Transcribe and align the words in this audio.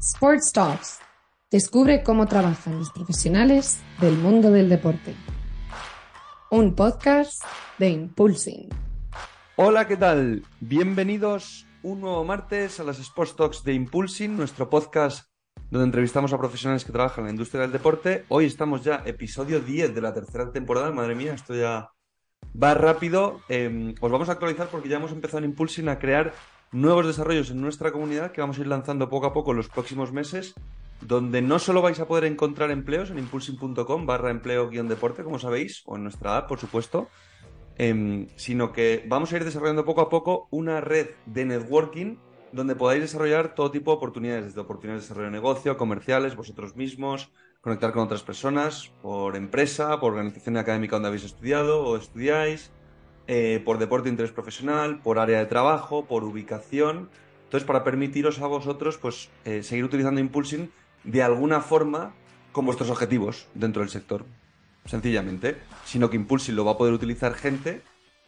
Sports 0.00 0.52
Talks. 0.52 1.00
Descubre 1.50 2.02
cómo 2.02 2.26
trabajan 2.26 2.78
los 2.78 2.90
profesionales 2.90 3.80
del 4.00 4.16
mundo 4.16 4.50
del 4.50 4.68
deporte. 4.68 5.14
Un 6.50 6.74
podcast 6.74 7.42
de 7.78 7.90
Impulsing. 7.90 8.68
Hola, 9.56 9.86
¿qué 9.86 9.96
tal? 9.96 10.44
Bienvenidos 10.60 11.66
un 11.82 12.00
nuevo 12.00 12.24
martes 12.24 12.78
a 12.78 12.84
las 12.84 12.98
Sports 13.00 13.36
Talks 13.36 13.64
de 13.64 13.74
Impulsing, 13.74 14.36
nuestro 14.36 14.70
podcast 14.70 15.28
donde 15.70 15.86
entrevistamos 15.86 16.32
a 16.32 16.38
profesionales 16.38 16.84
que 16.84 16.92
trabajan 16.92 17.22
en 17.22 17.26
la 17.26 17.30
industria 17.32 17.62
del 17.62 17.72
deporte. 17.72 18.24
Hoy 18.28 18.44
estamos 18.44 18.84
ya 18.84 19.02
episodio 19.04 19.58
10 19.60 19.94
de 19.94 20.00
la 20.00 20.14
tercera 20.14 20.52
temporada. 20.52 20.92
Madre 20.92 21.14
mía, 21.14 21.34
esto 21.34 21.54
ya 21.54 21.90
va 22.60 22.74
rápido. 22.74 23.40
Eh, 23.48 23.94
os 24.00 24.12
vamos 24.12 24.28
a 24.28 24.32
actualizar 24.32 24.68
porque 24.68 24.88
ya 24.88 24.98
hemos 24.98 25.12
empezado 25.12 25.38
en 25.38 25.50
Impulsing 25.50 25.88
a 25.88 25.98
crear 25.98 26.32
nuevos 26.72 27.06
desarrollos 27.06 27.50
en 27.50 27.60
nuestra 27.60 27.92
comunidad 27.92 28.32
que 28.32 28.40
vamos 28.40 28.58
a 28.58 28.62
ir 28.62 28.66
lanzando 28.66 29.08
poco 29.08 29.26
a 29.26 29.32
poco 29.32 29.52
en 29.52 29.58
los 29.58 29.68
próximos 29.68 30.12
meses, 30.12 30.54
donde 31.00 31.42
no 31.42 31.58
solo 31.58 31.82
vais 31.82 32.00
a 32.00 32.06
poder 32.06 32.24
encontrar 32.24 32.70
empleos 32.70 33.10
en 33.10 33.18
impulsing.com 33.18 34.06
barra 34.06 34.30
empleo-deporte, 34.30 35.22
como 35.24 35.38
sabéis, 35.38 35.82
o 35.86 35.96
en 35.96 36.04
nuestra 36.04 36.38
app, 36.38 36.48
por 36.48 36.58
supuesto, 36.58 37.08
eh, 37.76 38.26
sino 38.36 38.72
que 38.72 39.04
vamos 39.08 39.32
a 39.32 39.36
ir 39.36 39.44
desarrollando 39.44 39.84
poco 39.84 40.00
a 40.00 40.08
poco 40.08 40.48
una 40.50 40.80
red 40.80 41.10
de 41.26 41.44
networking 41.44 42.16
donde 42.52 42.76
podáis 42.76 43.00
desarrollar 43.00 43.54
todo 43.54 43.70
tipo 43.70 43.90
de 43.90 43.96
oportunidades, 43.96 44.44
desde 44.44 44.60
oportunidades 44.60 45.02
de 45.02 45.06
desarrollo 45.06 45.30
de 45.30 45.32
negocio, 45.32 45.76
comerciales, 45.76 46.36
vosotros 46.36 46.76
mismos, 46.76 47.32
conectar 47.62 47.92
con 47.92 48.02
otras 48.02 48.22
personas, 48.22 48.92
por 49.00 49.36
empresa, 49.36 49.98
por 50.00 50.12
organización 50.12 50.58
académica 50.58 50.96
donde 50.96 51.08
habéis 51.08 51.24
estudiado 51.24 51.82
o 51.82 51.96
estudiáis, 51.96 52.70
eh, 53.26 53.62
por 53.64 53.78
deporte 53.78 54.04
de 54.04 54.10
interés 54.10 54.32
profesional, 54.32 55.00
por 55.00 55.18
área 55.18 55.38
de 55.38 55.46
trabajo, 55.46 56.04
por 56.06 56.24
ubicación. 56.24 57.08
Entonces, 57.44 57.66
para 57.66 57.84
permitiros 57.84 58.40
a 58.40 58.46
vosotros 58.46 58.98
pues, 58.98 59.28
eh, 59.44 59.62
seguir 59.62 59.84
utilizando 59.84 60.20
Impulsing 60.20 60.70
de 61.04 61.22
alguna 61.22 61.60
forma 61.60 62.14
con 62.52 62.66
vuestros 62.66 62.90
objetivos 62.90 63.46
dentro 63.54 63.80
del 63.80 63.90
sector 63.90 64.24
sencillamente, 64.84 65.56
sino 65.84 66.10
que 66.10 66.16
Impulsing 66.16 66.56
lo 66.56 66.64
va 66.64 66.72
a 66.72 66.78
poder 66.78 66.92
utilizar 66.92 67.34
gente 67.34 67.82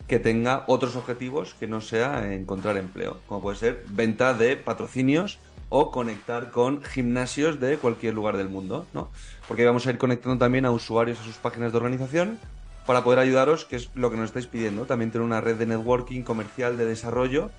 que 0.07 0.19
tenga 0.19 0.65
otros 0.67 0.97
objetivos 0.97 1.55
que 1.55 1.67
no 1.67 1.81
sea 1.81 2.33
encontrar 2.33 2.77
empleo, 2.77 3.21
como 3.27 3.41
puede 3.41 3.57
ser 3.57 3.85
venta 3.89 4.35
de 4.35 4.57
patrocinios 4.57 5.39
o 5.69 5.91
conectar 5.91 6.51
con 6.51 6.83
gimnasios 6.83 7.59
de 7.59 7.79
cualquier 7.79 8.15
lugar 8.15 8.37
del 8.37 8.49
mundo, 8.49 8.87
¿no? 8.93 9.11
Porque 9.49 9.65
vamos 9.65 9.87
a 9.87 9.91
ir 9.91 9.99
conectando 9.99 10.39
también 10.39 10.67
a 10.67 10.71
usuarios 10.71 11.19
a 11.21 11.25
sus 11.25 11.37
páginas 11.37 11.73
de 11.73 11.79
organización 11.79 12.39
para 12.87 13.05
poder 13.05 13.19
ayudaros, 13.19 13.65
que 13.65 13.77
es 13.77 13.91
lo 13.95 14.11
que 14.11 14.17
nos 14.17 14.27
estáis 14.27 14.47
pidiendo, 14.47 14.87
también 14.87 15.11
tener 15.11 15.25
una 15.25 15.41
red 15.41 15.57
de 15.57 15.67
networking 15.67 16.23
comercial 16.23 16.77
de 16.77 16.87
desarrollo 16.87 17.51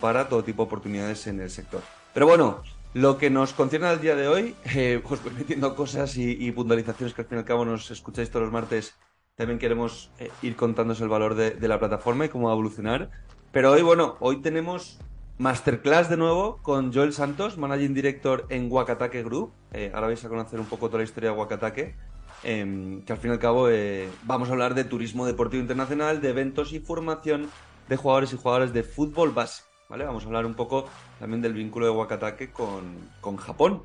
para 0.00 0.28
todo 0.28 0.44
tipo 0.44 0.62
de 0.62 0.66
oportunidades 0.66 1.26
en 1.26 1.40
el 1.40 1.50
sector. 1.50 1.80
Pero 2.12 2.26
bueno, 2.26 2.62
lo 2.92 3.18
que 3.18 3.30
nos 3.30 3.52
concierne 3.52 3.88
al 3.88 4.00
día 4.00 4.14
de 4.14 4.28
hoy, 4.28 4.54
eh, 4.74 5.02
os 5.04 5.22
voy 5.22 5.32
metiendo 5.32 5.74
cosas 5.74 6.16
y, 6.16 6.50
puntualizaciones 6.52 7.14
que 7.14 7.22
al 7.22 7.28
fin 7.28 7.38
y 7.38 7.40
al 7.40 7.44
cabo 7.44 7.64
nos 7.64 7.90
escucháis 7.90 8.30
todos 8.30 8.44
los 8.44 8.52
martes. 8.52 8.94
También 9.36 9.58
queremos 9.58 10.10
eh, 10.18 10.30
ir 10.42 10.54
contándoos 10.54 11.00
el 11.00 11.08
valor 11.08 11.34
de, 11.34 11.50
de, 11.50 11.68
la 11.68 11.78
plataforma 11.78 12.26
y 12.26 12.28
cómo 12.28 12.46
va 12.46 12.52
a 12.52 12.54
evolucionar. 12.54 13.10
Pero 13.50 13.72
hoy, 13.72 13.82
bueno, 13.82 14.16
hoy 14.20 14.42
tenemos 14.42 15.00
masterclass 15.38 16.08
de 16.08 16.16
nuevo 16.16 16.58
con 16.62 16.92
Joel 16.92 17.12
Santos, 17.12 17.58
Managing 17.58 17.94
Director 17.94 18.46
en 18.50 18.70
Wakatake 18.70 19.22
Group. 19.24 19.52
Eh, 19.72 19.90
ahora 19.92 20.06
vais 20.08 20.24
a 20.24 20.28
conocer 20.28 20.60
un 20.60 20.66
poco 20.66 20.86
toda 20.86 20.98
la 20.98 21.04
historia 21.04 21.30
de 21.30 21.36
Wakatake. 21.36 21.96
Que 22.44 23.12
al 23.12 23.18
fin 23.18 23.30
y 23.30 23.34
al 23.34 23.38
cabo 23.38 23.70
eh, 23.70 24.08
vamos 24.24 24.48
a 24.48 24.52
hablar 24.52 24.74
de 24.74 24.84
turismo 24.84 25.26
deportivo 25.26 25.62
internacional, 25.62 26.20
de 26.20 26.28
eventos 26.28 26.72
y 26.72 26.78
formación 26.78 27.48
de 27.88 27.96
jugadores 27.96 28.32
y 28.32 28.36
jugadoras 28.36 28.72
de 28.72 28.82
fútbol 28.82 29.30
base. 29.30 29.62
¿vale? 29.88 30.04
Vamos 30.04 30.24
a 30.24 30.26
hablar 30.26 30.46
un 30.46 30.54
poco 30.54 30.86
también 31.18 31.40
del 31.40 31.54
vínculo 31.54 31.86
de 31.86 31.92
Wakatake 31.92 32.52
con, 32.52 32.96
con 33.20 33.36
Japón. 33.36 33.82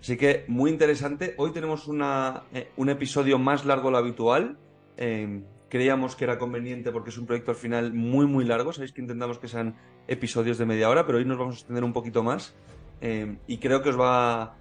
Así 0.00 0.16
que 0.16 0.44
muy 0.46 0.70
interesante. 0.70 1.34
Hoy 1.38 1.50
tenemos 1.52 1.88
una, 1.88 2.44
eh, 2.52 2.70
un 2.76 2.88
episodio 2.88 3.38
más 3.38 3.64
largo 3.64 3.88
de 3.88 3.92
lo 3.92 3.98
habitual. 3.98 4.56
Eh, 4.96 5.42
creíamos 5.68 6.14
que 6.14 6.24
era 6.24 6.38
conveniente 6.38 6.92
porque 6.92 7.10
es 7.10 7.18
un 7.18 7.26
proyecto 7.26 7.50
al 7.50 7.56
final 7.56 7.92
muy, 7.92 8.26
muy 8.26 8.44
largo. 8.44 8.72
Sabéis 8.72 8.92
que 8.92 9.00
intentamos 9.00 9.38
que 9.38 9.48
sean 9.48 9.76
episodios 10.06 10.56
de 10.58 10.66
media 10.66 10.88
hora, 10.88 11.04
pero 11.04 11.18
hoy 11.18 11.24
nos 11.24 11.38
vamos 11.38 11.56
a 11.56 11.58
extender 11.58 11.82
un 11.82 11.92
poquito 11.92 12.22
más. 12.22 12.54
Eh, 13.00 13.38
y 13.46 13.58
creo 13.58 13.82
que 13.82 13.90
os 13.90 13.98
va, 13.98 14.56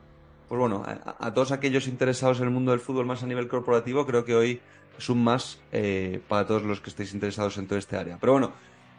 pues 0.47 0.59
bueno, 0.59 0.83
a, 0.85 1.33
todos 1.33 1.51
aquellos 1.51 1.87
interesados 1.87 2.39
en 2.39 2.45
el 2.45 2.51
mundo 2.51 2.71
del 2.71 2.79
fútbol 2.79 3.05
más 3.05 3.23
a 3.23 3.27
nivel 3.27 3.47
corporativo, 3.47 4.05
creo 4.05 4.23
que 4.23 4.35
hoy 4.35 4.61
es 4.97 5.09
un 5.09 5.23
más 5.23 5.59
eh, 5.71 6.21
para 6.27 6.47
todos 6.47 6.63
los 6.63 6.79
que 6.81 6.89
estéis 6.89 7.13
interesados 7.13 7.57
en 7.57 7.67
todo 7.67 7.77
este 7.77 7.97
área. 7.97 8.17
Pero 8.19 8.33
bueno, 8.33 8.53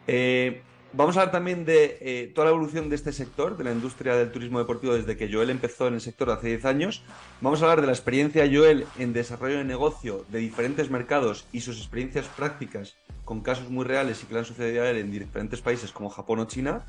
eh, 0.07 0.61
Vamos 0.91 1.17
a 1.17 1.19
hablar 1.19 1.31
también 1.31 1.65
de 1.65 1.99
eh, 2.01 2.31
toda 2.33 2.45
la 2.45 2.51
evolución 2.51 2.89
de 2.89 2.95
este 2.95 3.13
sector, 3.13 3.57
de 3.57 3.63
la 3.63 3.71
industria 3.71 4.15
del 4.15 4.31
turismo 4.31 4.57
deportivo 4.57 4.95
desde 4.95 5.15
que 5.15 5.31
Joel 5.31 5.51
empezó 5.51 5.87
en 5.87 5.93
el 5.93 6.01
sector 6.01 6.31
hace 6.31 6.47
10 6.47 6.65
años. 6.65 7.03
Vamos 7.41 7.61
a 7.61 7.65
hablar 7.65 7.81
de 7.81 7.85
la 7.85 7.93
experiencia 7.93 8.41
de 8.41 8.57
Joel 8.57 8.85
en 8.97 9.13
desarrollo 9.13 9.59
de 9.59 9.65
negocio 9.65 10.25
de 10.29 10.39
diferentes 10.39 10.89
mercados 10.89 11.45
y 11.51 11.61
sus 11.61 11.77
experiencias 11.77 12.25
prácticas 12.29 12.97
con 13.23 13.41
casos 13.41 13.69
muy 13.69 13.85
reales 13.85 14.23
y 14.23 14.25
que 14.25 14.33
le 14.33 14.39
han 14.39 14.45
sucedido 14.45 14.81
a 14.81 14.89
él 14.89 14.97
en 14.97 15.11
diferentes 15.11 15.61
países 15.61 15.91
como 15.91 16.09
Japón 16.09 16.39
o 16.39 16.45
China. 16.45 16.83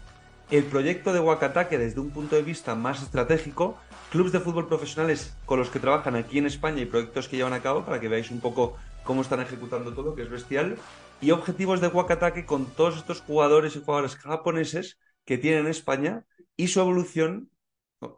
El 0.51 0.65
proyecto 0.65 1.13
de 1.13 1.21
Wakatake 1.21 1.79
desde 1.79 2.01
un 2.01 2.11
punto 2.11 2.35
de 2.35 2.43
vista 2.43 2.75
más 2.75 3.05
estratégico, 3.05 3.79
clubes 4.11 4.33
de 4.33 4.41
fútbol 4.41 4.67
profesionales 4.67 5.37
con 5.47 5.61
los 5.61 5.71
que 5.71 5.79
trabajan 5.79 6.17
aquí 6.17 6.39
en 6.39 6.47
España 6.47 6.83
y 6.83 6.87
proyectos 6.87 7.29
que 7.29 7.37
llevan 7.37 7.53
a 7.53 7.63
cabo 7.63 7.85
para 7.85 8.01
que 8.01 8.09
veáis 8.09 8.33
un 8.33 8.41
poco 8.41 8.77
cómo 9.05 9.23
están 9.23 9.41
ejecutando 9.41 9.95
todo, 9.95 10.17
que 10.17 10.23
es 10.23 10.29
bestial 10.29 10.77
y 11.21 11.31
objetivos 11.31 11.81
de 11.81 11.87
Wakatake 11.87 12.47
con 12.47 12.67
todos 12.67 12.97
estos 12.97 13.21
jugadores 13.21 13.77
y 13.77 13.85
jugadores 13.85 14.17
japoneses 14.17 14.99
que 15.25 15.39
tienen 15.39 15.61
en 15.61 15.71
España 15.71 16.25
y 16.57 16.67
su 16.67 16.81
evolución 16.81 17.49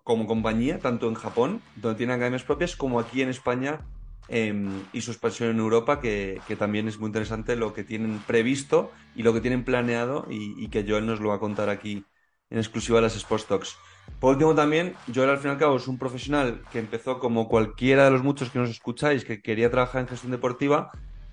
como 0.02 0.26
compañía, 0.26 0.78
tanto 0.78 1.08
en 1.08 1.14
Japón, 1.14 1.60
donde 1.76 1.98
tienen 1.98 2.16
academias 2.16 2.44
propias, 2.44 2.76
como 2.76 2.98
aquí 2.98 3.20
en 3.20 3.28
España 3.28 3.80
eh, 4.28 4.54
y 4.94 5.02
su 5.02 5.10
expansión 5.10 5.50
en 5.50 5.58
Europa, 5.58 6.00
que, 6.00 6.40
que, 6.48 6.56
también 6.56 6.88
es 6.88 6.98
muy 6.98 7.08
interesante 7.08 7.56
lo 7.56 7.74
que 7.74 7.84
tienen 7.84 8.20
previsto 8.20 8.90
y 9.14 9.22
lo 9.22 9.34
que 9.34 9.42
tienen 9.42 9.64
planeado 9.64 10.26
y, 10.30 10.54
y, 10.56 10.68
que 10.68 10.86
Joel 10.88 11.04
nos 11.04 11.20
lo 11.20 11.30
va 11.30 11.34
a 11.34 11.40
contar 11.40 11.68
aquí 11.68 12.06
en 12.52 12.58
exclusiva 12.58 12.98
de 12.98 13.02
las 13.02 13.16
Sports 13.16 13.46
Talks. 13.46 13.76
Por 14.20 14.34
último 14.34 14.54
también, 14.54 14.94
Joel 15.12 15.30
al 15.30 15.38
fin 15.38 15.50
y 15.50 15.52
al 15.54 15.58
cabo 15.58 15.76
es 15.76 15.88
un 15.88 15.98
profesional 15.98 16.62
que 16.70 16.78
empezó 16.78 17.18
como 17.18 17.48
cualquiera 17.48 18.04
de 18.04 18.10
los 18.12 18.22
muchos 18.22 18.50
que 18.50 18.60
nos 18.60 18.70
escucháis, 18.70 19.24
que 19.24 19.42
quería 19.42 19.70
trabajar 19.70 20.02
en 20.02 20.08
gestión 20.08 20.30
deportiva 20.32 20.92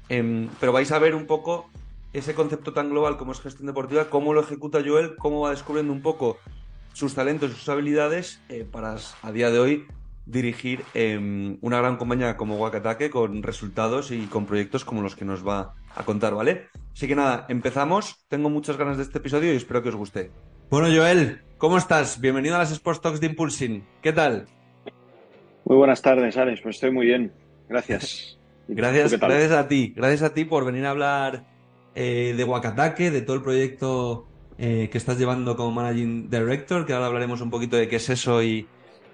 Eh, 0.10 0.50
pero 0.60 0.74
vais 0.74 0.92
a 0.92 0.98
ver 0.98 1.14
un 1.14 1.28
poco 1.28 1.70
ese 2.14 2.34
concepto 2.34 2.74
tan 2.74 2.90
global 2.90 3.18
como 3.18 3.32
es 3.32 3.40
gestión 3.40 3.68
deportiva, 3.68 4.10
cómo 4.10 4.34
lo 4.34 4.42
ejecuta 4.42 4.82
Joel, 4.84 5.16
cómo 5.16 5.42
va 5.42 5.52
descubriendo 5.52 5.94
un 5.94 6.02
poco 6.02 6.38
sus 6.94 7.14
talentos 7.14 7.52
y 7.52 7.54
sus 7.54 7.70
habilidades 7.70 8.42
eh, 8.50 8.66
para 8.70 8.98
a 9.22 9.32
día 9.32 9.52
de 9.52 9.60
hoy 9.60 9.86
dirigir 10.26 10.84
eh, 10.96 11.58
una 11.62 11.78
gran 11.78 11.98
compañía 11.98 12.38
como 12.38 12.58
Wakatake 12.58 13.10
con 13.10 13.44
resultados 13.44 14.12
y 14.12 14.26
con 14.28 14.46
proyectos 14.46 14.84
como 14.84 15.02
los 15.02 15.16
que 15.16 15.26
nos 15.26 15.48
va 15.48 15.76
a 15.96 16.04
contar, 16.04 16.34
¿vale? 16.36 16.68
Así 16.94 17.08
que 17.08 17.16
nada, 17.16 17.46
empezamos. 17.50 18.26
Tengo 18.28 18.50
muchas 18.50 18.78
ganas 18.78 18.98
de 18.98 19.04
este 19.04 19.20
episodio 19.20 19.54
y 19.54 19.58
espero 19.58 19.82
que 19.82 19.90
os 19.90 19.96
guste. 19.96 20.32
Bueno, 20.70 20.88
Joel, 20.88 21.42
¿cómo 21.58 21.78
estás? 21.78 22.22
Bienvenido 22.22 22.56
a 22.56 22.60
las 22.60 22.72
Sports 22.72 23.02
Talks 23.02 23.20
de 23.20 23.28
Impulsing. 23.28 23.84
¿Qué 24.02 24.14
tal? 24.14 24.48
Muy 25.66 25.78
buenas 25.78 26.02
tardes, 26.02 26.38
Alex. 26.38 26.62
Pues 26.62 26.76
estoy 26.76 26.92
muy 26.92 27.06
bien. 27.06 27.32
Gracias. 27.68 28.36
Gracias, 28.72 29.20
gracias 29.20 29.52
a 29.52 29.68
ti, 29.68 29.94
gracias 29.96 30.22
a 30.22 30.34
ti 30.36 30.46
por 30.46 30.64
venir 30.64 30.86
a 30.86 30.92
hablar 30.92 31.44
eh, 31.96 32.36
de 32.38 32.44
Wakatake, 32.44 33.10
de 33.10 33.24
todo 33.24 33.36
el 33.36 33.42
proyecto 33.42 34.28
eh, 34.60 34.90
que 34.92 34.98
estás 35.00 35.18
llevando 35.18 35.56
como 35.56 35.72
Managing 35.72 36.30
Director, 36.30 36.86
que 36.86 36.94
ahora 36.94 37.08
hablaremos 37.08 37.42
un 37.42 37.50
poquito 37.50 37.78
de 37.78 37.88
qué 37.88 37.96
es 37.96 38.08
eso 38.12 38.44
y, 38.44 38.68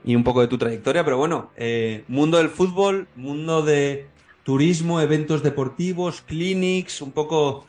y 0.04 0.14
un 0.14 0.26
poco 0.26 0.42
de 0.42 0.50
tu 0.50 0.58
trayectoria, 0.58 1.06
pero 1.06 1.18
bueno, 1.18 1.52
eh, 1.56 2.04
mundo 2.10 2.38
del 2.38 2.50
fútbol, 2.50 3.08
mundo 3.16 3.62
de 3.62 4.08
turismo, 4.44 5.00
eventos 5.00 5.42
deportivos, 5.42 6.20
clinics, 6.20 7.02
un 7.02 7.14
poco, 7.14 7.66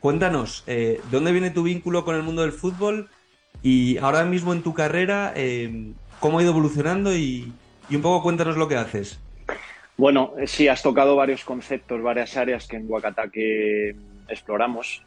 cuéntanos, 0.00 0.64
¿de 0.66 1.02
dónde 1.10 1.32
viene 1.32 1.50
tu 1.50 1.64
vínculo 1.64 2.06
con 2.06 2.16
el 2.16 2.22
mundo 2.22 2.40
del 2.40 2.52
fútbol? 2.52 3.10
Y 3.62 3.98
ahora 3.98 4.24
mismo 4.24 4.52
en 4.52 4.62
tu 4.62 4.74
carrera, 4.74 5.34
¿cómo 6.20 6.38
ha 6.38 6.42
ido 6.42 6.52
evolucionando? 6.52 7.14
Y, 7.14 7.52
y 7.88 7.96
un 7.96 8.02
poco 8.02 8.22
cuéntanos 8.22 8.56
lo 8.56 8.68
que 8.68 8.76
haces. 8.76 9.20
Bueno, 9.96 10.32
sí, 10.46 10.68
has 10.68 10.82
tocado 10.82 11.14
varios 11.16 11.44
conceptos, 11.44 12.00
varias 12.02 12.36
áreas 12.36 12.66
que 12.66 12.76
en 12.76 12.86
Wakatake 12.88 13.94
exploramos. 14.28 15.02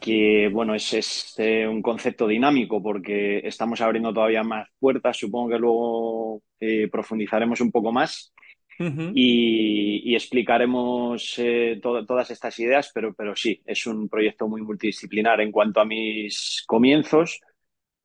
que 0.00 0.48
bueno, 0.52 0.74
es, 0.74 0.92
es 0.94 1.34
eh, 1.38 1.66
un 1.66 1.80
concepto 1.80 2.26
dinámico 2.26 2.82
porque 2.82 3.38
estamos 3.44 3.80
abriendo 3.80 4.12
todavía 4.12 4.42
más 4.42 4.68
puertas, 4.80 5.16
supongo 5.16 5.50
que 5.50 5.58
luego 5.58 6.42
eh, 6.58 6.88
profundizaremos 6.90 7.60
un 7.60 7.70
poco 7.70 7.92
más 7.92 8.32
y, 9.14 10.02
y 10.10 10.14
explicaremos 10.16 11.34
eh, 11.38 11.78
to- 11.80 12.04
todas 12.04 12.32
estas 12.32 12.58
ideas, 12.58 12.90
pero, 12.92 13.14
pero 13.14 13.36
sí, 13.36 13.62
es 13.64 13.86
un 13.86 14.08
proyecto 14.08 14.48
muy 14.48 14.60
multidisciplinar 14.62 15.40
en 15.40 15.52
cuanto 15.52 15.80
a 15.80 15.84
mis 15.84 16.64
comienzos. 16.66 17.40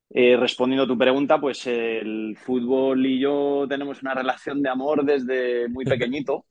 Eh, 0.10 0.38
respondiendo 0.38 0.84
a 0.86 0.88
tu 0.88 0.98
pregunta, 0.98 1.40
pues 1.40 1.68
el 1.68 2.38
fútbol 2.38 3.06
y 3.06 3.20
yo 3.20 3.66
tenemos 3.70 4.02
una 4.02 4.14
relación 4.16 4.62
de 4.62 4.70
amor 4.70 5.04
desde 5.06 5.68
muy 5.70 5.86
pequeñito. 5.88 6.46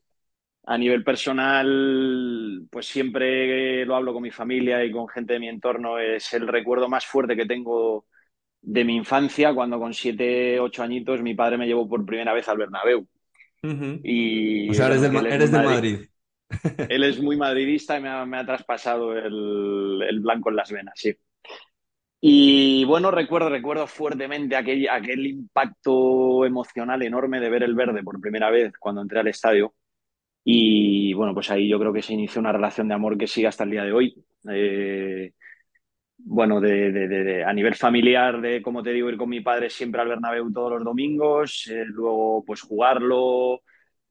A 0.65 0.77
nivel 0.77 1.03
personal, 1.03 2.67
pues 2.71 2.87
siempre 2.87 3.85
lo 3.85 3.95
hablo 3.95 4.13
con 4.13 4.23
mi 4.23 4.31
familia 4.31 4.83
y 4.85 4.91
con 4.91 5.07
gente 5.09 5.33
de 5.33 5.39
mi 5.39 5.49
entorno. 5.49 5.99
Es 5.99 6.33
el 6.33 6.47
recuerdo 6.47 6.89
más 6.89 7.05
fuerte 7.05 7.35
que 7.37 7.45
tengo 7.47 8.05
de 8.61 8.85
mi 8.85 8.95
infancia, 8.97 9.53
cuando 9.55 9.79
con 9.79 9.93
siete, 9.93 10.59
ocho 10.59 10.83
añitos 10.83 11.21
mi 11.23 11.35
padre 11.35 11.57
me 11.57 11.67
llevó 11.67 11.87
por 11.89 12.05
primera 12.05 12.33
vez 12.33 12.47
al 12.49 12.57
Bernabéu. 12.59 13.07
Ujú. 13.63 14.03
Y 14.03 14.69
O 14.69 14.73
sea, 14.73 14.87
eres 14.87 15.01
bueno, 15.11 15.29
es 15.29 15.35
eres 15.35 15.37
muy 15.37 15.51
del 15.51 15.61
madri- 15.61 15.63
Madrid. 15.63 16.09
Él 16.87 17.03
es 17.03 17.19
muy 17.21 17.37
madridista 17.37 17.97
y 17.97 18.01
me 18.01 18.09
ha, 18.09 18.25
me 18.25 18.37
ha 18.37 18.45
traspasado 18.45 19.17
el, 19.17 20.01
el 20.07 20.19
blanco 20.21 20.49
en 20.49 20.55
las 20.57 20.71
venas, 20.71 20.93
sí. 20.95 21.13
Y 22.19 22.83
bueno, 22.85 23.11
recuerdo, 23.11 23.49
recuerdo 23.49 23.85
fuertemente 23.87 24.55
aquel, 24.55 24.89
aquel 24.89 25.25
impacto 25.27 26.45
emocional 26.45 27.01
enorme 27.03 27.39
de 27.39 27.49
ver 27.49 27.63
el 27.63 27.75
verde 27.75 28.01
por 28.03 28.19
primera 28.19 28.49
vez 28.49 28.73
cuando 28.79 29.01
entré 29.01 29.19
al 29.19 29.27
estadio. 29.27 29.73
Y 30.43 31.13
bueno, 31.13 31.33
pues 31.33 31.51
ahí 31.51 31.69
yo 31.69 31.79
creo 31.79 31.93
que 31.93 32.01
se 32.03 32.13
inició 32.13 32.41
una 32.41 32.53
relación 32.53 32.87
de 32.89 32.95
amor 32.95 33.17
que 33.17 33.27
sigue 33.27 33.47
hasta 33.47 33.65
el 33.65 33.71
día 33.71 33.83
de 33.85 33.93
hoy. 33.93 34.25
Eh, 34.51 35.33
bueno, 36.17 36.61
de, 36.61 36.91
de- 36.91 37.07
de- 37.09 37.43
a 37.45 37.53
nivel 37.53 37.75
familiar, 37.75 38.41
de 38.41 38.61
como 38.63 38.83
te 38.83 38.91
digo, 38.93 39.09
ir 39.09 39.17
con 39.17 39.29
mi 39.29 39.41
padre 39.41 39.69
siempre 39.69 40.01
al 40.01 40.09
Bernabéu 40.09 40.51
todos 40.53 40.71
los 40.73 40.83
domingos, 40.85 41.67
eh, 41.71 41.83
luego 41.85 42.43
pues 42.45 42.61
jugarlo, 42.61 43.61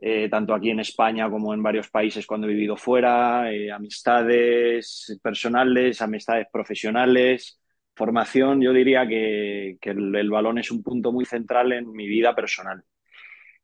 eh, 0.01 0.29
tanto 0.31 0.55
aquí 0.55 0.71
en 0.71 0.81
España 0.81 1.31
como 1.31 1.55
en 1.55 1.63
varios 1.63 1.89
países 1.91 2.27
cuando 2.27 2.47
he 2.49 2.51
vivido 2.53 2.77
fuera, 2.77 3.53
eh, 3.53 3.71
amistades 3.73 5.19
personales, 5.23 6.03
amistades 6.03 6.47
profesionales, 6.53 7.59
formación. 7.97 8.61
Yo 8.63 8.73
diría 8.73 9.07
que, 9.09 9.79
que 9.81 9.91
el, 9.91 10.15
el 10.15 10.31
balón 10.31 10.59
es 10.59 10.71
un 10.71 10.83
punto 10.83 11.13
muy 11.13 11.25
central 11.25 11.73
en 11.73 11.91
mi 11.93 12.07
vida 12.07 12.35
personal. 12.35 12.83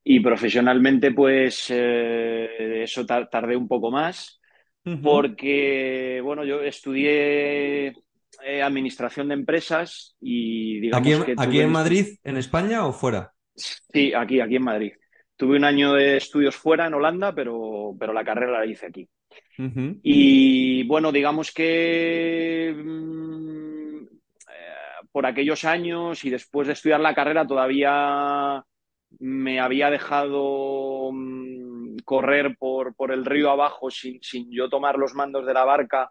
Y 0.05 0.20
profesionalmente, 0.20 1.12
pues 1.12 1.67
eh, 1.70 2.82
eso 2.82 3.06
tar- 3.06 3.29
tardé 3.31 3.56
un 3.56 3.69
poco 3.69 3.90
más 3.90 4.40
porque, 5.02 6.20
bueno, 6.25 6.44
yo 6.44 6.61
estudié 6.62 7.94
eh, 8.44 8.62
administración 8.62 9.29
de 9.29 9.34
empresas 9.34 10.17
y 10.20 10.81
¿Aquí 10.93 11.12
digamos 11.12 11.14
en, 11.14 11.23
que 11.25 11.34
aquí 11.37 11.61
en. 11.61 11.70
Madrid, 11.70 12.06
en 12.25 12.37
España 12.37 12.87
o 12.87 12.93
fuera? 12.93 13.32
Sí, 13.55 14.12
aquí, 14.14 14.40
aquí 14.40 14.56
en 14.56 14.64
Madrid. 14.64 14.93
Tuve 15.37 15.56
un 15.56 15.64
año 15.64 15.94
de 15.94 16.17
estudios 16.17 16.56
fuera, 16.56 16.87
en 16.87 16.94
Holanda, 16.94 17.34
pero, 17.34 17.94
pero 17.99 18.12
la 18.12 18.25
carrera 18.25 18.58
la 18.61 18.67
hice 18.67 18.87
aquí. 18.87 19.08
Y 20.02 20.82
bueno, 20.84 21.12
digamos 21.12 21.52
que 21.52 22.75
mm, 22.76 23.61
por 25.12 25.26
aquellos 25.26 25.64
años 25.64 26.24
y 26.24 26.30
después 26.30 26.66
de 26.66 26.72
estudiar 26.72 27.00
la 27.00 27.14
carrera 27.14 27.46
todavía 27.46 28.64
me 29.20 29.60
había 29.60 29.90
dejado 29.90 31.10
mm, 31.12 31.96
correr 32.04 32.56
por, 32.58 32.94
por 32.94 33.12
el 33.12 33.24
río 33.24 33.50
abajo 33.50 33.90
sin, 33.90 34.22
sin 34.22 34.50
yo 34.50 34.68
tomar 34.68 34.96
los 34.98 35.14
mandos 35.14 35.46
de 35.46 35.54
la 35.54 35.64
barca 35.64 36.10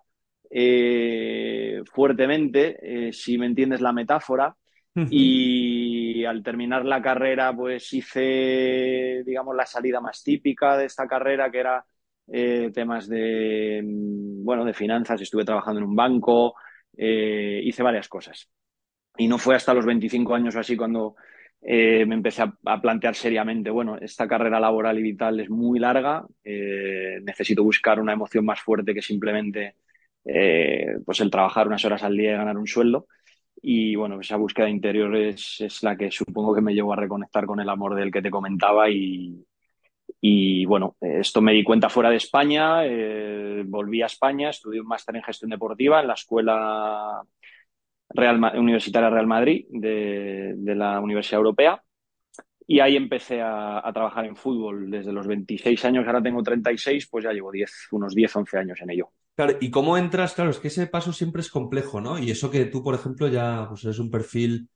eh, 0.54 1.82
fuertemente, 1.94 2.78
eh, 2.82 3.14
si 3.14 3.38
me 3.38 3.46
entiendes 3.46 3.82
la 3.82 3.94
metáfora. 3.94 4.56
Y 5.10 6.26
al 6.26 6.44
terminar 6.44 6.84
la 6.84 7.02
carrera, 7.02 7.56
pues 7.56 7.94
hice, 7.94 9.24
digamos, 9.26 9.56
la 9.56 9.66
salida 9.66 10.02
más 10.02 10.22
típica 10.22 10.76
de 10.76 10.84
esta 10.86 11.08
carrera, 11.08 11.50
que 11.50 11.60
era 11.60 11.86
eh, 12.28 12.72
temas 12.74 13.08
de, 13.08 13.82
mm, 13.82 14.44
bueno, 14.44 14.66
de 14.66 14.74
finanzas. 14.74 15.22
Estuve 15.22 15.46
trabajando 15.46 15.80
en 15.80 15.88
un 15.88 15.96
banco, 15.96 16.56
hice 16.94 17.82
varias 17.82 18.10
cosas. 18.10 18.50
Y 19.18 19.28
no 19.28 19.38
fue 19.38 19.56
hasta 19.56 19.74
los 19.74 19.86
25 19.86 20.34
años 20.34 20.56
o 20.56 20.60
así 20.60 20.76
cuando 20.78 21.16
eh, 21.64 22.06
me 22.08 22.16
empecé 22.16 22.44
a, 22.44 22.82
plantear 22.82 23.16
seriamente, 23.16 23.70
bueno, 23.70 23.98
esta 23.98 24.28
carrera 24.28 24.60
laboral 24.60 24.98
y 24.98 25.04
vital 25.04 25.40
es 25.40 25.50
muy 25.50 25.80
larga, 25.80 26.26
eh, 26.44 27.20
necesito 27.24 27.64
buscar 27.64 28.00
una 28.00 28.14
emoción 28.14 28.46
más 28.46 28.60
fuerte 28.62 28.96
que 28.96 29.02
simplemente 29.02 29.76
eh, 30.26 30.98
pues 31.06 31.20
el 31.20 31.30
trabajar 31.30 31.68
unas 31.68 31.86
horas 31.86 32.02
al 32.04 32.18
día 32.18 32.32
y 32.34 32.38
ganar 32.38 32.58
un 32.58 32.68
sueldo. 32.68 33.08
Y 33.62 33.96
bueno, 33.96 34.20
esa 34.20 34.38
búsqueda 34.38 34.70
interior 34.70 35.16
es, 35.16 35.62
es 35.62 35.84
la 35.84 35.96
que 35.96 36.10
supongo 36.10 36.56
que 36.56 36.62
me 36.62 36.74
llevó 36.74 36.94
a 36.94 36.96
reconectar 36.96 37.46
con 37.46 37.60
el 37.60 37.70
amor 37.70 37.96
del 37.96 38.12
que 38.12 38.22
te 38.24 38.32
comentaba 38.32 38.90
y, 38.90 39.46
y 40.20 40.66
bueno, 40.66 40.96
esto 41.00 41.42
me 41.42 41.54
di 41.54 41.64
cuenta 41.64 41.90
fuera 41.90 42.10
de 42.10 42.16
España, 42.18 42.82
volví 43.66 44.02
a 44.02 44.08
España, 44.08 44.50
estudié 44.50 44.82
un 44.82 44.88
máster 44.88 45.16
en 45.16 45.24
gestión 45.24 45.52
deportiva 45.52 46.02
en 46.02 46.08
la 46.08 46.14
Escuela 46.14 47.22
Real, 48.14 48.40
Universitaria 48.58 49.10
Real 49.10 49.28
Madrid 49.28 49.66
de, 49.70 50.54
de 50.58 50.76
la 50.76 51.00
Universidad 51.00 51.40
Europea 51.40 51.84
y 52.68 52.80
ahí 52.80 52.96
empecé 52.98 53.42
a, 53.42 53.88
a 53.88 53.94
trabajar 53.94 54.26
en 54.26 54.36
fútbol 54.36 54.90
desde 54.92 55.14
los 55.14 55.28
26 55.28 55.84
años, 55.86 56.06
ahora 56.08 56.22
tengo 56.24 56.44
36, 56.44 57.08
pues 57.10 57.26
ya 57.26 57.34
llevo 57.34 57.52
10, 57.52 57.72
unos 57.92 58.16
10, 58.16 58.36
11 58.36 58.58
años 58.58 58.80
en 58.82 58.92
ello. 58.92 59.12
Claro, 59.36 59.58
¿y 59.60 59.72
cómo 59.72 59.98
entras? 59.98 60.34
Claro, 60.34 60.52
es 60.52 60.60
que 60.60 60.68
ese 60.68 60.88
paso 60.88 61.14
siempre 61.14 61.42
es 61.42 61.50
complejo, 61.50 62.02
¿no? 62.02 62.20
Y 62.20 62.30
eso 62.32 62.52
que 62.52 62.66
tú, 62.66 62.84
por 62.84 62.94
ejemplo, 62.96 63.28
ya 63.28 63.66
pues 63.70 63.84
eres 63.86 63.98
un 64.00 64.12
perfil 64.12 64.70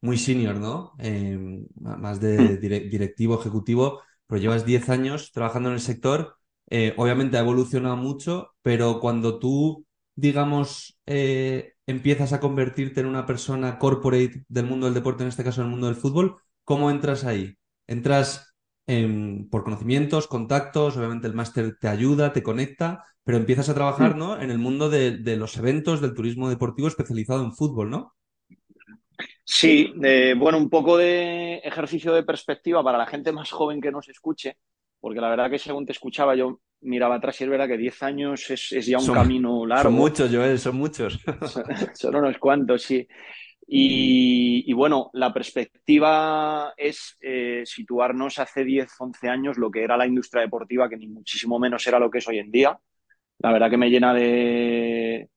muy 0.00 0.18
senior, 0.18 0.56
¿no? 0.58 0.92
Eh, 0.98 1.38
más 1.80 2.20
de 2.20 2.60
dire- 2.60 2.88
directivo, 2.90 3.40
ejecutivo, 3.40 4.00
pero 4.26 4.40
llevas 4.40 4.64
10 4.66 4.88
años 4.90 5.32
trabajando 5.32 5.70
en 5.70 5.74
el 5.76 5.80
sector. 5.80 6.36
Eh, 6.70 6.94
obviamente 6.98 7.36
ha 7.36 7.40
evolucionado 7.40 7.96
mucho, 7.96 8.54
pero 8.62 9.00
cuando 9.00 9.38
tú, 9.38 9.86
digamos, 10.14 10.98
eh, 11.06 11.74
empiezas 11.92 12.32
a 12.32 12.40
convertirte 12.40 13.00
en 13.00 13.06
una 13.06 13.26
persona 13.26 13.78
corporate 13.78 14.44
del 14.48 14.66
mundo 14.66 14.86
del 14.86 14.94
deporte, 14.94 15.22
en 15.22 15.28
este 15.28 15.44
caso 15.44 15.60
en 15.60 15.68
el 15.68 15.70
mundo 15.70 15.86
del 15.86 15.96
fútbol, 15.96 16.36
¿cómo 16.64 16.90
entras 16.90 17.24
ahí? 17.24 17.56
¿Entras 17.86 18.54
por 19.50 19.64
conocimientos, 19.64 20.26
contactos? 20.26 20.96
Obviamente 20.96 21.26
el 21.28 21.34
máster 21.34 21.76
te 21.78 21.88
ayuda, 21.88 22.32
te 22.32 22.42
conecta, 22.42 23.04
pero 23.24 23.38
empiezas 23.38 23.68
a 23.68 23.74
trabajar, 23.74 24.16
¿no? 24.16 24.40
En 24.40 24.50
el 24.50 24.58
mundo 24.58 24.90
de, 24.90 25.18
de 25.18 25.36
los 25.36 25.56
eventos, 25.56 26.00
del 26.00 26.14
turismo 26.14 26.50
deportivo 26.50 26.88
especializado 26.88 27.44
en 27.44 27.52
fútbol, 27.52 27.90
¿no? 27.90 28.14
Sí, 29.44 29.92
eh, 30.02 30.34
bueno, 30.36 30.58
un 30.58 30.70
poco 30.70 30.96
de 30.96 31.56
ejercicio 31.58 32.12
de 32.12 32.22
perspectiva 32.22 32.82
para 32.82 32.98
la 32.98 33.06
gente 33.06 33.32
más 33.32 33.50
joven 33.50 33.80
que 33.80 33.90
nos 33.90 34.08
escuche, 34.08 34.56
porque 35.00 35.20
la 35.20 35.30
verdad 35.30 35.50
que 35.50 35.58
según 35.58 35.86
te 35.86 35.92
escuchaba 35.92 36.34
yo 36.34 36.60
miraba 36.82 37.16
atrás 37.16 37.40
y 37.40 37.44
es 37.44 37.50
verdad 37.50 37.68
que 37.68 37.78
10 37.78 38.02
años 38.02 38.50
es, 38.50 38.72
es 38.72 38.86
ya 38.86 38.98
un 39.00 39.08
Son, 39.08 39.10
camino 39.10 39.66
son 39.74 39.94
largo, 39.94 39.94
muchos, 39.94 40.30
Joel, 40.32 40.58
son 40.58 40.76
muchos. 40.76 41.18
son, 41.42 41.64
son 41.94 42.16
unos 42.16 42.38
cuantos, 42.38 42.82
sí. 42.82 43.06
Y, 43.66 44.64
y 44.70 44.72
bueno, 44.74 45.10
la 45.14 45.32
perspectiva 45.32 46.74
es 46.76 47.16
eh, 47.20 47.62
situarnos 47.64 48.38
hace 48.38 48.64
10, 48.64 48.90
11 48.98 49.28
años 49.28 49.58
lo 49.58 49.70
que 49.70 49.82
era 49.84 49.96
la 49.96 50.06
industria 50.06 50.42
deportiva, 50.42 50.88
que 50.88 50.96
ni 50.96 51.08
muchísimo 51.08 51.58
menos 51.58 51.86
era 51.86 51.98
lo 51.98 52.10
que 52.10 52.18
es 52.18 52.28
hoy 52.28 52.38
en 52.38 52.50
día. 52.50 52.78
La 53.38 53.52
verdad 53.52 53.70
que 53.70 53.76
me 53.78 53.90
llena 53.90 54.14
de, 54.14 55.30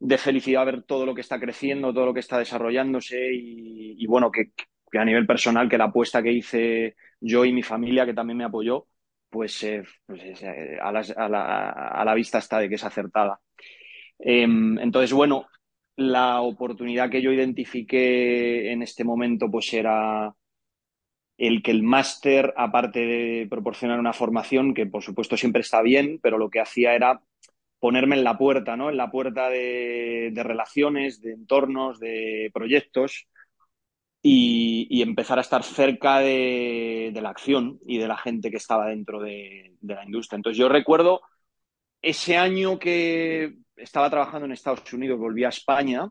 de 0.00 0.18
felicidad 0.18 0.66
ver 0.66 0.82
todo 0.84 1.06
lo 1.06 1.14
que 1.14 1.22
está 1.22 1.40
creciendo, 1.40 1.94
todo 1.94 2.06
lo 2.06 2.14
que 2.14 2.20
está 2.20 2.38
desarrollándose 2.38 3.32
y, 3.34 3.96
y 4.02 4.06
bueno, 4.06 4.30
que, 4.30 4.52
que 4.90 4.98
a 4.98 5.04
nivel 5.04 5.26
personal, 5.26 5.68
que 5.68 5.78
la 5.78 5.84
apuesta 5.86 6.22
que 6.22 6.32
hice 6.32 6.96
yo 7.20 7.44
y 7.44 7.52
mi 7.52 7.62
familia, 7.62 8.06
que 8.06 8.14
también 8.14 8.38
me 8.38 8.44
apoyó, 8.44 8.86
pues, 9.34 9.64
eh, 9.64 9.82
pues 10.06 10.22
es, 10.22 10.42
eh, 10.44 10.78
a, 10.80 10.92
la, 10.92 12.14
vista 12.14 12.38
está 12.38 12.60
de 12.60 12.68
que 12.68 12.76
es 12.76 12.84
acertada. 12.84 13.40
Eh, 14.16 14.44
entonces, 14.44 15.12
bueno, 15.12 15.48
la 15.96 16.40
oportunidad 16.40 17.10
que 17.10 17.20
yo 17.20 17.32
identifiqué 17.32 18.70
en 18.70 18.82
este 18.82 19.02
momento, 19.02 19.50
pues 19.50 19.74
era 19.74 20.32
el 21.36 21.64
que 21.64 21.72
el 21.72 21.82
máster, 21.82 22.54
aparte 22.56 23.00
de 23.00 23.48
proporcionar 23.50 23.98
una 23.98 24.12
formación, 24.12 24.72
que 24.72 24.86
por 24.86 25.02
supuesto 25.02 25.36
siempre 25.36 25.62
está 25.62 25.82
bien, 25.82 26.20
pero 26.22 26.38
lo 26.38 26.48
que 26.48 26.60
hacía 26.60 26.94
era 26.94 27.20
ponerme 27.80 28.14
en 28.14 28.22
la 28.22 28.38
puerta, 28.38 28.76
¿no? 28.76 28.88
En 28.88 28.96
la 28.96 29.10
puerta 29.10 29.50
de 29.50 30.32
relaciones, 30.44 31.20
de 31.20 31.32
entornos, 31.32 31.98
de 31.98 32.52
proyectos 32.54 33.26
y, 34.24 34.88
y 34.90 35.02
empezar 35.02 35.38
a 35.38 35.42
estar 35.42 35.64
cerca 35.64 36.20
de, 36.20 37.12
de 37.14 37.22
la 37.22 37.30
acción 37.30 37.80
y 37.86 37.98
de 37.98 38.08
la 38.08 38.18
gente 38.18 38.50
que 38.50 38.58
estaba 38.58 38.88
dentro 38.88 39.20
de, 39.22 39.76
de 39.82 39.94
la 39.96 40.04
industria. 40.06 40.38
Entonces 40.38 40.58
yo 40.58 40.70
recuerdo 40.70 41.22
ese 42.02 42.36
año 42.36 42.78
que 42.78 43.56
estaba 43.76 44.10
trabajando 44.10 44.46
en 44.46 44.52
Estados 44.52 44.92
Unidos, 44.92 45.18
volví 45.18 45.44
a 45.44 45.48
España 45.50 46.10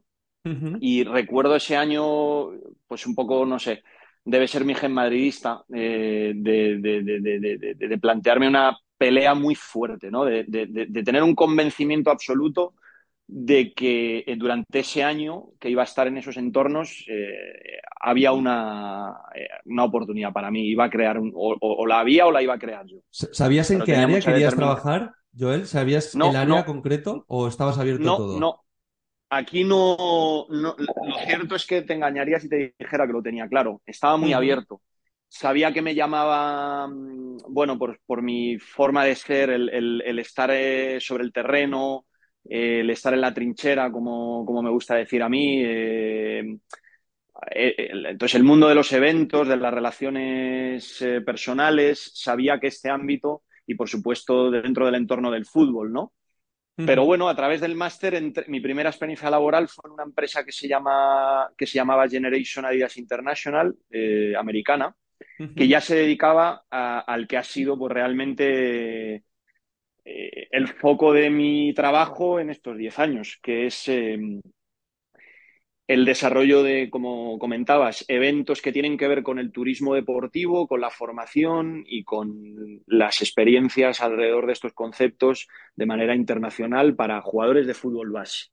y 0.80 1.04
recuerdo 1.04 1.56
ese 1.56 1.78
año, 1.78 2.50
pues 2.88 3.06
un 3.08 3.16
poco, 3.16 3.46
no 3.46 3.60
sé, 3.60 3.84
debe 4.26 4.48
ser 4.48 4.66
mi 4.66 4.76
gen 4.76 4.94
madridista, 4.94 5.64
eh, 5.74 6.34
de, 6.36 6.78
de- 6.80 7.98
plantearme 8.00 8.48
una 8.48 8.78
pelea 8.98 9.34
muy 9.36 9.56
fuerte, 9.56 10.12
¿no? 10.12 10.26
De 10.26 10.44
tener 11.06 11.24
un 11.24 11.36
convencimiento 11.36 12.12
absoluto 12.12 12.76
de 13.28 13.74
que 13.74 14.24
eh, 14.28 14.36
durante 14.36 14.80
ese 14.80 15.04
año 15.04 15.46
que 15.60 15.70
iba 15.70 15.82
a 15.82 15.86
estar 15.86 16.08
en 16.08 16.18
esos 16.18 16.38
entornos 16.38 17.06
eh, 17.08 17.80
había 18.00 18.34
una, 18.34 19.16
eh, 19.34 19.48
una, 19.66 19.86
oportunidad 19.86 20.34
para 20.34 20.52
mí. 20.52 20.68
Iba 20.68 20.86
a 20.86 20.90
crear, 20.90 21.18
un, 21.18 21.32
o, 21.36 21.56
o, 21.60 21.86
la 21.88 22.00
había 22.00 22.26
o 22.26 22.32
la 22.32 22.42
iba 22.42 22.54
a 22.54 22.60
crear 22.60 22.86
yo. 22.86 22.98
¿Sabías 23.10 23.72
en 23.72 23.82
qué 23.82 23.96
área 23.96 24.20
querías 24.20 24.56
trabajar, 24.56 25.14
Joel? 25.38 25.68
¿Sabías 25.68 26.14
el 26.16 26.36
área 26.36 26.66
concreto 26.66 27.24
o 27.28 27.48
estabas 27.48 27.78
abierto 27.78 28.04
no, 28.04 28.14
a 28.14 28.18
todo? 28.18 28.40
No, 28.40 28.64
aquí 29.30 29.64
no, 29.64 30.46
no, 30.50 30.76
Lo 30.78 31.18
cierto 31.26 31.56
es 31.56 31.66
que 31.66 31.82
te 31.82 31.94
engañaría 31.94 32.40
si 32.40 32.50
te 32.50 32.76
dijera 32.78 33.08
que 33.08 33.14
lo 33.14 33.24
tenía 33.24 33.48
claro. 33.48 33.82
Estaba 33.86 34.18
muy 34.18 34.34
abierto. 34.34 34.82
Sabía 35.30 35.74
que 35.74 35.82
me 35.82 35.96
llamaba, 35.96 36.88
mm, 36.88 37.38
bueno, 37.50 37.80
por, 37.80 38.00
por 38.06 38.22
mi 38.22 38.60
forma 38.60 39.06
de 39.06 39.16
ser, 39.16 39.50
el, 39.50 39.70
el, 39.70 40.04
el 40.06 40.20
estar 40.20 40.52
sobre 41.00 41.24
el 41.24 41.34
terreno, 41.34 42.06
el 42.46 42.90
estar 42.90 43.14
en 43.14 43.22
la 43.22 43.34
trinchera, 43.34 43.92
como, 43.92 44.46
como 44.46 44.62
me 44.62 44.70
gusta 44.70 44.96
decir 44.96 45.24
a 45.24 45.30
mí. 45.30 45.62
Eh, 45.64 46.58
eh, 47.52 47.90
entonces, 48.10 48.36
el 48.36 48.44
mundo 48.44 48.68
de 48.68 48.76
los 48.76 48.92
eventos, 48.92 49.48
de 49.48 49.58
las 49.58 49.74
relaciones 49.74 51.02
eh, 51.02 51.22
personales, 51.22 52.12
sabía 52.14 52.60
que 52.60 52.68
este 52.68 52.90
ámbito, 52.90 53.44
y 53.66 53.76
por 53.76 53.90
supuesto 53.90 54.52
dentro 54.52 54.86
del 54.86 54.96
entorno 54.96 55.32
del 55.32 55.46
fútbol, 55.46 55.92
¿no? 55.92 56.14
Pero 56.76 57.06
bueno, 57.06 57.30
a 57.30 57.36
través 57.36 57.62
del 57.62 57.76
máster, 57.76 58.20
mi 58.48 58.60
primera 58.60 58.90
experiencia 58.90 59.30
laboral 59.30 59.68
fue 59.68 59.84
en 59.88 59.94
una 59.94 60.04
empresa 60.06 60.44
que 60.44 60.52
se, 60.52 60.68
llama, 60.68 61.48
que 61.56 61.68
se 61.68 61.76
llamaba 61.76 62.10
Generation 62.10 62.66
Adidas 62.66 62.98
International, 62.98 63.76
americana, 64.36 64.96
que 65.56 65.68
ya 65.68 65.82
se 65.82 65.96
dedicaba 65.96 66.64
al 66.72 67.28
que 67.28 67.38
ha 67.38 67.44
sido 67.44 67.78
pues, 67.78 67.94
realmente 67.94 69.24
eh, 70.06 70.48
el 70.52 70.68
foco 70.68 71.14
de 71.14 71.30
mi 71.30 71.74
trabajo 71.74 72.40
en 72.40 72.50
estos 72.50 72.78
10 72.78 73.00
años, 73.00 73.40
que 73.42 73.68
es 73.68 73.88
eh, 73.88 74.18
el 75.88 76.06
desarrollo 76.06 76.64
de, 76.64 76.90
como 76.90 77.38
comentabas, 77.40 78.06
eventos 78.08 78.62
que 78.62 78.72
tienen 78.72 78.98
que 78.98 79.08
ver 79.08 79.24
con 79.24 79.40
el 79.40 79.52
turismo 79.52 79.94
deportivo, 79.94 80.68
con 80.68 80.82
la 80.82 80.90
formación 80.90 81.84
y 81.88 82.04
con 82.04 82.82
las 82.88 83.22
experiencias 83.22 84.02
alrededor 84.02 84.48
de 84.48 84.54
estos 84.54 84.74
conceptos 84.74 85.48
de 85.76 85.86
manera 85.86 86.16
internacional 86.16 86.96
para 86.96 87.22
jugadores 87.22 87.68
de 87.68 87.74
fútbol 87.74 88.12
base. 88.12 88.48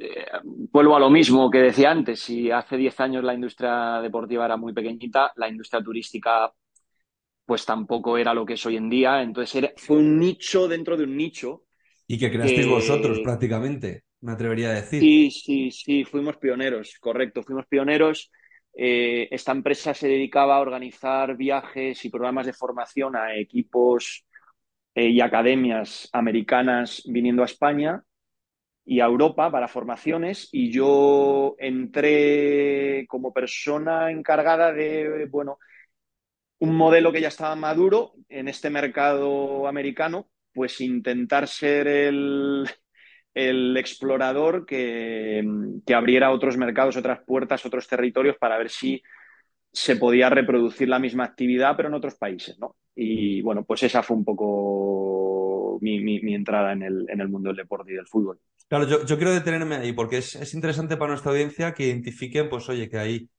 Eh, 0.00 0.26
vuelvo 0.44 0.96
a 0.96 1.00
lo 1.00 1.10
mismo 1.10 1.50
que 1.50 1.58
decía 1.58 1.90
antes, 1.90 2.20
si 2.20 2.50
hace 2.50 2.76
10 2.76 3.00
años 3.00 3.24
la 3.24 3.34
industria 3.34 4.00
deportiva 4.02 4.44
era 4.44 4.56
muy 4.56 4.72
pequeñita, 4.72 5.32
la 5.36 5.48
industria 5.48 5.82
turística 5.82 6.52
pues 7.48 7.64
tampoco 7.64 8.18
era 8.18 8.34
lo 8.34 8.44
que 8.44 8.52
es 8.52 8.66
hoy 8.66 8.76
en 8.76 8.90
día. 8.90 9.22
Entonces 9.22 9.72
fue 9.78 9.96
un 9.96 10.18
nicho 10.18 10.68
dentro 10.68 10.98
de 10.98 11.04
un 11.04 11.16
nicho. 11.16 11.64
Y 12.06 12.18
que 12.18 12.30
creasteis 12.30 12.68
vosotros 12.68 13.20
prácticamente, 13.20 14.04
me 14.20 14.32
atrevería 14.32 14.68
a 14.68 14.74
decir. 14.74 15.00
Sí, 15.00 15.30
sí, 15.30 15.70
sí, 15.70 16.04
fuimos 16.04 16.36
pioneros, 16.36 16.98
correcto, 17.00 17.42
fuimos 17.42 17.66
pioneros. 17.66 18.30
Eh, 18.74 19.28
esta 19.30 19.52
empresa 19.52 19.94
se 19.94 20.08
dedicaba 20.08 20.56
a 20.56 20.60
organizar 20.60 21.38
viajes 21.38 22.04
y 22.04 22.10
programas 22.10 22.44
de 22.44 22.52
formación 22.52 23.16
a 23.16 23.34
equipos 23.34 24.26
eh, 24.94 25.08
y 25.08 25.22
academias 25.22 26.10
americanas 26.12 27.02
viniendo 27.06 27.40
a 27.40 27.46
España 27.46 28.02
y 28.84 29.00
a 29.00 29.06
Europa 29.06 29.50
para 29.50 29.68
formaciones 29.68 30.50
y 30.52 30.70
yo 30.70 31.56
entré 31.58 33.06
como 33.08 33.32
persona 33.32 34.10
encargada 34.10 34.70
de, 34.72 35.26
bueno, 35.30 35.58
un 36.60 36.74
modelo 36.74 37.12
que 37.12 37.20
ya 37.20 37.28
estaba 37.28 37.54
maduro 37.56 38.14
en 38.28 38.48
este 38.48 38.70
mercado 38.70 39.66
americano, 39.68 40.28
pues 40.52 40.80
intentar 40.80 41.46
ser 41.46 41.86
el, 41.86 42.66
explorador 43.34 44.66
que, 44.66 45.44
abriera 45.94 46.32
otros 46.32 46.56
mercados, 46.56 46.96
otras 46.96 47.20
puertas, 47.24 47.64
otros 47.64 47.86
territorios 47.86 48.36
para 48.38 48.58
ver 48.58 48.70
si 48.70 49.02
se 49.72 49.96
podía 49.96 50.30
reproducir 50.30 50.88
la 50.88 50.98
misma 50.98 51.24
actividad, 51.24 51.76
pero 51.76 51.88
en 51.88 51.94
otros 51.94 52.16
países, 52.16 52.58
¿no? 52.58 52.74
Y 52.96 53.42
bueno, 53.42 53.64
pues 53.64 53.84
esa 53.84 54.02
fue 54.02 54.16
un 54.16 54.24
poco 54.24 55.78
mi, 55.80 56.34
entrada 56.34 56.72
en 56.72 56.82
el, 56.82 57.28
mundo 57.28 57.50
del 57.50 57.58
deporte 57.58 57.92
y 57.92 57.94
del 57.94 58.08
fútbol. 58.08 58.40
Claro, 58.66 58.86
yo, 58.88 59.16
quiero 59.16 59.32
detenerme 59.32 59.76
ahí 59.76 59.92
porque 59.92 60.18
es, 60.18 60.34
es, 60.34 60.54
interesante 60.54 60.96
para 60.96 61.10
nuestra 61.10 61.30
audiencia 61.30 61.72
que 61.72 61.86
identifiquen, 61.86 62.48
pues 62.48 62.68
oye, 62.68 62.88
que 62.88 62.98
hay 62.98 63.30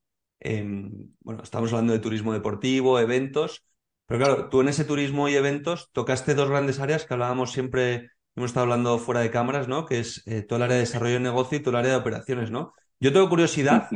bueno, 0.41 1.43
estamos 1.43 1.71
hablando 1.71 1.93
de 1.93 1.99
turismo 1.99 2.33
deportivo, 2.33 2.99
eventos, 2.99 3.63
pero 4.05 4.25
claro, 4.25 4.49
tú 4.49 4.61
en 4.61 4.69
ese 4.69 4.85
turismo 4.85 5.29
y 5.29 5.35
eventos 5.35 5.89
tocaste 5.91 6.33
dos 6.33 6.49
grandes 6.49 6.79
áreas 6.79 7.05
que 7.05 7.13
hablábamos 7.13 7.51
siempre, 7.51 8.09
hemos 8.35 8.49
estado 8.49 8.63
hablando 8.63 8.97
fuera 8.97 9.21
de 9.21 9.31
cámaras, 9.31 9.67
¿no? 9.67 9.85
Que 9.85 9.99
es 9.99 10.23
eh, 10.25 10.41
todo 10.41 10.57
el 10.57 10.63
área 10.63 10.75
de 10.75 10.81
desarrollo 10.81 11.13
de 11.13 11.19
negocio 11.19 11.57
y 11.57 11.61
todo 11.61 11.71
el 11.71 11.77
área 11.77 11.91
de 11.91 11.97
operaciones, 11.97 12.49
¿no? 12.51 12.73
Yo 12.99 13.13
tengo 13.13 13.29
curiosidad 13.29 13.87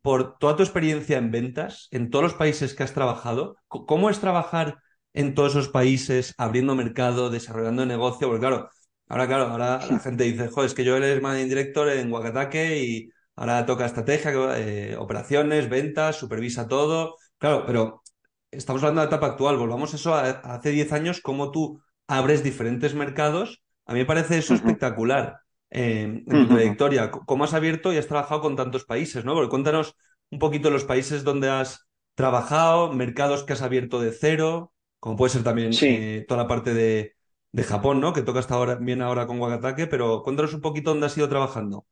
por 0.00 0.38
toda 0.38 0.56
tu 0.56 0.62
experiencia 0.62 1.18
en 1.18 1.30
ventas, 1.30 1.88
en 1.90 2.10
todos 2.10 2.22
los 2.22 2.34
países 2.34 2.74
que 2.74 2.82
has 2.82 2.94
trabajado, 2.94 3.56
¿cómo 3.68 4.10
es 4.10 4.20
trabajar 4.20 4.78
en 5.12 5.34
todos 5.34 5.52
esos 5.52 5.68
países, 5.68 6.34
abriendo 6.38 6.74
mercado, 6.74 7.28
desarrollando 7.28 7.84
negocio? 7.84 8.28
Porque 8.28 8.40
claro, 8.40 8.70
ahora 9.08 9.26
claro, 9.26 9.48
ahora 9.48 9.86
la 9.86 9.98
gente 9.98 10.24
dice, 10.24 10.48
joder, 10.48 10.68
es 10.68 10.74
que 10.74 10.84
yo 10.84 10.96
eres 10.96 11.20
managing 11.20 11.48
director 11.50 11.88
en 11.90 12.10
Huacataque 12.10 12.82
y 12.82 13.10
Ahora 13.38 13.64
toca 13.66 13.86
estrategia, 13.86 14.32
eh, 14.58 14.96
operaciones, 14.96 15.68
ventas, 15.68 16.16
supervisa 16.16 16.66
todo. 16.66 17.14
Claro, 17.38 17.62
pero 17.64 18.02
estamos 18.50 18.82
hablando 18.82 19.00
de 19.00 19.06
la 19.06 19.10
etapa 19.10 19.28
actual. 19.28 19.56
Volvamos 19.56 19.94
eso 19.94 20.12
a, 20.12 20.28
hace 20.28 20.72
10 20.72 20.92
años, 20.92 21.20
cómo 21.20 21.52
tú 21.52 21.80
abres 22.08 22.42
diferentes 22.42 22.94
mercados. 22.94 23.62
A 23.86 23.92
mí 23.92 24.00
me 24.00 24.06
parece 24.06 24.38
eso 24.38 24.54
espectacular 24.54 25.36
eh, 25.70 26.02
en 26.02 26.24
tu 26.24 26.48
trayectoria. 26.48 27.12
¿Cómo 27.12 27.44
has 27.44 27.54
abierto 27.54 27.92
y 27.92 27.98
has 27.98 28.08
trabajado 28.08 28.40
con 28.40 28.56
tantos 28.56 28.84
países? 28.84 29.24
¿no? 29.24 29.34
Porque 29.34 29.50
cuéntanos 29.50 29.94
un 30.30 30.40
poquito 30.40 30.68
los 30.70 30.82
países 30.82 31.22
donde 31.22 31.48
has 31.48 31.86
trabajado, 32.16 32.92
mercados 32.92 33.44
que 33.44 33.52
has 33.52 33.62
abierto 33.62 34.00
de 34.00 34.10
cero, 34.10 34.72
como 34.98 35.14
puede 35.14 35.30
ser 35.30 35.44
también 35.44 35.70
eh, 35.80 36.24
toda 36.26 36.42
la 36.42 36.48
parte 36.48 36.74
de, 36.74 37.14
de, 37.52 37.62
Japón, 37.62 38.00
¿no? 38.00 38.12
Que 38.12 38.22
toca 38.22 38.40
hasta 38.40 38.56
ahora, 38.56 38.74
bien 38.74 39.00
ahora 39.00 39.28
con 39.28 39.38
Wakatake, 39.38 39.86
pero 39.86 40.24
cuéntanos 40.24 40.54
un 40.54 40.60
poquito 40.60 40.90
dónde 40.90 41.06
has 41.06 41.16
ido 41.16 41.28
trabajando. 41.28 41.86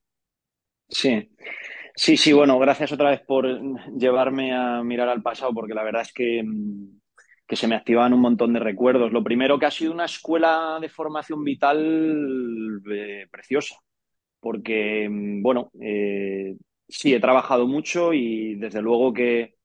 Sí, 0.89 1.29
sí, 1.97 2.17
sí, 2.17 2.33
bueno, 2.33 2.59
gracias 2.59 2.93
otra 2.93 3.11
vez 3.11 3.21
por 3.23 3.47
llevarme 3.99 4.55
a 4.55 4.83
mirar 4.83 5.09
al 5.09 5.23
pasado, 5.23 5.53
porque 5.55 5.75
la 5.75 5.83
verdad 5.85 6.03
es 6.03 6.13
que, 6.13 6.43
mm, 6.45 7.01
que 7.47 7.57
se 7.57 7.69
me 7.69 7.75
activaban 7.77 8.15
un 8.15 8.21
montón 8.21 8.53
de 8.53 8.61
recuerdos. 8.61 9.13
Lo 9.13 9.25
primero 9.25 9.59
que 9.59 9.67
ha 9.67 9.71
sido 9.71 9.93
una 9.93 10.05
escuela 10.07 10.79
de 10.81 10.89
formación 10.89 11.45
vital 11.45 12.83
eh, 12.93 13.27
preciosa, 13.31 13.77
porque, 14.41 15.09
mm, 15.11 15.43
bueno, 15.43 15.71
eh, 15.83 16.57
sí, 16.89 17.15
he 17.15 17.21
trabajado 17.21 17.67
mucho 17.69 18.13
y 18.15 18.57
desde 18.57 18.83
luego 18.83 19.13
que 19.15 19.57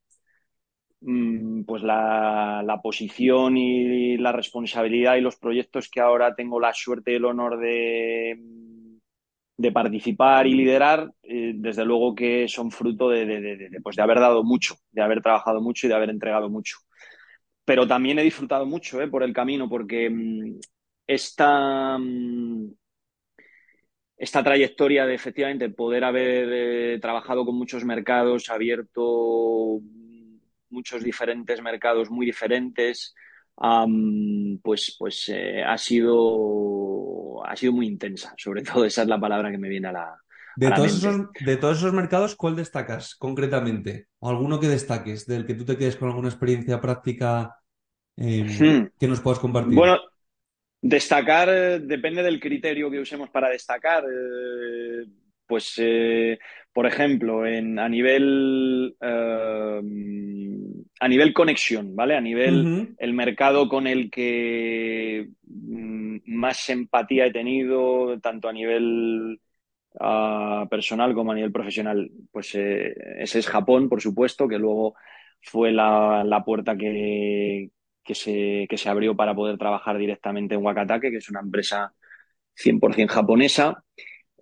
mm, 1.01 1.63
pues 1.65 1.83
la, 1.83 2.61
la, 2.65 2.81
posición 2.81 3.57
y 3.57 4.17
la 4.17 4.31
responsabilidad 4.31 5.15
y 5.15 5.21
los 5.21 5.37
proyectos 5.37 5.89
que 5.89 5.99
ahora 6.01 6.35
tengo 6.35 6.59
la 6.59 6.73
suerte 6.73 7.11
y 7.13 7.15
el 7.15 7.25
honor 7.25 7.59
de 7.59 8.39
de 9.61 9.71
participar 9.71 10.47
y 10.47 10.55
liderar, 10.55 11.11
eh, 11.23 11.53
desde 11.55 11.85
luego 11.85 12.15
que 12.15 12.47
son 12.47 12.71
fruto 12.71 13.09
de, 13.09 13.69
pues 13.83 13.95
de 13.95 14.01
haber 14.01 14.19
dado 14.19 14.43
mucho, 14.43 14.75
de 14.91 15.01
haber 15.01 15.21
trabajado 15.21 15.61
mucho 15.61 15.85
y 15.85 15.89
de 15.89 15.95
haber 15.95 16.09
entregado 16.09 16.49
mucho. 16.49 16.77
Pero 17.63 17.87
también 17.87 18.19
he 18.19 18.23
disfrutado 18.23 18.65
mucho 18.65 19.01
eh, 19.01 19.07
por 19.07 19.23
el 19.23 19.33
camino, 19.33 19.69
porque 19.69 20.09
mm, 20.09 20.59
esta, 21.05 21.97
mm, 21.97 22.71
esta 24.17 24.43
trayectoria 24.43 25.05
de 25.05 25.13
efectivamente 25.13 25.69
poder 25.69 26.03
haber 26.03 26.49
eh, 26.51 26.99
trabajado 26.99 27.45
con 27.45 27.55
muchos 27.55 27.85
mercados, 27.85 28.49
abierto 28.49 29.79
muchos 30.69 31.03
diferentes 31.03 31.61
mercados 31.61 32.09
muy 32.09 32.25
diferentes, 32.25 33.13
pues, 34.63 34.95
pues 34.97 35.31
ha 35.65 35.77
sido 35.77 37.11
ha 37.45 37.55
sido 37.55 37.73
muy 37.73 37.87
intensa, 37.87 38.33
sobre 38.37 38.63
todo 38.63 38.85
esa 38.85 39.03
es 39.03 39.07
la 39.07 39.19
palabra 39.19 39.51
que 39.51 39.57
me 39.57 39.69
viene 39.69 39.89
a 39.89 39.91
la... 39.91 40.17
De, 40.55 40.69
todos, 40.69 40.97
Esos, 40.97 41.27
de 41.45 41.57
todos 41.57 41.77
esos 41.77 41.93
mercados, 41.93 42.35
¿cuál 42.35 42.57
destacas 42.57 43.15
concretamente? 43.15 44.07
¿O 44.19 44.29
alguno 44.29 44.59
que 44.59 44.67
destaques, 44.67 45.25
del 45.25 45.45
que 45.45 45.53
tú 45.53 45.63
te 45.63 45.77
quedes 45.77 45.95
con 45.95 46.09
alguna 46.09 46.27
experiencia 46.27 46.81
práctica 46.81 47.55
em, 48.17 48.47
hmm. 48.47 48.89
que 48.99 49.07
nos 49.07 49.21
puedas 49.21 49.39
compartir? 49.39 49.75
Bueno, 49.75 49.97
destacar 50.81 51.47
eh, 51.49 51.79
depende 51.79 52.21
del 52.21 52.39
criterio 52.39 52.91
que 52.91 52.99
usemos 52.99 53.29
para 53.29 53.49
destacar. 53.49 54.03
Eh, 54.03 55.05
pues, 55.47 55.73
eh, 55.77 56.37
por 56.73 56.85
ejemplo, 56.85 57.45
en, 57.45 57.79
a 57.79 57.89
nivel 57.89 58.95
a 61.01 61.07
nivel 61.07 61.33
conexión, 61.33 61.95
¿vale? 61.95 62.15
A 62.15 62.21
nivel 62.21 62.95
el 62.99 63.13
mercado 63.13 63.67
con 63.67 63.87
el 63.87 64.11
que 64.11 65.29
mm, 65.47 66.17
más 66.25 66.69
empatía 66.69 67.25
he 67.25 67.31
tenido, 67.31 68.19
tanto 68.19 68.47
a 68.47 68.53
nivel 68.53 69.41
ah, 69.99 70.67
personal 70.69 71.15
como 71.15 71.31
a 71.31 71.35
nivel 71.35 71.51
profesional, 71.51 72.11
pues 72.31 72.53
eh, 72.53 72.93
ese 73.17 73.39
es 73.39 73.47
Japón, 73.47 73.89
por 73.89 73.99
supuesto, 73.99 74.47
que 74.47 74.59
luego 74.59 74.93
fue 75.41 75.71
la, 75.71 76.43
puerta 76.45 76.77
que, 76.77 77.71
que, 78.03 78.13
se, 78.13 78.67
que 78.69 78.77
se 78.77 78.89
abrió 78.89 79.15
para 79.15 79.33
poder 79.33 79.57
trabajar 79.57 79.97
directamente 79.97 80.53
en 80.53 80.63
Wakatake, 80.63 81.09
que 81.09 81.17
es 81.17 81.29
una 81.29 81.39
empresa 81.39 81.93
100% 82.55 83.07
japonesa. 83.07 83.83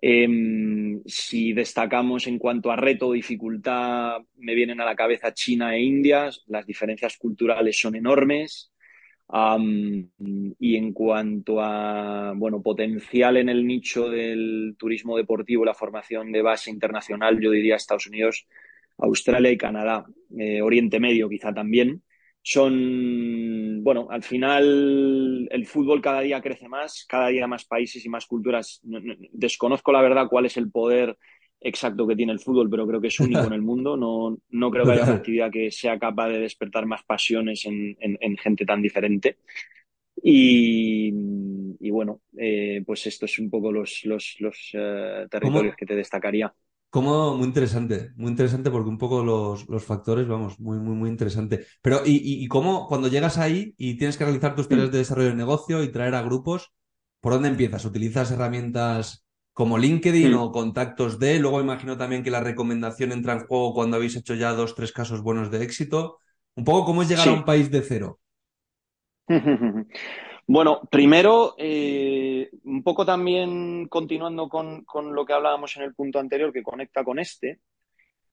Em, 0.02 1.02
si 1.04 1.52
destacamos 1.52 2.26
en 2.26 2.38
cuanto 2.38 2.70
a 2.70 2.76
reto 2.76 3.08
o 3.08 3.12
dificultad, 3.12 4.18
me 4.38 4.54
vienen 4.54 4.80
a 4.80 4.84
la 4.84 4.96
cabeza 4.96 5.34
China 5.34 5.76
e 5.76 5.82
India. 5.82 6.30
Las 6.46 6.66
diferencias 6.66 7.16
culturales 7.18 7.78
son 7.78 7.96
enormes. 7.96 8.72
y 10.58 10.76
en 10.76 10.92
cuanto 10.92 11.60
a 11.60 12.32
bueno, 12.34 12.60
potencial 12.62 13.36
en 13.36 13.48
el 13.48 13.64
nicho 13.64 14.08
del 14.10 14.74
turismo 14.76 15.16
deportivo, 15.16 15.64
la 15.64 15.74
formación 15.74 16.32
de 16.32 16.42
base 16.42 16.70
internacional, 16.70 17.40
yo 17.40 17.52
diría 17.52 17.76
Estados 17.76 18.08
Unidos, 18.08 18.48
Australia 18.98 19.52
y 19.52 19.56
Canadá, 19.56 20.04
eh, 20.36 20.62
Oriente 20.62 20.98
Medio 21.00 21.28
quizá 21.28 21.54
también 21.54 22.02
son, 22.42 23.49
bueno, 23.82 24.08
al 24.10 24.22
final 24.22 25.48
el 25.50 25.66
fútbol 25.66 26.00
cada 26.00 26.20
día 26.20 26.40
crece 26.40 26.68
más, 26.68 27.04
cada 27.08 27.28
día 27.28 27.46
más 27.46 27.64
países 27.64 28.04
y 28.04 28.08
más 28.08 28.26
culturas. 28.26 28.80
Desconozco 29.32 29.92
la 29.92 30.02
verdad 30.02 30.28
cuál 30.28 30.46
es 30.46 30.56
el 30.56 30.70
poder 30.70 31.16
exacto 31.60 32.06
que 32.06 32.16
tiene 32.16 32.32
el 32.32 32.40
fútbol, 32.40 32.70
pero 32.70 32.86
creo 32.86 33.00
que 33.00 33.08
es 33.08 33.20
único 33.20 33.44
en 33.44 33.52
el 33.52 33.62
mundo. 33.62 33.96
No, 33.96 34.38
no 34.50 34.70
creo 34.70 34.84
que 34.84 34.92
haya 34.92 35.04
una 35.04 35.14
actividad 35.16 35.50
que 35.50 35.70
sea 35.70 35.98
capaz 35.98 36.28
de 36.28 36.40
despertar 36.40 36.86
más 36.86 37.02
pasiones 37.04 37.64
en, 37.66 38.36
gente 38.38 38.64
tan 38.64 38.82
diferente. 38.82 39.38
Y, 40.22 41.10
bueno, 41.90 42.20
eh, 42.36 42.82
pues 42.86 43.06
esto 43.06 43.24
es 43.24 43.38
un 43.38 43.50
poco 43.50 43.72
los, 43.72 44.04
los, 44.04 44.70
eh, 44.74 45.26
territorios 45.30 45.76
que 45.76 45.86
te 45.86 45.96
destacaría. 45.96 46.52
Como 46.90 47.36
muy 47.36 47.46
interesante, 47.46 48.10
muy 48.16 48.30
interesante 48.32 48.68
porque 48.68 48.88
un 48.88 48.98
poco 48.98 49.22
los, 49.22 49.68
los 49.68 49.84
factores, 49.84 50.26
vamos, 50.26 50.58
muy, 50.58 50.78
muy, 50.78 50.96
muy 50.96 51.08
interesante. 51.08 51.64
Pero, 51.80 52.02
¿y, 52.04 52.20
y, 52.44 52.48
cómo 52.48 52.88
cuando 52.88 53.06
llegas 53.06 53.38
ahí 53.38 53.74
y 53.78 53.96
tienes 53.96 54.16
que 54.16 54.24
realizar 54.24 54.56
tus 54.56 54.68
tareas 54.68 54.90
de 54.90 54.98
desarrollo 54.98 55.28
de 55.28 55.36
negocio 55.36 55.84
y 55.84 55.92
traer 55.92 56.16
a 56.16 56.22
grupos, 56.22 56.72
¿por 57.20 57.32
dónde 57.34 57.48
empiezas? 57.48 57.84
¿Utilizas 57.84 58.32
herramientas 58.32 59.24
como 59.52 59.78
LinkedIn 59.78 60.34
o 60.34 60.50
contactos 60.50 61.20
de? 61.20 61.38
Luego 61.38 61.60
imagino 61.60 61.96
también 61.96 62.24
que 62.24 62.30
la 62.32 62.40
recomendación 62.40 63.12
entra 63.12 63.34
en 63.34 63.46
juego 63.46 63.72
cuando 63.72 63.96
habéis 63.96 64.16
hecho 64.16 64.34
ya 64.34 64.52
dos, 64.52 64.74
tres 64.74 64.90
casos 64.90 65.22
buenos 65.22 65.52
de 65.52 65.62
éxito. 65.62 66.18
Un 66.56 66.64
poco 66.64 66.86
cómo 66.86 67.02
es 67.02 67.08
llegar 67.08 67.28
a 67.28 67.32
un 67.32 67.44
país 67.44 67.70
de 67.70 67.82
cero. 67.82 68.18
Bueno, 70.52 70.80
primero, 70.90 71.54
eh, 71.58 72.50
un 72.64 72.82
poco 72.82 73.06
también 73.06 73.86
continuando 73.86 74.48
con, 74.48 74.84
lo 75.14 75.24
que 75.24 75.32
hablábamos 75.32 75.76
en 75.76 75.84
el 75.84 75.94
punto 75.94 76.18
anterior, 76.18 76.52
que 76.52 76.64
conecta 76.64 77.04
con 77.04 77.20
este, 77.20 77.60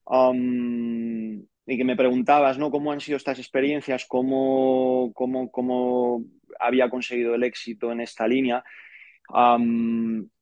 y 0.09 1.77
que 1.77 1.83
me 1.83 1.95
preguntabas, 1.95 2.57
¿no? 2.57 2.71
¿Cómo 2.71 2.91
han 2.91 3.01
sido 3.01 3.17
estas 3.17 3.37
experiencias? 3.37 4.07
¿Cómo, 4.07 5.11
cómo, 5.13 6.23
había 6.59 6.89
conseguido 6.89 7.35
el 7.35 7.43
éxito 7.43 7.91
en 7.91 8.01
esta 8.01 8.27
línea? 8.27 8.63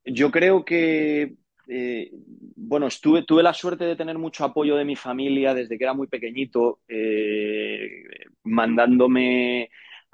yo 0.06 0.30
creo 0.30 0.64
que, 0.64 1.34
eh, 1.68 2.10
bueno, 2.56 2.86
estuve, 2.86 3.24
tuve 3.24 3.42
la 3.42 3.52
suerte 3.52 3.84
de 3.84 3.96
tener 3.96 4.16
mucho 4.16 4.46
apoyo 4.46 4.76
de 4.76 4.86
mi 4.86 4.96
familia 4.96 5.52
desde 5.52 5.76
que 5.76 5.84
era 5.84 5.92
muy 5.92 6.06
pequeñito, 6.06 6.80
eh, 6.88 8.02
mandándome 8.44 9.68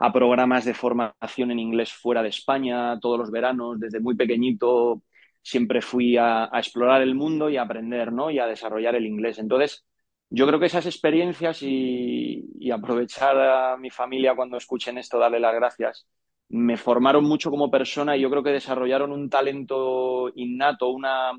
a 0.05 0.13
programas 0.13 0.65
de 0.65 0.75
formación 0.75 1.53
en 1.53 1.61
inglés 1.61 1.93
fuera 1.93 2.25
de 2.25 2.29
España 2.29 2.99
todos 2.99 3.21
los 3.21 3.31
veranos, 3.31 3.79
desde 3.79 4.01
muy 4.01 4.17
pequeñito 4.17 5.01
siempre 5.41 5.81
fui 5.81 6.17
a, 6.17 6.51
explorar 6.55 7.03
el 7.03 7.15
mundo 7.15 7.49
y 7.49 7.57
a 7.57 7.63
aprender, 7.63 8.13
¿no? 8.13 8.29
Y 8.29 8.41
a 8.41 8.47
desarrollar 8.47 8.97
el 8.97 9.07
inglés. 9.07 9.39
Entonces, 9.39 9.85
yo 10.29 10.45
creo 10.49 10.59
que 10.59 10.67
esas 10.67 10.87
experiencias 10.87 11.63
y, 11.63 12.69
aprovechar 12.73 13.39
a 13.39 13.77
mi 13.77 13.91
familia 13.91 14.35
cuando 14.35 14.57
escuchen 14.57 14.99
esto, 14.99 15.21
darle 15.21 15.39
las 15.39 15.55
gracias, 15.55 16.07
me 16.49 16.77
formaron 16.77 17.23
mucho 17.23 17.51
como 17.51 17.71
persona 17.71 18.17
y 18.17 18.23
yo 18.23 18.31
creo 18.31 18.43
que 18.43 18.51
desarrollaron 18.51 19.13
un 19.13 19.31
talento 19.31 20.33
innato, 20.35 20.89
una, 20.89 21.31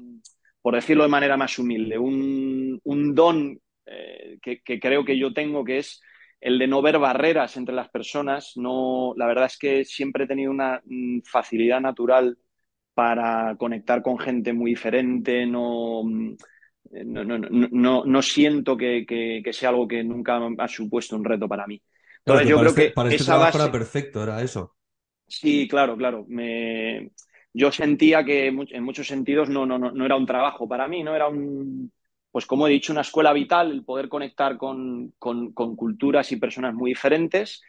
por 0.62 0.75
decirlo 0.75 1.03
de 1.03 1.10
manera 1.10 1.36
más 1.36 1.60
humilde, 1.60 1.98
un, 1.98 2.79
don 3.13 3.60
eh, 3.86 4.38
que, 4.41 4.62
que 4.62 4.79
creo 4.79 5.03
que 5.03 5.17
yo 5.17 5.34
tengo, 5.34 5.65
que 5.65 5.79
es 5.79 6.01
el 6.43 6.60
de 6.60 6.67
no 6.67 6.82
ver 6.82 6.99
barreras 6.99 7.56
entre 7.56 7.73
las 7.73 7.89
personas. 7.89 8.53
No, 8.58 9.13
la 9.15 9.25
verdad 9.27 9.45
es 9.45 9.58
que 9.58 9.86
siempre 9.86 10.25
he 10.25 10.27
tenido 10.27 10.51
una 10.51 10.82
mm, 10.84 11.21
facilidad 11.21 11.79
natural 11.79 12.38
para 12.93 13.56
conectar 13.56 14.01
con 14.01 14.19
gente 14.19 14.51
muy 14.51 14.71
diferente. 14.71 15.45
No, 15.45 16.03
mm, 16.03 16.36
no, 17.06 18.03
no, 18.06 18.21
siento 18.21 18.75
que, 18.75 19.41
sea 19.53 19.69
algo 19.69 19.88
que 19.88 20.03
nunca 20.03 20.38
ha 20.58 20.67
supuesto 20.67 21.15
un 21.15 21.23
reto 21.23 21.47
para 21.47 21.65
mí. 21.65 21.82
Entonces, 22.19 22.49
yo 22.49 22.58
creo 22.58 22.69
este, 22.69 22.88
que 22.88 22.91
para 22.91 23.10
este 23.10 23.23
esa 23.23 23.38
base... 23.38 23.58
era 23.58 23.71
perfecto, 23.71 24.21
era 24.21 24.41
eso. 24.41 24.75
Sí, 25.25 25.67
claro, 25.67 25.95
claro. 25.95 26.25
Me... 26.27 27.12
Yo 27.53 27.71
sentía 27.71 28.25
que 28.25 28.47
en 28.47 28.84
muchos 28.84 29.08
sentidos 29.08 29.47
no, 29.47 29.65
no, 29.65 29.77
no, 29.79 30.06
era 30.06 30.15
un 30.17 30.25
trabajo 30.25 30.67
para 30.67 30.88
mí, 30.89 31.03
no 31.03 31.15
era 31.15 31.27
un, 31.29 31.91
pues 32.34 32.48
como 32.48 32.67
he 32.67 32.72
dicho, 32.72 32.91
una 32.91 33.04
escuela 33.04 33.32
vital, 33.32 33.69
el 33.69 33.86
poder 33.86 34.10
conectar 34.10 34.58
con, 34.58 35.13
culturas 35.19 36.32
y 36.32 36.38
personas 36.38 36.74
muy 36.74 36.89
diferentes. 36.89 37.62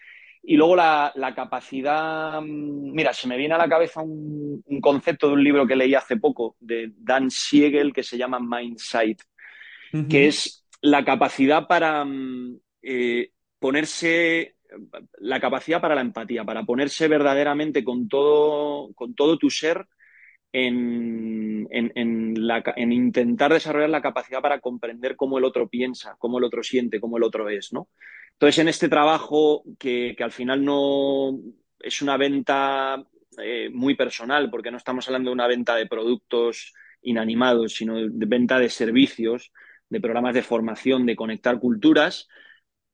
Y 0.43 0.57
luego 0.57 0.75
la, 0.75 1.13
capacidad, 1.37 2.41
mm, 2.41 2.95
mira, 2.95 3.13
se 3.13 3.29
me 3.29 3.37
viene 3.37 3.53
a 3.53 3.59
la 3.59 3.69
cabeza 3.69 4.01
un, 4.01 4.65
concepto 4.81 5.29
de 5.29 5.35
un 5.35 5.45
libro 5.45 5.67
que 5.67 5.77
leí 5.77 5.95
hace 5.95 6.17
poco 6.17 6.57
de 6.61 6.93
Dan 6.97 7.31
Siegel 7.31 7.93
que 7.93 8.03
se 8.03 8.17
llama 8.17 8.41
Mindsight, 8.41 9.21
que 10.09 10.29
es 10.29 10.67
la 10.81 11.05
capacidad 11.05 11.67
para 11.67 12.03
mm, 12.03 12.59
eh, 12.85 13.33
ponerse, 13.59 14.57
la 15.19 15.41
capacidad 15.41 15.83
para 15.83 15.95
la 15.95 16.01
empatía, 16.01 16.43
para 16.43 16.63
ponerse 16.63 17.07
verdaderamente 17.07 17.85
con 17.85 18.09
todo, 18.09 18.95
con 18.95 19.15
todo 19.15 19.37
tu 19.37 19.51
ser 19.51 19.87
en, 20.55 21.67
en, 21.73 22.93
intentar 22.93 23.53
desarrollar 23.53 23.91
la 23.91 24.01
capacidad 24.01 24.41
para 24.41 24.61
comprender 24.61 25.17
cómo 25.17 25.39
el 25.39 25.45
otro 25.45 25.69
piensa, 25.69 26.15
cómo 26.19 26.39
el 26.39 26.45
otro 26.45 26.63
siente, 26.63 27.01
cómo 27.01 27.17
el 27.17 27.25
otro 27.25 27.49
es, 27.49 27.73
¿no? 27.73 27.89
Entonces, 28.35 28.61
en 28.61 28.69
este 28.69 28.89
trabajo 28.89 29.65
que, 29.79 30.17
al 30.21 30.31
final 30.31 30.65
no 30.65 31.41
es 31.81 32.03
una 32.03 32.17
venta 32.17 33.05
eh, 33.43 33.69
muy 33.73 33.97
personal, 33.97 34.49
porque 34.49 34.71
no 34.71 34.77
estamos 34.77 35.09
hablando 35.09 35.31
de 35.31 35.35
una 35.35 35.49
venta 35.49 35.75
de 35.75 35.87
productos 35.87 36.73
inanimados, 37.03 37.75
sino 37.75 37.97
de, 37.97 38.27
venta 38.27 38.61
de 38.61 38.71
servicios, 38.71 39.53
de 39.89 40.01
programas 40.01 40.35
de 40.35 40.43
formación, 40.43 41.05
de 41.05 41.17
conectar 41.17 41.59
culturas, 41.59 42.29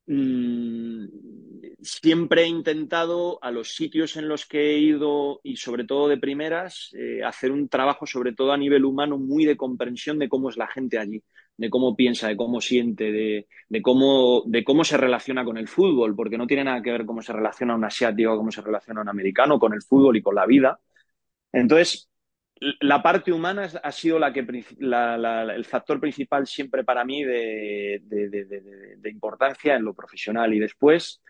mm, 0.06 1.04
siempre 1.82 2.42
he 2.42 2.46
intentado 2.46 3.42
a 3.42 3.50
los 3.50 3.74
sitios 3.74 4.16
en 4.16 4.28
los 4.28 4.46
que 4.46 4.70
he 4.70 4.78
ido 4.78 5.40
y 5.42 5.56
sobre 5.56 5.84
todo 5.84 6.08
de 6.08 6.18
primeras 6.18 6.90
eh, 6.94 7.22
hacer 7.24 7.52
un 7.52 7.68
trabajo 7.68 8.06
sobre 8.06 8.32
todo 8.32 8.52
a 8.52 8.56
nivel 8.56 8.84
humano 8.84 9.18
muy 9.18 9.44
de 9.44 9.56
comprensión 9.56 10.18
de 10.18 10.28
cómo 10.28 10.50
es 10.50 10.56
la 10.56 10.66
gente 10.66 10.98
allí, 10.98 11.22
de 11.56 11.70
cómo 11.70 11.96
piensa, 11.96 12.28
de 12.28 12.36
cómo 12.36 12.60
siente, 12.60 13.12
de, 13.12 13.82
cómo, 13.82 14.84
se 14.84 14.96
relaciona 14.96 15.44
con 15.44 15.56
el 15.56 15.68
fútbol, 15.68 16.14
porque 16.14 16.38
no 16.38 16.46
tiene 16.46 16.64
nada 16.64 16.82
que 16.82 16.92
ver 16.92 17.06
cómo 17.06 17.22
se 17.22 17.32
relaciona 17.32 17.74
un 17.74 17.84
asiático, 17.84 18.36
cómo 18.36 18.50
se 18.50 18.62
relaciona 18.62 19.00
un 19.02 19.08
americano 19.08 19.58
con 19.58 19.74
el 19.74 19.82
fútbol 19.82 20.16
y 20.16 20.22
con 20.22 20.34
la 20.34 20.46
vida. 20.46 20.80
Entonces, 21.52 22.08
la 22.80 23.02
parte 23.02 23.32
humana 23.32 23.68
ha 23.82 23.92
sido 23.92 24.18
la 24.18 24.32
que, 24.32 24.40
el 24.40 25.64
factor 25.64 25.98
principal 26.00 26.46
siempre 26.46 26.84
para 26.84 27.04
mí 27.04 27.24
de 27.24 28.00
importancia 29.04 29.76
en 29.76 29.84
lo 29.84 29.94
profesional 29.94 30.52
y 30.54 30.58
después 30.58 31.22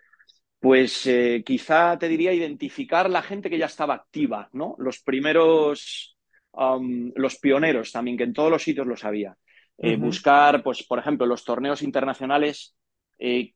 pues 0.61 1.07
eh, 1.07 1.43
quizá 1.45 1.99
te 1.99 2.07
diría 2.07 2.35
identificar 2.35 3.09
la 3.09 3.23
gente 3.23 3.49
que 3.49 3.59
ya 3.59 3.67
estaba 3.67 3.95
activa, 3.95 4.51
¿no? 4.53 4.77
Los 4.79 5.01
primeros, 5.01 6.19
los 6.53 7.39
pioneros 7.39 7.91
también, 7.91 8.19
que 8.19 8.25
en 8.25 8.35
todos 8.35 8.51
los 8.51 8.63
sitios 8.63 8.87
los 8.87 9.05
había. 9.05 9.37
Eh, 9.79 9.97
buscar, 9.97 10.63
pues, 10.63 10.83
por 10.83 10.99
ejemplo, 10.99 11.25
los 11.25 11.45
torneos 11.45 11.81
internacionales, 11.81 12.77
eh, 13.19 13.55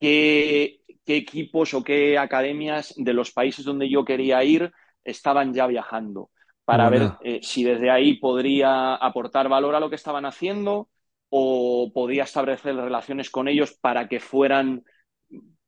qué, 0.00 0.80
equipos 1.06 1.74
o 1.74 1.82
qué 1.84 2.18
academias 2.18 2.94
de 2.96 3.12
los 3.14 3.32
países 3.32 3.64
donde 3.64 3.88
yo 3.88 4.04
quería 4.04 4.42
ir 4.44 4.72
estaban 5.04 5.52
ya 5.52 5.66
viajando, 5.66 6.30
para 6.64 6.88
ver 6.88 7.10
si 7.42 7.64
desde 7.64 7.90
ahí 7.90 8.14
podría 8.14 8.94
aportar 8.94 9.48
valor 9.48 9.74
a 9.74 9.80
lo 9.80 9.90
que 9.90 9.96
estaban 9.96 10.24
haciendo 10.24 10.88
o 11.28 11.90
podía 11.92 12.24
establecer 12.24 12.76
relaciones 12.76 13.28
con 13.28 13.48
ellos 13.48 13.76
para 13.80 14.08
que 14.08 14.20
fueran 14.20 14.84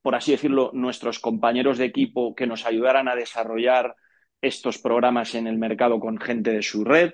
por 0.02 0.16
así 0.16 0.32
decirlo, 0.32 0.70
nuestros 0.74 1.20
compañeros 1.20 1.78
de 1.78 1.84
equipo 1.86 2.34
que 2.34 2.46
nos 2.46 2.66
ayudaran 2.66 3.08
a 3.08 3.14
desarrollar 3.14 3.94
estos 4.40 4.78
programas 4.78 5.34
en 5.36 5.46
el 5.46 5.56
mercado 5.56 6.00
con 6.00 6.18
gente 6.18 6.50
de 6.50 6.62
su 6.62 6.84
red. 6.84 7.12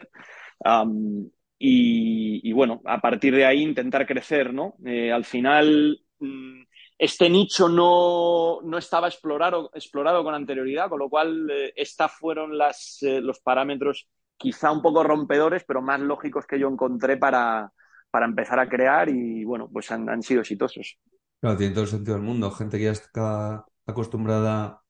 y, 1.61 2.53
bueno, 2.53 2.81
a 2.85 3.01
partir 3.01 3.35
de 3.35 3.45
ahí 3.45 3.63
intentar 3.63 4.07
crecer, 4.07 4.55
¿no? 4.55 4.77
Eh, 4.87 5.13
al 5.13 5.25
final, 5.25 6.01
mm, 6.19 6.63
este 6.99 7.29
nicho 7.31 7.69
no, 7.69 8.61
estaba 8.79 9.09
explorado, 9.09 9.71
explorado, 9.75 10.25
con 10.25 10.35
anterioridad, 10.35 10.89
con 10.89 11.01
lo 11.01 11.09
cual 11.09 11.49
eh, 11.51 11.73
estos 11.77 12.13
fueron 12.13 12.57
las, 12.57 12.99
eh, 13.03 13.21
los 13.21 13.41
parámetros 13.41 14.09
quizá 14.37 14.71
un 14.73 14.83
poco 14.83 15.03
rompedores, 15.03 15.65
pero 15.65 15.83
más 15.83 16.01
lógicos 16.01 16.47
que 16.47 16.59
yo 16.59 16.69
encontré 16.69 17.17
para, 17.17 17.73
para 18.11 18.27
empezar 18.27 18.59
a 18.61 18.69
crear 18.69 19.09
y 19.09 19.45
bueno, 19.45 19.69
pues 19.73 19.91
han 19.91 20.23
sido 20.23 20.41
exitosos. 20.41 20.99
Claro, 21.41 21.57
tiene 21.57 21.73
todo 21.75 21.85
el 21.85 21.91
sentido 21.91 22.17
del 22.17 22.25
mundo. 22.27 22.51
Gente 22.51 22.79
que 22.79 22.85
ya 22.85 22.91
está 22.93 23.65
acostumbrada 23.87 24.83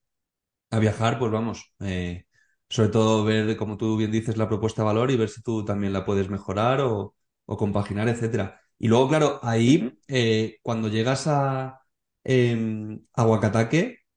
a 0.71 0.81
viajar, 0.81 1.19
pues 1.19 1.33
vamos, 1.33 1.75
eh, 1.81 2.27
sobre 2.71 2.91
todo 2.91 3.25
ver, 3.25 3.57
como 3.57 3.77
tú 3.79 3.97
bien 3.97 4.13
dices, 4.13 4.37
la 4.39 4.49
propuesta 4.49 4.83
de 4.83 4.87
valor 4.87 5.11
y 5.11 5.17
ver 5.17 5.29
si 5.31 5.43
tú 5.43 5.65
también 5.65 5.93
la 5.95 6.05
puedes 6.07 6.31
mejorar 6.31 6.81
o, 6.83 7.17
o 7.47 7.57
compaginar, 7.59 8.09
etcétera. 8.09 8.61
Y 8.79 8.89
luego, 8.89 9.09
claro, 9.09 9.41
ahí, 9.43 9.99
eh, 10.09 10.59
cuando 10.63 10.89
llegas 10.89 11.27
a, 11.29 11.81
eh, 12.25 12.99
a 13.15 13.25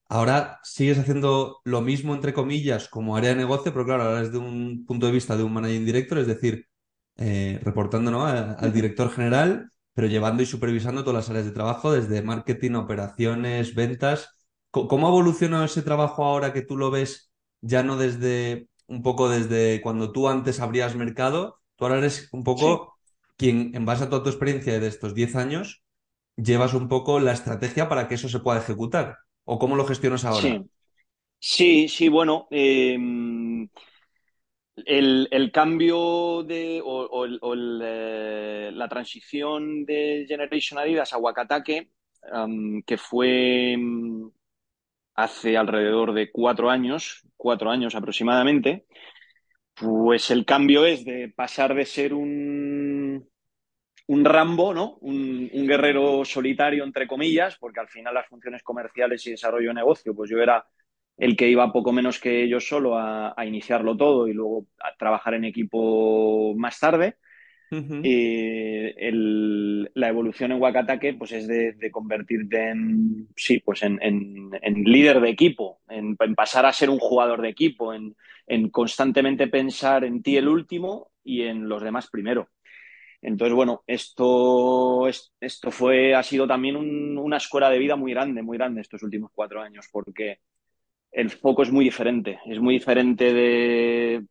ahora 0.09 0.59
sigues 0.63 0.99
haciendo 0.99 1.61
lo 1.63 1.81
mismo, 1.81 2.13
entre 2.13 2.33
comillas, 2.33 2.87
como 2.89 3.15
área 3.15 3.29
de 3.31 3.35
negocio, 3.37 3.71
pero 3.73 3.85
claro, 3.85 4.03
ahora 4.03 4.21
desde 4.23 4.37
un 4.37 4.85
punto 4.85 5.05
de 5.05 5.11
vista 5.13 5.37
de 5.37 5.43
un 5.43 5.53
managing 5.53 5.85
director, 5.85 6.17
es 6.19 6.27
decir, 6.27 6.67
eh, 7.17 7.59
reportando 7.63 8.11
¿no? 8.11 8.25
al 8.25 8.73
director 8.73 9.09
general, 9.11 9.70
pero 9.93 10.07
llevando 10.07 10.43
y 10.43 10.45
supervisando 10.45 11.03
todas 11.03 11.23
las 11.23 11.29
áreas 11.29 11.45
de 11.45 11.51
trabajo, 11.51 11.91
desde 11.91 12.21
marketing, 12.21 12.73
operaciones, 12.73 13.75
ventas. 13.75 14.29
¿Cómo 14.71 15.07
ha 15.07 15.09
evolucionado 15.09 15.65
ese 15.65 15.81
trabajo 15.81 16.23
ahora 16.23 16.53
que 16.53 16.61
tú 16.61 16.77
lo 16.77 16.91
ves 16.91 17.31
ya 17.61 17.83
no 17.83 17.97
desde 17.97 18.69
un 18.87 19.03
poco 19.03 19.29
desde 19.29 19.81
cuando 19.81 20.11
tú 20.11 20.29
antes 20.29 20.59
abrías 20.59 20.95
mercado? 20.95 21.59
Tú 21.75 21.85
ahora 21.85 21.97
eres 21.97 22.29
un 22.31 22.43
poco 22.43 22.97
quien, 23.37 23.75
en 23.75 23.85
base 23.85 24.05
a 24.05 24.09
toda 24.09 24.23
tu 24.23 24.29
experiencia 24.29 24.79
de 24.79 24.87
estos 24.87 25.13
10 25.13 25.35
años, 25.35 25.83
llevas 26.37 26.73
un 26.73 26.87
poco 26.87 27.19
la 27.19 27.33
estrategia 27.33 27.89
para 27.89 28.07
que 28.07 28.15
eso 28.15 28.29
se 28.29 28.39
pueda 28.39 28.59
ejecutar. 28.59 29.17
¿O 29.43 29.59
cómo 29.59 29.75
lo 29.75 29.85
gestionas 29.85 30.23
ahora? 30.23 30.47
Sí, 30.47 30.69
sí, 31.39 31.87
sí 31.89 32.09
bueno. 32.09 32.47
Eh, 32.51 32.97
el, 34.75 35.27
el, 35.31 35.51
cambio 35.51 36.43
de 36.43 36.81
o, 36.83 37.05
o, 37.05 37.53
el, 37.53 37.81
eh, 37.83 38.71
la 38.73 38.87
transición 38.87 39.85
de 39.85 40.25
Generation 40.27 40.79
Adidas 40.79 41.13
a 41.13 41.17
Wakatake, 41.17 41.91
um, 42.33 42.81
que 42.83 42.97
fue 42.97 43.75
um, 43.77 44.31
hace 45.15 45.57
alrededor 45.57 46.13
de 46.13 46.31
cuatro 46.31 46.69
años, 46.69 47.27
cuatro 47.37 47.69
años 47.69 47.95
aproximadamente, 47.95 48.85
pues 49.73 50.31
el 50.31 50.45
cambio 50.45 50.85
es 50.85 51.05
de 51.05 51.29
pasar 51.35 51.73
de 51.75 51.85
ser 51.85 52.13
un, 52.13 53.27
un 54.07 54.25
Rambo, 54.25 54.73
¿no? 54.73 54.97
Un, 55.01 55.49
un, 55.53 55.67
guerrero 55.67 56.23
solitario, 56.25 56.83
entre 56.83 57.07
comillas, 57.07 57.57
porque 57.57 57.79
al 57.79 57.89
final 57.89 58.13
las 58.13 58.27
funciones 58.27 58.63
comerciales 58.63 59.25
y 59.25 59.31
desarrollo 59.31 59.69
de 59.69 59.75
negocio, 59.75 60.15
pues 60.15 60.29
yo 60.29 60.37
era 60.39 60.65
el 61.17 61.35
que 61.35 61.49
iba 61.49 61.71
poco 61.71 61.91
menos 61.91 62.19
que 62.19 62.47
yo 62.47 62.59
solo 62.59 62.97
a, 62.97 63.33
a 63.35 63.45
iniciarlo 63.45 63.95
todo 63.95 64.27
y 64.27 64.33
luego 64.33 64.65
a 64.79 64.95
trabajar 64.97 65.33
en 65.35 65.45
equipo 65.45 66.53
más 66.55 66.79
tarde. 66.79 67.15
Uh 67.73 67.75
-huh. 67.77 68.01
eh, 68.03 68.93
el, 68.97 69.89
la 69.93 70.09
evolución 70.09 70.51
en 70.51 70.61
Wakatake 70.61 71.13
pues 71.13 71.31
es 71.31 71.47
de, 71.47 71.71
de 71.71 71.89
convertirte 71.89 72.67
en 72.71 73.29
sí 73.37 73.59
pues 73.59 73.81
en, 73.83 73.97
en, 74.01 74.49
en 74.61 74.83
líder 74.83 75.21
de 75.21 75.29
equipo 75.29 75.79
en, 75.87 76.17
en, 76.19 76.35
pasar 76.35 76.65
a 76.65 76.73
ser 76.73 76.89
un 76.89 76.99
jugador 76.99 77.41
de 77.41 77.47
equipo 77.47 77.93
en, 77.93 78.13
constantemente 78.71 79.47
pensar 79.47 80.03
en 80.03 80.21
ti 80.21 80.35
el 80.35 80.49
último 80.49 81.11
y 81.23 81.43
en 81.43 81.69
los 81.69 81.81
demás 81.81 82.09
primero 82.09 82.49
entonces 83.21 83.55
bueno 83.55 83.83
esto 83.87 85.07
esto 85.39 85.71
fue 85.71 86.13
ha 86.13 86.23
sido 86.23 86.45
también 86.45 86.75
un, 86.75 87.17
una 87.17 87.37
escuela 87.37 87.69
de 87.69 87.79
vida 87.79 87.95
muy 87.95 88.11
grande 88.11 88.41
muy 88.41 88.57
grande 88.57 88.81
estos 88.81 89.01
últimos 89.01 89.31
cuatro 89.33 89.61
años 89.61 89.87
porque 89.93 90.39
el 91.11 91.29
foco 91.29 91.63
es 91.63 91.71
muy 91.71 91.85
diferente 91.85 92.39
es 92.45 92.59
muy 92.59 92.75
diferente 92.75 93.33
de 93.33 94.23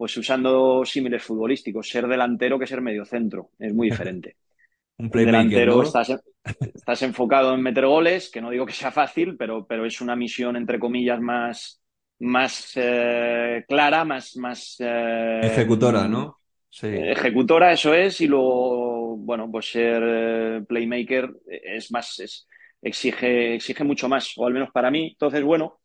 pues 0.00 0.16
usando 0.16 0.82
símiles 0.82 1.22
futbolísticos, 1.22 1.86
ser 1.86 2.06
delantero 2.06 2.58
que 2.58 2.66
ser 2.66 2.80
mediocentro, 2.80 3.50
es 3.58 3.74
muy 3.74 3.90
diferente. 3.90 4.36
Un 4.96 5.10
delantero 5.10 5.76
¿no? 5.76 5.82
estás, 5.82 6.18
estás, 6.74 7.02
enfocado 7.02 7.52
en 7.52 7.60
meter 7.60 7.84
goles, 7.84 8.30
que 8.30 8.40
no 8.40 8.48
digo 8.48 8.64
que 8.64 8.72
sea 8.72 8.90
fácil, 8.90 9.36
pero, 9.36 9.66
pero 9.66 9.84
es 9.84 10.00
una 10.00 10.16
misión, 10.16 10.56
entre 10.56 10.78
comillas, 10.78 11.20
más, 11.20 11.82
más 12.20 12.72
eh, 12.76 13.62
clara, 13.68 14.06
más... 14.06 14.38
más 14.38 14.76
eh, 14.78 15.40
Ejecutora, 15.42 16.08
¿no? 16.08 16.38
Sí. 16.70 16.86
Ejecutora, 16.86 17.70
eso 17.70 17.92
es, 17.92 18.22
y 18.22 18.26
luego, 18.26 19.18
bueno, 19.18 19.50
pues 19.52 19.70
ser 19.70 20.02
eh, 20.02 20.62
playmaker 20.66 21.30
es 21.46 21.92
más, 21.92 22.18
es, 22.20 22.48
exige, 22.80 23.56
exige 23.56 23.84
mucho 23.84 24.08
más, 24.08 24.32
o 24.38 24.46
al 24.46 24.54
menos 24.54 24.70
para 24.70 24.90
mí. 24.90 25.08
Entonces, 25.08 25.42
bueno, 25.42 25.80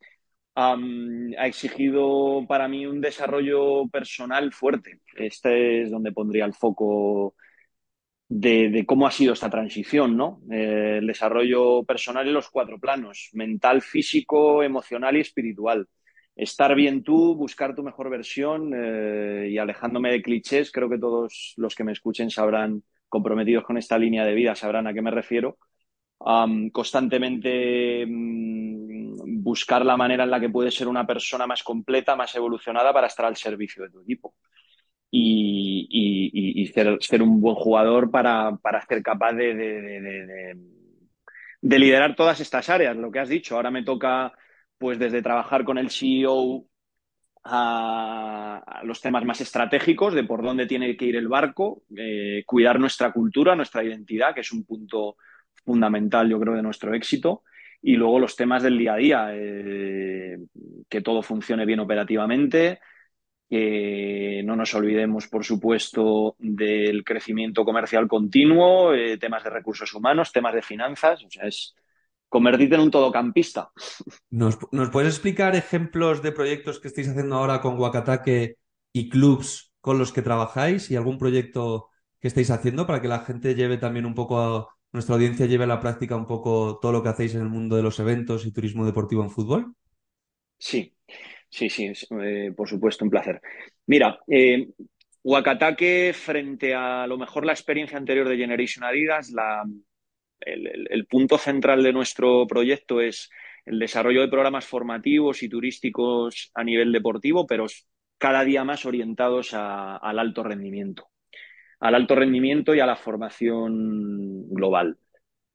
Um, 0.57 1.33
ha 1.37 1.47
exigido 1.47 2.45
para 2.47 2.69
mí 2.69 2.85
un 2.85 3.01
desarrollo 3.01 3.87
personal 3.89 4.53
fuerte. 4.53 5.01
Este 5.17 5.81
es 5.81 5.91
donde 5.91 6.13
pondría 6.13 6.45
el 6.45 6.53
foco 6.53 7.35
de, 8.29 8.69
de 8.69 8.85
cómo 8.85 9.05
ha 9.05 9.11
sido 9.11 9.33
esta 9.33 9.49
transición, 9.49 10.15
¿no? 10.15 10.41
Eh, 10.49 10.99
el 10.99 11.07
desarrollo 11.07 11.83
personal 11.83 12.27
en 12.27 12.33
los 12.33 12.49
cuatro 12.49 12.79
planos, 12.79 13.29
mental, 13.33 13.81
físico, 13.81 14.63
emocional 14.63 15.17
y 15.17 15.21
espiritual. 15.21 15.87
Estar 16.35 16.73
bien 16.75 17.03
tú, 17.03 17.35
buscar 17.35 17.75
tu 17.75 17.83
mejor 17.83 18.09
versión 18.09 18.71
eh, 18.75 19.49
y 19.51 19.57
alejándome 19.57 20.11
de 20.11 20.21
clichés, 20.21 20.71
creo 20.71 20.89
que 20.89 20.97
todos 20.97 21.53
los 21.57 21.75
que 21.75 21.83
me 21.83 21.91
escuchen 21.91 22.29
sabrán, 22.29 22.83
comprometidos 23.09 23.63
con 23.65 23.77
esta 23.77 23.97
línea 23.97 24.25
de 24.25 24.33
vida, 24.33 24.55
sabrán 24.55 24.87
a 24.87 24.93
qué 24.93 25.01
me 25.01 25.11
refiero. 25.11 25.57
Um, 26.17 26.69
constantemente 26.69 28.05
um, 28.05 28.87
buscar 29.55 29.85
la 29.85 29.95
manera 29.95 30.25
en 30.25 30.31
la 30.31 30.39
que 30.41 30.49
puedes 30.49 30.75
ser 30.75 30.89
una 30.89 31.07
persona 31.07 31.47
más 31.47 31.63
completa, 31.63 32.17
más 32.17 32.35
evolucionada 32.35 32.91
para 32.91 33.07
estar 33.07 33.25
al 33.25 33.37
servicio 33.37 33.83
de 33.83 33.89
tu 33.89 34.01
equipo. 34.01 34.35
Y, 35.09 36.69
ser, 36.73 36.97
ser, 36.99 37.21
un 37.21 37.39
buen 37.39 37.55
jugador 37.55 38.11
para, 38.11 38.59
ser 38.85 39.01
capaz 39.01 39.31
de, 39.31 39.55
de, 39.55 39.81
de, 39.81 40.57
de, 41.61 41.79
liderar 41.79 42.17
todas 42.17 42.41
estas 42.41 42.69
áreas, 42.69 42.97
lo 42.97 43.11
que 43.11 43.19
has 43.19 43.29
dicho. 43.29 43.55
Ahora 43.55 43.71
me 43.71 43.83
toca, 43.83 44.33
pues, 44.77 44.99
desde 44.99 45.21
trabajar 45.21 45.63
con 45.63 45.77
el 45.77 45.89
CEO 45.89 46.65
a, 47.45 48.61
a 48.65 48.83
los 48.83 48.99
temas 48.99 49.23
más 49.23 49.39
estratégicos 49.39 50.13
de 50.13 50.25
por 50.25 50.43
dónde 50.43 50.65
tiene 50.65 50.97
que 50.97 51.05
ir 51.05 51.15
el 51.15 51.29
barco, 51.29 51.83
eh, 51.95 52.43
cuidar 52.45 52.77
nuestra 52.77 53.13
cultura, 53.13 53.55
nuestra 53.55 53.85
identidad, 53.85 54.33
que 54.35 54.41
es 54.41 54.51
un 54.51 54.65
punto 54.65 55.15
fundamental, 55.63 56.27
yo 56.27 56.41
creo, 56.41 56.55
de 56.55 56.61
nuestro 56.61 56.93
éxito. 56.93 57.43
Y 57.87 57.97
luego 57.97 58.17
los 58.17 58.35
temas 58.35 58.63
del 58.63 58.79
día 58.79 58.95
a 58.95 58.97
día, 58.97 59.27
eh, 59.31 60.39
que 60.89 61.01
todo 61.01 61.21
funcione 61.21 61.67
bien 61.67 61.79
operativamente, 61.79 62.79
que 63.47 64.41
no 64.43 64.55
nos 64.55 64.73
olvidemos, 64.73 65.27
por 65.27 65.45
supuesto, 65.45 66.35
del 66.39 67.03
crecimiento 67.03 67.63
comercial 67.63 68.07
continuo, 68.07 68.91
eh, 68.95 69.19
temas 69.19 69.43
de 69.43 69.51
recursos 69.51 69.93
humanos, 69.93 70.31
temas 70.31 70.55
de 70.55 70.63
finanzas, 70.63 71.23
o 71.23 71.29
sea, 71.29 71.43
es 71.43 71.75
convertirte 72.27 72.73
en 72.73 72.81
un 72.81 72.89
todocampista. 72.89 73.69
¿Nos, 74.31 74.57
¿Nos 74.71 74.89
puedes 74.89 75.13
explicar 75.13 75.55
ejemplos 75.55 76.23
de 76.23 76.31
proyectos 76.31 76.79
que 76.79 76.87
estáis 76.87 77.09
haciendo 77.09 77.35
ahora 77.35 77.61
con 77.61 77.77
Wakatake 77.77 78.57
y 78.93 79.09
clubs 79.09 79.73
con 79.79 79.99
los 79.99 80.11
que 80.11 80.23
trabajáis 80.23 80.89
y 80.89 80.95
algún 80.95 81.19
proyecto 81.19 81.89
que 82.19 82.29
estáis 82.29 82.49
haciendo 82.49 82.87
para 82.87 82.99
que 82.99 83.09
la 83.09 83.19
gente 83.19 83.53
lleve 83.53 83.77
también 83.77 84.07
un 84.07 84.15
poco 84.15 84.39
a, 84.39 84.74
nuestra 84.95 85.15
audiencia 85.15 85.45
lleve 85.45 85.65
a 85.65 85.67
la 85.67 85.79
práctica 85.79 86.15
un 86.15 86.25
poco 86.25 86.79
todo 86.81 86.91
lo 86.91 87.03
que 87.03 87.09
hacéis 87.09 87.35
en 87.35 87.41
el 87.41 87.49
mundo 87.49 87.75
de 87.75 87.83
los 87.83 87.99
eventos 87.99 88.45
y 88.45 88.51
turismo 88.51 88.85
deportivo 88.85 89.23
en 89.23 89.29
fútbol? 89.29 89.75
Sí, 90.57 90.95
sí, 91.49 91.69
sí, 91.69 91.91
eh, 92.21 92.51
por 92.55 92.67
supuesto, 92.67 93.03
un 93.03 93.11
placer. 93.11 93.41
Mira, 93.85 94.19
eh, 94.27 94.69
frente 96.13 96.73
a 96.73 97.05
lo 97.07 97.17
mejor 97.17 97.45
la 97.45 97.51
experiencia 97.51 97.97
anterior 97.97 98.27
de 98.27 98.37
Generation 98.37 98.83
Adidas, 98.85 99.33
el, 100.39 101.05
punto 101.07 101.37
central 101.37 101.83
de 101.83 101.93
nuestro 101.93 102.47
proyecto 102.47 103.01
es 103.01 103.29
el 103.65 103.79
desarrollo 103.79 104.21
de 104.21 104.29
programas 104.29 104.65
formativos 104.65 105.43
y 105.43 105.49
turísticos 105.49 106.51
a 106.53 106.63
nivel 106.63 106.91
deportivo, 106.91 107.45
pero 107.45 107.65
cada 108.17 108.43
día 108.43 108.63
más 108.63 108.85
orientados 108.85 109.53
al 109.53 110.19
alto 110.19 110.43
rendimiento 110.43 111.09
al 111.79 111.95
alto 111.95 112.15
rendimiento 112.15 112.73
y 112.73 112.79
a 112.79 112.85
la 112.85 112.95
formación 112.95 114.49
global. 114.49 114.97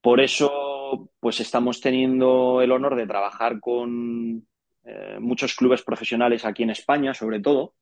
Por 0.00 0.20
eso, 0.20 1.10
pues 1.20 1.40
estamos 1.40 1.80
teniendo 1.80 2.62
el 2.62 2.72
honor 2.72 2.96
de 2.96 3.06
trabajar 3.06 3.60
con 3.60 4.46
eh, 4.84 5.18
muchos 5.20 5.54
clubes 5.54 5.82
profesionales 5.82 6.44
aquí 6.44 6.62
en 6.62 6.70
España, 6.70 7.14
sobre 7.14 7.40
todo. 7.40 7.74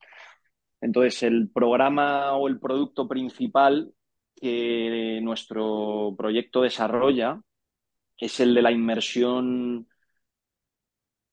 Entonces, 0.81 1.23
el 1.23 1.51
programa 1.51 2.35
o 2.35 2.49
el 2.49 2.61
producto 2.61 3.09
principal 3.09 3.93
que 4.35 5.21
nuestro 5.23 6.15
proyecto 6.17 6.63
desarrolla 6.63 7.41
es 8.17 8.41
el 8.41 8.55
de 8.55 8.63
la 8.63 8.73
inmersión 8.73 9.89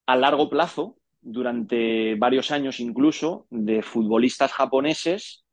a 0.06 0.16
largo 0.16 0.48
plazo, 0.48 0.96
durante 1.20 2.14
varios 2.14 2.52
años 2.52 2.78
incluso, 2.78 3.46
de 3.50 3.82
futbolistas 3.82 4.52
japoneses 4.52 5.45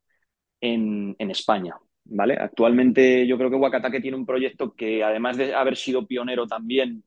en, 0.64 1.16
en, 1.18 1.30
España. 1.30 1.76
¿vale? 2.04 2.36
Actualmente 2.38 3.26
yo 3.26 3.36
creo 3.36 3.50
que 3.50 3.56
Wakatake 3.56 4.00
tiene 4.00 4.16
un 4.16 4.26
proyecto 4.26 4.74
que 4.74 5.02
además 5.02 5.36
de 5.36 5.54
haber 5.54 5.76
sido 5.76 6.06
pionero 6.06 6.46
también, 6.46 7.04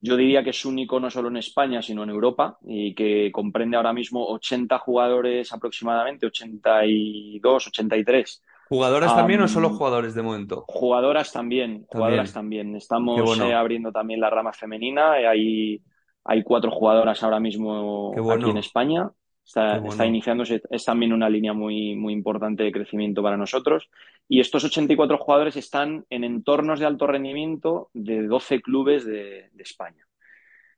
yo 0.00 0.16
diría 0.16 0.44
que 0.44 0.50
es 0.50 0.64
único 0.64 1.00
no 1.00 1.10
solo 1.10 1.28
en 1.28 1.38
España, 1.38 1.80
sino 1.80 2.02
en 2.02 2.10
Europa 2.10 2.58
y 2.66 2.94
que 2.94 3.30
comprende 3.32 3.76
ahora 3.76 3.92
mismo 3.92 4.26
80 4.26 4.78
jugadores 4.78 5.52
aproximadamente, 5.52 6.26
82, 6.26 7.66
83. 7.68 8.42
¿Jugadoras 8.68 9.12
um, 9.12 9.16
también 9.16 9.40
o 9.40 9.48
solo 9.48 9.70
jugadores 9.70 10.14
de 10.14 10.22
momento? 10.22 10.64
Jugadoras 10.68 11.32
también, 11.32 11.86
jugadoras 11.88 12.32
también. 12.32 12.76
Estamos 12.76 13.20
bueno. 13.22 13.46
eh, 13.46 13.54
abriendo 13.54 13.92
también 13.92 14.20
la 14.20 14.30
rama 14.30 14.52
femenina, 14.52 15.12
hay, 15.12 15.82
hay 16.24 16.42
cuatro 16.42 16.70
jugadoras 16.70 17.22
ahora 17.22 17.40
mismo 17.40 18.12
bueno. 18.12 18.42
aquí 18.42 18.50
en 18.50 18.58
España. 18.58 19.10
Está, 19.44 19.76
está, 19.76 20.06
iniciándose, 20.06 20.62
es 20.70 20.84
también 20.84 21.12
una 21.12 21.28
línea 21.28 21.52
muy, 21.52 21.94
muy 21.94 22.14
importante 22.14 22.62
de 22.62 22.72
crecimiento 22.72 23.22
para 23.22 23.36
nosotros. 23.36 23.90
Y 24.26 24.40
estos 24.40 24.64
84 24.64 25.18
jugadores 25.18 25.56
están 25.56 26.06
en 26.08 26.24
entornos 26.24 26.80
de 26.80 26.86
alto 26.86 27.06
rendimiento 27.06 27.90
de 27.92 28.22
12 28.26 28.62
clubes 28.62 29.04
de, 29.04 29.50
de 29.52 29.62
España, 29.62 30.06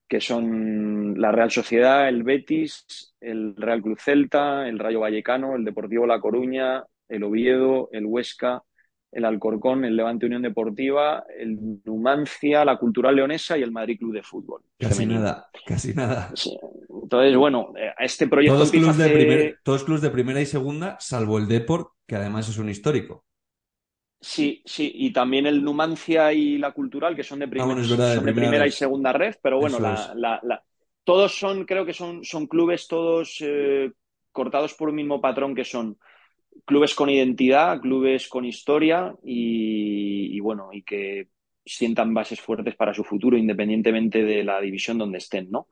que 0.09 0.20
son 0.20 1.20
la 1.20 1.31
Real 1.31 1.52
Sociedad, 1.52 2.09
el 2.09 2.24
Betis, 2.24 3.14
el 3.20 3.55
Real 3.57 3.83
Club 3.83 4.00
Celta, 4.00 4.68
el 4.68 4.81
Rayo 4.81 5.00
Vallecano, 5.00 5.55
el 5.55 5.64
Deportivo 5.64 6.05
La 6.05 6.20
Coruña, 6.20 6.85
el 7.09 7.22
Oviedo, 7.22 7.88
el 7.92 8.05
Huesca, 8.05 8.64
el 9.12 9.25
Alcorcón, 9.25 9.85
el 9.85 9.97
Levante 9.97 10.27
Unión 10.27 10.42
Deportiva, 10.42 11.25
el 11.38 11.81
Numancia, 11.85 12.64
la 12.64 12.77
Cultural 12.77 13.16
Leonesa 13.16 13.57
y 13.57 13.62
el 13.62 13.73
Madrid 13.73 13.99
Club 13.99 14.12
de 14.12 14.23
Fútbol. 14.23 14.62
Casi 14.79 15.07
nada, 15.07 15.49
casi 15.64 15.95
nada. 15.95 16.33
Entonces, 17.03 17.37
bueno, 17.37 17.73
eh, 17.79 17.92
este 17.99 18.29
proyecto 18.29 18.59
todos 18.59 18.71
clubes, 18.71 18.99
de 18.99 19.57
todos 19.62 19.85
clubes 19.85 20.03
de 20.03 20.11
primera 20.11 20.40
y 20.40 20.47
segunda, 20.47 20.97
salvo 21.01 21.38
el 21.38 21.49
Deport, 21.49 21.92
que 22.07 22.16
además 22.16 22.49
es 22.49 22.59
un 22.59 22.69
histórico. 22.69 23.25
Sí, 24.21 24.62
sí, 24.64 24.90
y 24.95 25.12
también 25.12 25.47
el 25.47 25.62
Numancia 25.62 26.33
y 26.33 26.59
la 26.59 26.73
Cultural, 26.73 27.14
que 27.14 27.23
son 27.23 27.38
de, 27.38 27.45
ah, 27.45 28.21
primera, 28.23 28.66
y 28.66 28.71
segunda 28.71 29.12
red, 29.12 29.37
pero 29.42 29.61
bueno, 29.61 29.79
todos 31.05 31.38
son, 31.38 31.64
creo 31.64 31.87
que 31.87 31.92
son, 31.92 32.25
son 32.25 32.49
clubes 32.49 32.88
todos 32.88 33.37
eh, 33.40 33.92
cortados 34.33 34.75
por 34.75 34.88
un 34.88 34.97
mismo 34.97 35.21
patrón 35.21 35.55
que 35.55 35.64
son 35.64 35.97
clubes 36.64 36.95
con 36.95 37.11
identidad, 37.11 37.81
clubes 37.81 38.29
con 38.29 38.45
historia 38.45 39.14
y, 39.23 40.38
bueno, 40.40 40.71
y 40.73 40.83
que 40.83 41.29
sientan 41.64 42.14
bases 42.14 42.40
fuertes 42.40 42.77
para 42.77 42.95
su 42.95 43.05
futuro 43.05 43.37
independientemente 43.37 44.23
de 44.23 44.45
la 44.45 44.61
división 44.61 44.99
donde 44.99 45.19
estén, 45.19 45.51
¿no? 45.51 45.69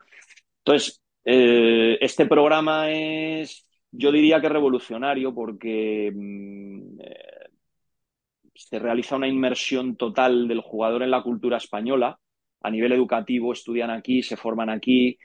Entonces, 0.58 1.00
eh, 1.24 1.96
este 2.00 2.26
programa 2.26 2.90
es, 2.90 3.66
yo 3.90 4.10
diría 4.10 4.40
que 4.40 4.48
revolucionario 4.48 5.34
porque 5.34 6.10
mm, 6.14 7.00
eh, 7.00 7.48
se 8.54 8.78
realiza 8.78 9.16
una 9.16 9.28
inmersión 9.28 9.96
total 9.96 10.48
del 10.48 10.60
jugador 10.60 11.02
en 11.02 11.10
la 11.10 11.22
cultura 11.22 11.56
española. 11.58 12.18
A 12.62 12.70
nivel 12.70 12.92
educativo 12.92 13.52
estudian 13.52 13.90
aquí, 13.90 14.22
se 14.22 14.36
forman 14.36 14.70
aquí, 14.70 15.18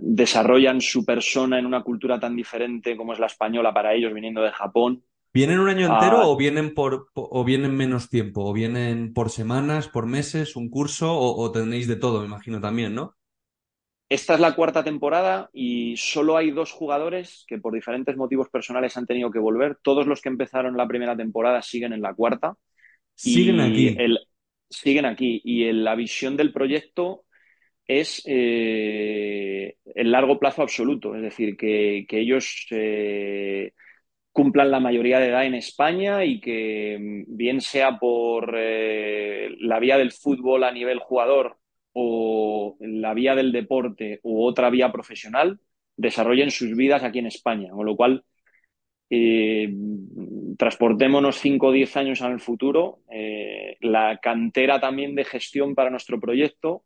desarrollan 0.00 0.80
su 0.80 1.04
persona 1.04 1.58
en 1.58 1.66
una 1.66 1.82
cultura 1.82 2.18
tan 2.18 2.36
diferente 2.36 2.96
como 2.96 3.12
es 3.12 3.18
la 3.18 3.26
española 3.26 3.72
para 3.74 3.94
ellos, 3.94 4.12
viniendo 4.12 4.42
de 4.42 4.52
Japón. 4.52 5.04
¿Vienen 5.34 5.60
un 5.60 5.68
año 5.70 5.86
entero 5.86 6.18
ah. 6.18 6.26
o 6.26 6.36
vienen 6.36 6.74
por 6.74 7.08
o 7.14 7.44
vienen 7.44 7.74
menos 7.74 8.10
tiempo? 8.10 8.44
¿O 8.44 8.52
vienen 8.52 9.14
por 9.14 9.30
semanas, 9.30 9.88
por 9.88 10.06
meses, 10.06 10.56
un 10.56 10.68
curso? 10.68 11.18
O, 11.18 11.50
tenéis 11.50 11.88
de 11.88 11.96
todo, 11.96 12.20
me 12.20 12.26
imagino 12.26 12.60
también, 12.60 12.94
¿no? 12.94 13.16
Esta 14.10 14.34
es 14.34 14.40
la 14.40 14.54
cuarta 14.54 14.84
temporada 14.84 15.48
y 15.54 15.96
solo 15.96 16.36
hay 16.36 16.50
dos 16.50 16.70
jugadores 16.70 17.46
que 17.48 17.56
por 17.56 17.72
diferentes 17.72 18.14
motivos 18.14 18.50
personales 18.50 18.94
han 18.98 19.06
tenido 19.06 19.30
que 19.30 19.38
volver. 19.38 19.78
Todos 19.82 20.06
los 20.06 20.20
que 20.20 20.28
empezaron 20.28 20.76
la 20.76 20.86
primera 20.86 21.16
temporada 21.16 21.62
siguen 21.62 21.94
en 21.94 22.02
la 22.02 22.12
cuarta. 22.12 22.54
Siguen 23.14 23.60
aquí. 23.60 23.96
siguen 24.68 25.06
aquí. 25.06 25.40
Y 25.44 25.72
la 25.72 25.94
visión 25.94 26.36
del 26.36 26.52
proyecto 26.52 27.24
es 27.86 28.22
eh, 28.26 29.76
el 29.94 30.10
largo 30.10 30.38
plazo 30.38 30.62
absoluto, 30.62 31.14
es 31.14 31.22
decir, 31.22 31.56
que, 31.56 32.06
ellos 32.10 32.66
eh, 32.70 33.72
cumplan 34.32 34.70
la 34.70 34.80
mayoría 34.80 35.18
de 35.18 35.28
edad 35.28 35.44
en 35.44 35.54
España 35.54 36.24
y 36.24 36.40
que 36.40 36.98
mm, 37.28 37.36
bien 37.36 37.60
sea 37.60 37.98
por 37.98 38.54
eh, 38.56 39.50
la 39.60 39.78
vía 39.80 39.98
del 39.98 40.12
fútbol 40.12 40.64
a 40.64 40.72
nivel 40.72 40.98
jugador 40.98 41.58
o 41.92 42.76
la 42.80 43.14
vía 43.14 43.34
del 43.34 43.52
deporte 43.52 44.20
u 44.22 44.44
otra 44.44 44.70
vía 44.70 44.90
profesional, 44.92 45.60
desarrollen 45.96 46.50
sus 46.50 46.74
vidas 46.76 47.02
aquí 47.02 47.18
en 47.18 47.26
España, 47.26 47.70
con 47.70 47.86
lo 47.86 47.96
cual 47.96 48.24
transportémonos 50.56 51.36
5 51.36 51.66
o 51.66 51.72
10 51.72 51.96
años 51.98 52.22
el 52.22 52.40
futuro, 52.40 53.00
la 53.80 54.18
cantera 54.22 54.80
también 54.80 55.14
de 55.14 55.24
gestión 55.24 55.74
para 55.74 55.90
nuestro 55.90 56.18
proyecto 56.18 56.84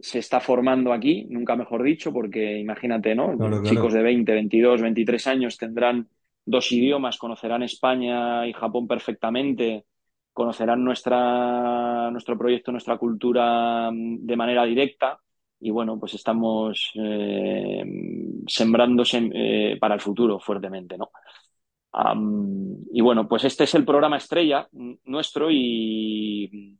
se 0.00 0.18
está 0.18 0.40
formando 0.40 0.92
aquí, 0.92 1.26
nunca 1.30 1.56
mejor 1.56 1.82
dicho, 1.82 2.12
porque 2.12 2.58
imagínate, 2.58 3.14
¿no? 3.14 3.36
Chicos 3.62 3.92
de 3.92 4.02
20, 4.02 4.32
22, 4.32 4.82
23 4.82 5.26
años 5.26 5.56
tendrán 5.56 6.08
dos 6.44 6.70
idiomas, 6.70 7.18
conocerán 7.18 7.62
España 7.62 8.46
y 8.46 8.52
Japón 8.52 8.86
perfectamente, 8.86 9.84
conocerán 10.32 10.84
nuestra, 10.84 12.10
nuestro 12.10 12.38
proyecto, 12.38 12.70
nuestra 12.70 12.98
cultura 12.98 13.90
mm, 13.90 14.26
de 14.26 14.36
manera 14.36 14.64
directa 14.64 15.18
y 15.58 15.70
bueno, 15.70 15.98
pues 15.98 16.14
estamos 16.14 16.92
eh, 16.94 17.82
sembrándose 18.46 19.30
eh, 19.32 19.78
para 19.80 19.94
el 19.94 20.00
futuro 20.00 20.38
fuertemente, 20.38 20.96
¿no? 20.96 21.10
y 22.92 23.00
bueno, 23.00 23.26
pues 23.26 23.44
este 23.44 23.64
es 23.64 23.74
el 23.74 23.86
programa 23.86 24.18
estrella 24.18 24.68
nuestro 25.04 25.50
y, 25.50 26.78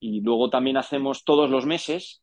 y 0.00 0.20
luego 0.20 0.50
también 0.50 0.76
hacemos 0.76 1.22
todos 1.22 1.48
los 1.48 1.64
meses 1.64 2.22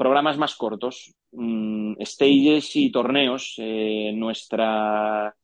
programas 0.00 0.38
más 0.38 0.56
cortos, 0.56 1.14
mm, 1.32 2.00
stages 2.02 2.74
y 2.74 2.90
torneos. 2.90 3.54
Eh, 3.58 4.12
nuestra, 4.14 5.36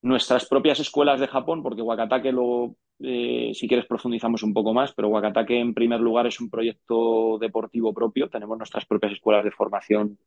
nuestras 0.00 0.46
propias 0.48 0.80
escuelas 0.80 1.20
de 1.20 1.26
Japón, 1.26 1.62
porque 1.62 1.82
Wakatake 1.82 2.32
lo, 2.32 2.74
eh, 3.00 3.52
si 3.54 3.68
quieres 3.68 3.84
profundizamos 3.86 4.42
un 4.42 4.54
poco 4.54 4.72
más, 4.72 4.94
pero 4.94 5.08
Wakatake 5.08 5.60
en 5.60 5.74
primer 5.74 6.00
lugar 6.00 6.26
es 6.26 6.40
un 6.40 6.48
proyecto 6.48 7.36
deportivo 7.38 7.92
propio. 7.92 8.30
Tenemos 8.30 8.56
nuestras 8.56 8.86
propias 8.86 9.12
escuelas 9.12 9.44
de 9.44 9.50
formación 9.50 10.18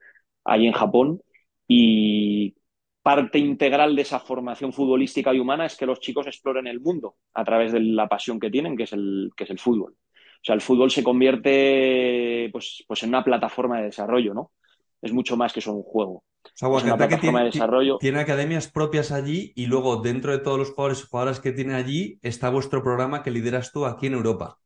ahí 0.45 0.67
en 0.67 0.73
Japón 0.73 1.19
y 1.67 2.53
parte 3.01 3.39
integral 3.39 3.95
de 3.95 4.03
esa 4.03 4.19
formación 4.19 4.73
futbolística 4.73 5.33
y 5.33 5.39
humana 5.39 5.65
es 5.65 5.75
que 5.75 5.87
los 5.87 5.99
chicos 5.99 6.27
exploren 6.27 6.67
el 6.67 6.81
mundo 6.81 7.15
a 7.33 7.43
través 7.43 7.71
de 7.71 7.79
la 7.79 8.07
pasión 8.07 8.39
que 8.39 8.51
tienen, 8.51 8.77
que 8.77 8.83
es 8.83 8.93
el, 8.93 9.31
que 9.35 9.45
es 9.45 9.49
el 9.49 9.57
fútbol. 9.59 9.95
O 10.41 10.43
sea, 10.43 10.55
el 10.55 10.61
fútbol 10.61 10.89
se 10.89 11.03
convierte 11.03 12.49
pues, 12.51 12.83
pues 12.87 13.03
en 13.03 13.09
una 13.09 13.23
plataforma 13.23 13.77
de 13.77 13.85
desarrollo, 13.85 14.33
¿no? 14.33 14.51
Es 14.99 15.13
mucho 15.13 15.37
más 15.37 15.53
que 15.53 15.61
solo 15.61 15.77
un 15.77 15.83
juego. 15.83 16.23
O 16.63 16.79
sea, 16.79 16.97
tiene, 17.19 17.39
de 17.39 17.45
desarrollo. 17.45 17.97
tiene 17.99 18.19
academias 18.19 18.67
propias 18.71 19.11
allí 19.11 19.53
y 19.55 19.67
luego 19.67 19.97
dentro 19.97 20.31
de 20.31 20.39
todos 20.39 20.57
los 20.57 20.71
jugadores 20.71 21.01
y 21.01 21.07
jugadoras 21.07 21.39
que 21.39 21.51
tiene 21.51 21.75
allí 21.75 22.19
está 22.23 22.49
vuestro 22.49 22.81
programa 22.81 23.21
que 23.21 23.29
lideras 23.29 23.71
tú 23.71 23.85
aquí 23.85 24.07
en 24.07 24.13
Europa. 24.13 24.57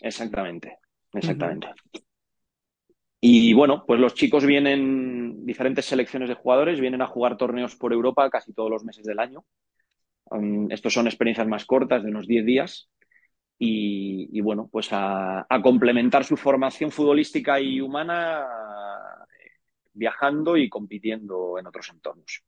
Exactamente, 0.00 0.78
exactamente. 1.12 1.68
Y 3.20 3.52
bueno, 3.52 3.84
pues 3.84 3.98
los 3.98 4.14
chicos 4.14 4.46
vienen, 4.46 5.44
diferentes 5.44 5.86
selecciones 5.86 6.28
de 6.28 6.36
jugadores, 6.36 6.80
vienen 6.80 7.02
a 7.02 7.06
jugar 7.06 7.36
torneos 7.36 7.74
por 7.74 7.92
Europa 7.92 8.30
casi 8.30 8.52
todos 8.52 8.70
los 8.70 8.84
meses 8.84 9.04
del 9.04 9.18
año. 9.18 9.44
Um, 10.26 10.70
estos 10.70 10.92
son 10.92 11.06
experiencias 11.06 11.48
más 11.48 11.64
cortas, 11.64 12.04
de 12.04 12.10
unos 12.10 12.28
10 12.28 12.46
días, 12.46 12.88
y, 13.58 14.40
bueno, 14.40 14.68
pues 14.70 14.88
a, 14.92 15.46
complementar 15.62 16.24
su 16.24 16.36
formación 16.36 16.90
futbolística 16.90 17.60
y 17.60 17.80
humana 17.80 18.46
viajando 19.92 20.56
y 20.56 20.68
compitiendo 20.68 21.58
en 21.58 21.66
otros 21.66 21.90
entornos. 21.90 22.42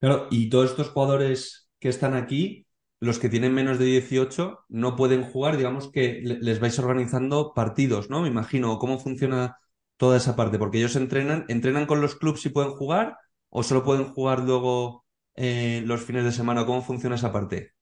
Claro, 0.00 0.26
y 0.30 0.50
todos 0.50 0.70
estos 0.70 0.88
jugadores 0.88 1.70
que 1.78 1.88
están 1.88 2.14
aquí, 2.14 2.66
los 2.98 3.18
que 3.18 3.28
tienen 3.28 3.54
menos 3.54 3.78
de 3.78 3.84
18, 3.84 4.64
no 4.68 4.96
pueden 4.96 5.22
jugar, 5.22 5.56
digamos 5.56 5.90
que 5.90 6.20
les 6.22 6.58
vais 6.58 6.78
organizando 6.78 7.54
partidos, 7.54 8.10
¿no? 8.10 8.22
Me 8.22 8.28
imagino, 8.28 8.78
¿cómo 8.78 8.98
funciona 8.98 9.58
toda 9.96 10.16
esa 10.16 10.34
parte? 10.34 10.58
Porque 10.58 10.78
ellos 10.78 10.96
entrenan, 10.96 11.44
¿entrenan 11.48 11.86
con 11.86 12.00
los 12.00 12.16
clubes 12.16 12.44
y 12.46 12.48
pueden 12.48 12.72
jugar? 12.72 13.16
¿O 13.50 13.62
solo 13.62 13.84
pueden 13.84 14.12
jugar 14.12 14.40
luego 14.40 15.04
eh, 15.36 15.82
los 15.86 16.02
fines 16.02 16.24
de 16.24 16.32
semana? 16.32 16.66
¿Cómo 16.66 16.82
funciona 16.82 17.16
esa 17.16 17.32
parte? 17.32 17.74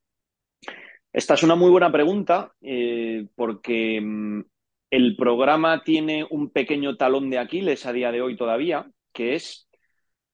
Esta 1.13 1.35
es 1.35 1.43
una 1.43 1.55
muy 1.55 1.71
buena 1.71 1.91
pregunta 1.91 2.53
eh, 2.61 3.27
porque 3.35 4.01
mm, 4.01 4.41
el 4.91 5.17
programa 5.17 5.83
tiene 5.83 6.27
un 6.29 6.51
pequeño 6.51 6.97
talón 6.97 7.31
de 7.31 7.39
Aquiles 7.39 7.87
a 7.87 7.93
día 7.93 8.13
de 8.13 8.21
hoy 8.21 8.37
todavía, 8.37 8.91
que 9.13 9.35
es 9.35 9.69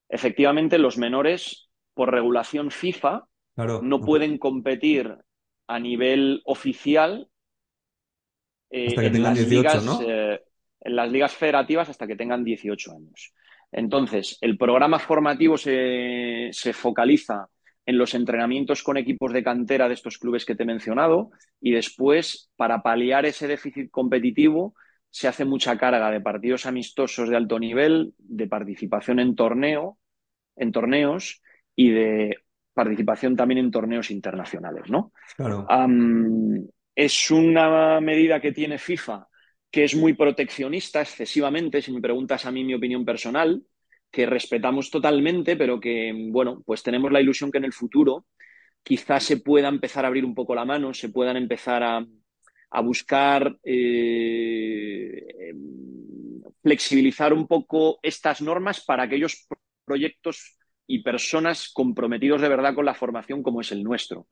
efectivamente 0.09 0.79
los 0.79 0.99
menores 0.99 1.69
por 1.95 2.11
regulación 2.11 2.71
FIFA 2.71 3.27
no 3.57 4.01
pueden 4.01 4.39
competir 4.39 5.17
a 5.69 5.79
nivel 5.79 6.43
oficial 6.45 7.29
eh, 8.71 8.95
en, 8.97 9.23
las 9.23 9.49
ligas, 9.49 10.01
eh, 10.05 10.41
en 10.81 10.97
las 10.97 11.11
ligas 11.11 11.35
federativas 11.35 11.89
hasta 11.89 12.07
que 12.07 12.17
tengan 12.17 12.43
18 12.43 12.93
años. 12.93 13.33
Entonces, 13.71 14.39
el 14.41 14.59
programa 14.59 14.99
formativo 14.99 15.57
se, 15.57 16.49
se 16.53 16.73
focaliza 16.73 17.49
en 17.87 17.99
los 17.99 18.15
entrenamientos 18.15 18.83
con 18.83 18.97
equipos 18.97 19.33
de 19.33 19.43
cantera 19.43 19.89
de 19.89 19.95
estos 19.95 20.19
clubes 20.19 20.45
que 20.45 20.55
te 20.55 20.63
he 20.63 20.67
mencionado 20.67 21.31
y 21.61 21.73
después, 21.73 22.51
para 22.57 22.83
paliar 22.83 23.27
ese 23.27 23.47
déficit 23.47 23.91
competitivo, 23.91 24.75
se 25.11 25.29
hace 25.29 25.45
mucha 25.45 25.77
carga 25.79 26.11
de 26.11 26.21
partidos 26.21 26.67
amistosos 26.67 27.29
de 27.29 27.37
alto 27.37 27.59
nivel, 27.59 28.15
de 28.19 28.49
participación 28.49 29.21
en 29.21 29.35
torneo, 29.35 29.99
en 30.57 30.73
torneos 30.73 31.43
y 31.77 31.91
de 31.91 32.39
participación 32.73 33.37
también 33.37 33.59
en 33.59 33.71
torneos 33.71 34.11
internacionales, 34.11 34.91
¿no? 34.91 35.13
es 36.95 37.31
una 37.31 38.01
medida 38.01 38.41
que 38.41 38.53
tiene 38.53 38.79
FIFA 38.79 39.29
que 39.71 39.83
es 39.83 39.97
muy 39.97 40.13
proteccionista 40.15 41.01
excesivamente, 41.01 41.83
si 41.83 41.91
me 41.93 42.01
preguntas 42.01 42.47
a 42.47 42.53
mí 42.53 42.63
mi 42.63 42.75
opinión 42.75 43.05
personal, 43.05 43.61
que 44.15 44.27
respetamos 44.27 44.91
totalmente, 44.91 45.57
pero 45.57 45.81
que, 45.81 46.13
bueno, 46.31 46.63
pues 46.65 46.85
tenemos 46.85 47.11
la 47.11 47.21
ilusión 47.21 47.51
que 47.51 47.59
en 47.59 47.65
el 47.65 47.73
futuro 47.73 48.27
quizás 48.85 49.25
se 49.25 49.39
pueda 49.39 49.67
empezar 49.69 50.05
a 50.05 50.09
abrir 50.09 50.25
un 50.25 50.37
poco 50.37 50.55
la 50.55 50.65
mano, 50.65 50.95
se 50.95 51.09
puedan 51.09 51.37
empezar 51.37 51.83
a, 51.83 52.07
a 52.71 52.81
buscar 52.81 53.59
eh, 53.65 55.53
flexibilizar 56.63 57.33
un 57.33 57.49
poco 57.49 57.99
estas 58.03 58.41
normas 58.41 58.85
para 58.85 59.03
aquellos 59.03 59.49
proyectos 59.85 60.59
y 60.87 61.03
personas 61.03 61.71
comprometidos 61.73 62.41
de 62.41 62.49
verdad 62.49 62.75
con 62.75 62.85
la 62.85 62.95
formación 62.95 63.43
como 63.43 63.63
es 63.63 63.73
el 63.73 63.83
nuestro. 63.83 64.29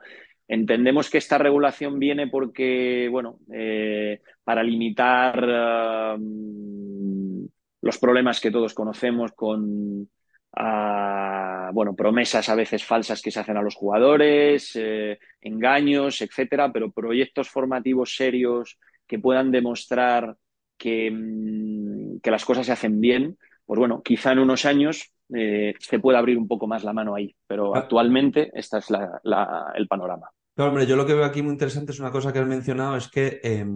Entendemos 0.46 1.10
que 1.10 1.18
esta 1.18 1.38
regulación 1.38 1.98
viene 1.98 2.28
porque, 2.28 3.08
bueno, 3.10 3.40
eh, 3.52 4.20
para 4.44 4.62
limitar 4.62 6.18
um, 6.18 7.48
los 7.82 7.98
problemas 7.98 8.40
que 8.40 8.50
todos 8.50 8.74
conocemos 8.74 9.32
con, 9.32 10.08
uh, 10.56 11.72
bueno, 11.72 11.94
promesas 11.94 12.48
a 12.48 12.54
veces 12.54 12.84
falsas 12.84 13.20
que 13.20 13.30
se 13.30 13.40
hacen 13.40 13.56
a 13.56 13.62
los 13.62 13.74
jugadores, 13.74 14.72
eh, 14.76 15.18
engaños, 15.40 16.22
etcétera, 16.22 16.72
pero 16.72 16.92
proyectos 16.92 17.48
formativos 17.50 18.16
serios 18.16 18.78
que 19.06 19.18
puedan 19.18 19.50
demostrar 19.50 20.36
que, 20.78 21.10
um, 21.10 22.20
que 22.20 22.30
las 22.30 22.44
cosas 22.44 22.66
se 22.66 22.72
hacen 22.72 23.00
bien, 23.00 23.36
pues 23.66 23.78
bueno, 23.78 24.02
quizá 24.02 24.32
en 24.32 24.38
unos 24.38 24.64
años 24.64 25.12
eh, 25.34 25.74
se 25.78 25.98
puede 25.98 26.18
abrir 26.18 26.38
un 26.38 26.48
poco 26.48 26.66
más 26.66 26.84
la 26.84 26.92
mano 26.92 27.14
ahí. 27.14 27.34
Pero 27.46 27.74
ah. 27.74 27.80
actualmente 27.80 28.50
este 28.54 28.78
es 28.78 28.90
la, 28.90 29.20
la, 29.24 29.72
el 29.74 29.88
panorama. 29.88 30.30
Claro, 30.54 30.70
hombre, 30.70 30.86
yo 30.86 30.96
lo 30.96 31.06
que 31.06 31.14
veo 31.14 31.24
aquí 31.24 31.42
muy 31.42 31.52
interesante 31.52 31.92
es 31.92 32.00
una 32.00 32.10
cosa 32.10 32.32
que 32.32 32.38
has 32.38 32.46
mencionado, 32.46 32.96
es 32.96 33.08
que 33.08 33.40
eh, 33.42 33.66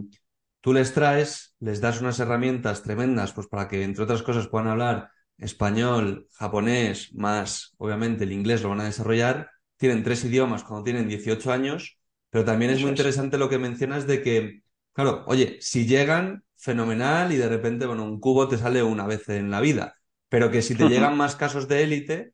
tú 0.67 0.73
les 0.73 0.93
traes, 0.93 1.55
les 1.61 1.81
das 1.81 2.01
unas 2.01 2.19
herramientas 2.19 2.83
tremendas, 2.83 3.33
pues 3.33 3.47
para 3.47 3.69
que, 3.69 3.85
entre 3.85 4.03
otras 4.03 4.25
cosas, 4.25 4.49
puedan 4.49 4.67
hablar 4.67 5.11
español, 5.39 6.27
japonés, 6.33 7.15
más, 7.15 7.77
obviamente, 7.79 8.25
el 8.25 8.33
inglés 8.33 8.65
lo 8.65 8.71
van 8.71 8.81
a 8.81 8.87
desarrollar. 8.87 9.49
Tienen 9.77 10.03
tres 10.03 10.25
idiomas 10.25 10.65
cuando 10.65 10.83
tienen 10.83 11.07
18 11.07 11.53
años, 11.53 12.01
pero 12.31 12.45
también 12.45 12.73
es 12.73 12.81
muy 12.81 12.91
interesante 12.91 13.39
lo 13.39 13.49
que 13.49 13.59
mencionas 13.59 14.09
de 14.09 14.23
que, 14.23 14.63
claro, 14.93 15.23
oye, 15.29 15.57
si 15.61 15.87
llegan, 15.87 16.43
fenomenal, 16.57 17.31
y 17.31 17.37
de 17.37 17.49
repente, 17.49 17.87
bueno, 17.87 18.03
un 18.03 18.19
cubo 18.19 18.49
te 18.49 18.59
sale 18.59 18.83
una 18.83 19.07
vez 19.07 19.29
en 19.29 19.53
la 19.53 19.61
vida 19.61 19.95
pero 20.29 20.51
que 20.51 20.63
si 20.63 20.75
te 20.75 20.89
llegan 20.89 21.17
más 21.17 21.37
casos 21.37 21.69
de 21.69 21.85
élite, 21.85 22.33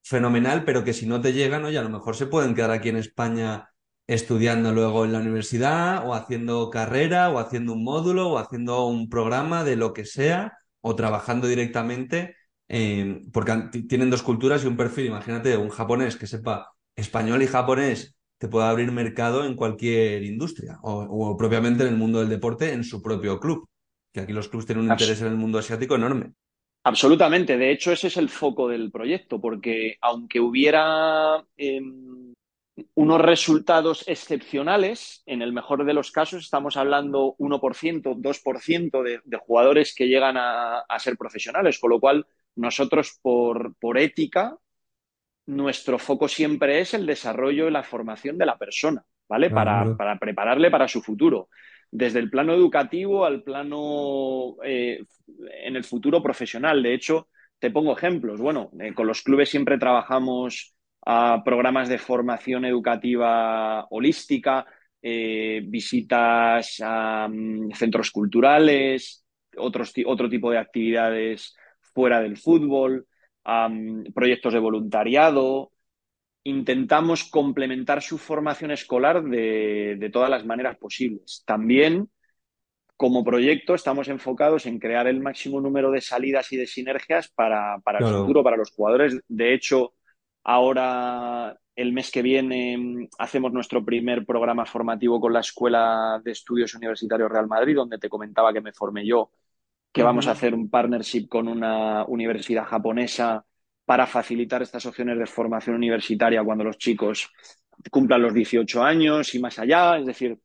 fenomenal, 0.00 0.62
pero 0.64 0.84
que 0.84 0.92
si 0.92 1.06
no 1.06 1.20
te 1.20 1.32
llegan, 1.32 1.64
oye, 1.64 1.78
a 1.78 1.82
lo 1.82 1.90
mejor 1.90 2.14
se 2.14 2.26
pueden 2.26 2.54
quedar 2.54 2.70
aquí 2.70 2.90
en 2.90 2.98
España 2.98 3.73
estudiando 4.06 4.72
luego 4.72 5.04
en 5.04 5.12
la 5.12 5.20
universidad 5.20 6.06
o 6.06 6.14
haciendo 6.14 6.70
carrera 6.70 7.30
o 7.30 7.38
haciendo 7.38 7.72
un 7.72 7.84
módulo 7.84 8.30
o 8.30 8.38
haciendo 8.38 8.86
un 8.86 9.08
programa 9.08 9.64
de 9.64 9.76
lo 9.76 9.92
que 9.92 10.04
sea 10.04 10.52
o 10.80 10.94
trabajando 10.94 11.46
directamente 11.46 12.36
eh, 12.68 13.22
porque 13.32 13.52
tienen 13.88 14.10
dos 14.10 14.22
culturas 14.22 14.64
y 14.64 14.66
un 14.66 14.76
perfil. 14.76 15.06
Imagínate, 15.06 15.56
un 15.56 15.70
japonés 15.70 16.16
que 16.16 16.26
sepa 16.26 16.72
español 16.96 17.42
y 17.42 17.46
japonés 17.46 18.16
te 18.38 18.48
puede 18.48 18.66
abrir 18.66 18.92
mercado 18.92 19.44
en 19.46 19.54
cualquier 19.54 20.22
industria 20.22 20.78
o, 20.82 21.02
o 21.02 21.36
propiamente 21.36 21.82
en 21.84 21.90
el 21.90 21.96
mundo 21.96 22.20
del 22.20 22.28
deporte 22.28 22.72
en 22.72 22.84
su 22.84 23.00
propio 23.00 23.40
club, 23.40 23.66
que 24.12 24.20
aquí 24.20 24.32
los 24.32 24.48
clubes 24.48 24.66
tienen 24.66 24.84
un 24.84 24.92
interés 24.92 25.20
en 25.22 25.28
el 25.28 25.36
mundo 25.36 25.58
asiático 25.58 25.94
enorme. 25.94 26.32
Absolutamente. 26.86 27.56
De 27.56 27.70
hecho, 27.70 27.92
ese 27.92 28.08
es 28.08 28.16
el 28.18 28.28
foco 28.28 28.68
del 28.68 28.90
proyecto, 28.90 29.40
porque 29.40 29.96
aunque 30.02 30.38
hubiera 30.38 31.42
eh, 31.56 31.80
unos 32.94 33.20
resultados 33.20 34.06
excepcionales, 34.08 35.22
en 35.26 35.42
el 35.42 35.52
mejor 35.52 35.84
de 35.84 35.94
los 35.94 36.10
casos 36.10 36.44
estamos 36.44 36.76
hablando 36.76 37.36
1%, 37.38 38.16
2% 38.16 39.02
de, 39.02 39.20
de 39.24 39.36
jugadores 39.36 39.94
que 39.94 40.08
llegan 40.08 40.36
a, 40.36 40.80
a, 40.80 40.98
ser 40.98 41.16
profesionales, 41.16 41.78
con 41.78 41.90
lo 41.90 42.00
cual 42.00 42.26
nosotros 42.56 43.18
por, 43.22 43.74
por 43.76 43.98
ética, 43.98 44.56
nuestro 45.46 45.98
foco 45.98 46.26
siempre 46.26 46.80
es 46.80 46.94
el 46.94 47.06
desarrollo 47.06 47.68
y 47.68 47.70
la 47.70 47.82
formación 47.82 48.38
de 48.38 48.46
la 48.46 48.58
persona, 48.58 49.04
¿vale? 49.28 49.50
Para, 49.50 49.96
para 49.96 50.18
prepararle 50.18 50.70
para 50.70 50.88
su 50.88 51.02
futuro 51.02 51.48
desde 51.94 52.18
el 52.18 52.28
plano 52.28 52.52
educativo 52.52 53.24
al 53.24 53.44
plano 53.44 54.56
eh, 54.64 55.04
en 55.64 55.76
el 55.76 55.84
futuro 55.84 56.20
profesional. 56.20 56.82
De 56.82 56.92
hecho, 56.92 57.28
te 57.60 57.70
pongo 57.70 57.96
ejemplos. 57.96 58.40
Bueno, 58.40 58.72
eh, 58.80 58.92
con 58.94 59.06
los 59.06 59.22
clubes 59.22 59.48
siempre 59.48 59.78
trabajamos 59.78 60.74
a 61.06 61.42
programas 61.44 61.88
de 61.88 61.98
formación 61.98 62.64
educativa 62.64 63.86
holística, 63.90 64.66
eh, 65.02 65.62
visitas 65.66 66.80
a 66.82 67.28
um, 67.30 67.70
centros 67.72 68.10
culturales, 68.10 69.24
otros, 69.56 69.92
otro 70.06 70.28
tipo 70.30 70.50
de 70.50 70.58
actividades 70.58 71.54
fuera 71.92 72.20
del 72.20 72.38
fútbol, 72.38 73.06
um, 73.44 74.04
proyectos 74.14 74.54
de 74.54 74.58
voluntariado, 74.58 75.72
intentamos 76.44 77.24
complementar 77.24 78.02
su 78.02 78.16
formación 78.16 78.70
escolar 78.70 79.22
de, 79.24 79.96
de, 79.98 80.10
todas 80.10 80.30
las 80.30 80.44
maneras 80.46 80.76
posibles. 80.78 81.42
También, 81.46 82.08
como 82.96 83.24
proyecto, 83.24 83.74
estamos 83.74 84.08
enfocados 84.08 84.66
en 84.66 84.78
crear 84.78 85.06
el 85.06 85.20
máximo 85.20 85.60
número 85.60 85.90
de 85.90 86.00
salidas 86.00 86.50
y 86.52 86.56
de 86.56 86.66
sinergias 86.66 87.28
para, 87.28 87.78
para 87.84 87.98
el 87.98 88.14
futuro, 88.14 88.42
para 88.42 88.56
los 88.56 88.70
jugadores. 88.70 89.18
De 89.28 89.54
hecho, 89.54 89.94
ahora, 90.44 91.58
el 91.74 91.92
mes 91.92 92.10
que 92.10 92.22
viene, 92.22 93.08
hacemos 93.18 93.52
nuestro 93.52 93.84
primer 93.84 94.24
programa 94.24 94.64
formativo 94.66 95.20
con 95.20 95.32
la 95.32 95.40
Escuela 95.40 96.20
de 96.24 96.32
Estudios 96.32 96.74
Universitarios 96.74 97.30
Real 97.30 97.48
Madrid, 97.48 97.74
donde 97.76 97.98
te 97.98 98.08
comentaba 98.08 98.52
que 98.52 98.60
me 98.60 98.72
formé 98.72 99.06
yo, 99.06 99.30
que 99.92 100.02
uh 100.02 100.04
-huh. 100.04 100.06
vamos 100.06 100.26
a 100.28 100.32
hacer 100.32 100.54
un 100.54 100.70
partnership 100.70 101.28
con 101.28 101.48
una 101.48 102.04
universidad 102.06 102.64
japonesa 102.64 103.44
para 103.84 104.06
facilitar 104.06 104.62
estas 104.62 104.86
opciones 104.86 105.18
de 105.18 105.26
formación 105.26 105.76
universitaria 105.76 106.44
cuando 106.44 106.64
los 106.64 106.78
chicos 106.78 107.30
cumplan 107.90 108.22
los 108.22 108.34
18 108.34 108.82
años 108.82 109.34
y 109.34 109.38
más 109.40 109.58
allá. 109.58 109.98
Es 109.98 110.06
decir, 110.06 110.38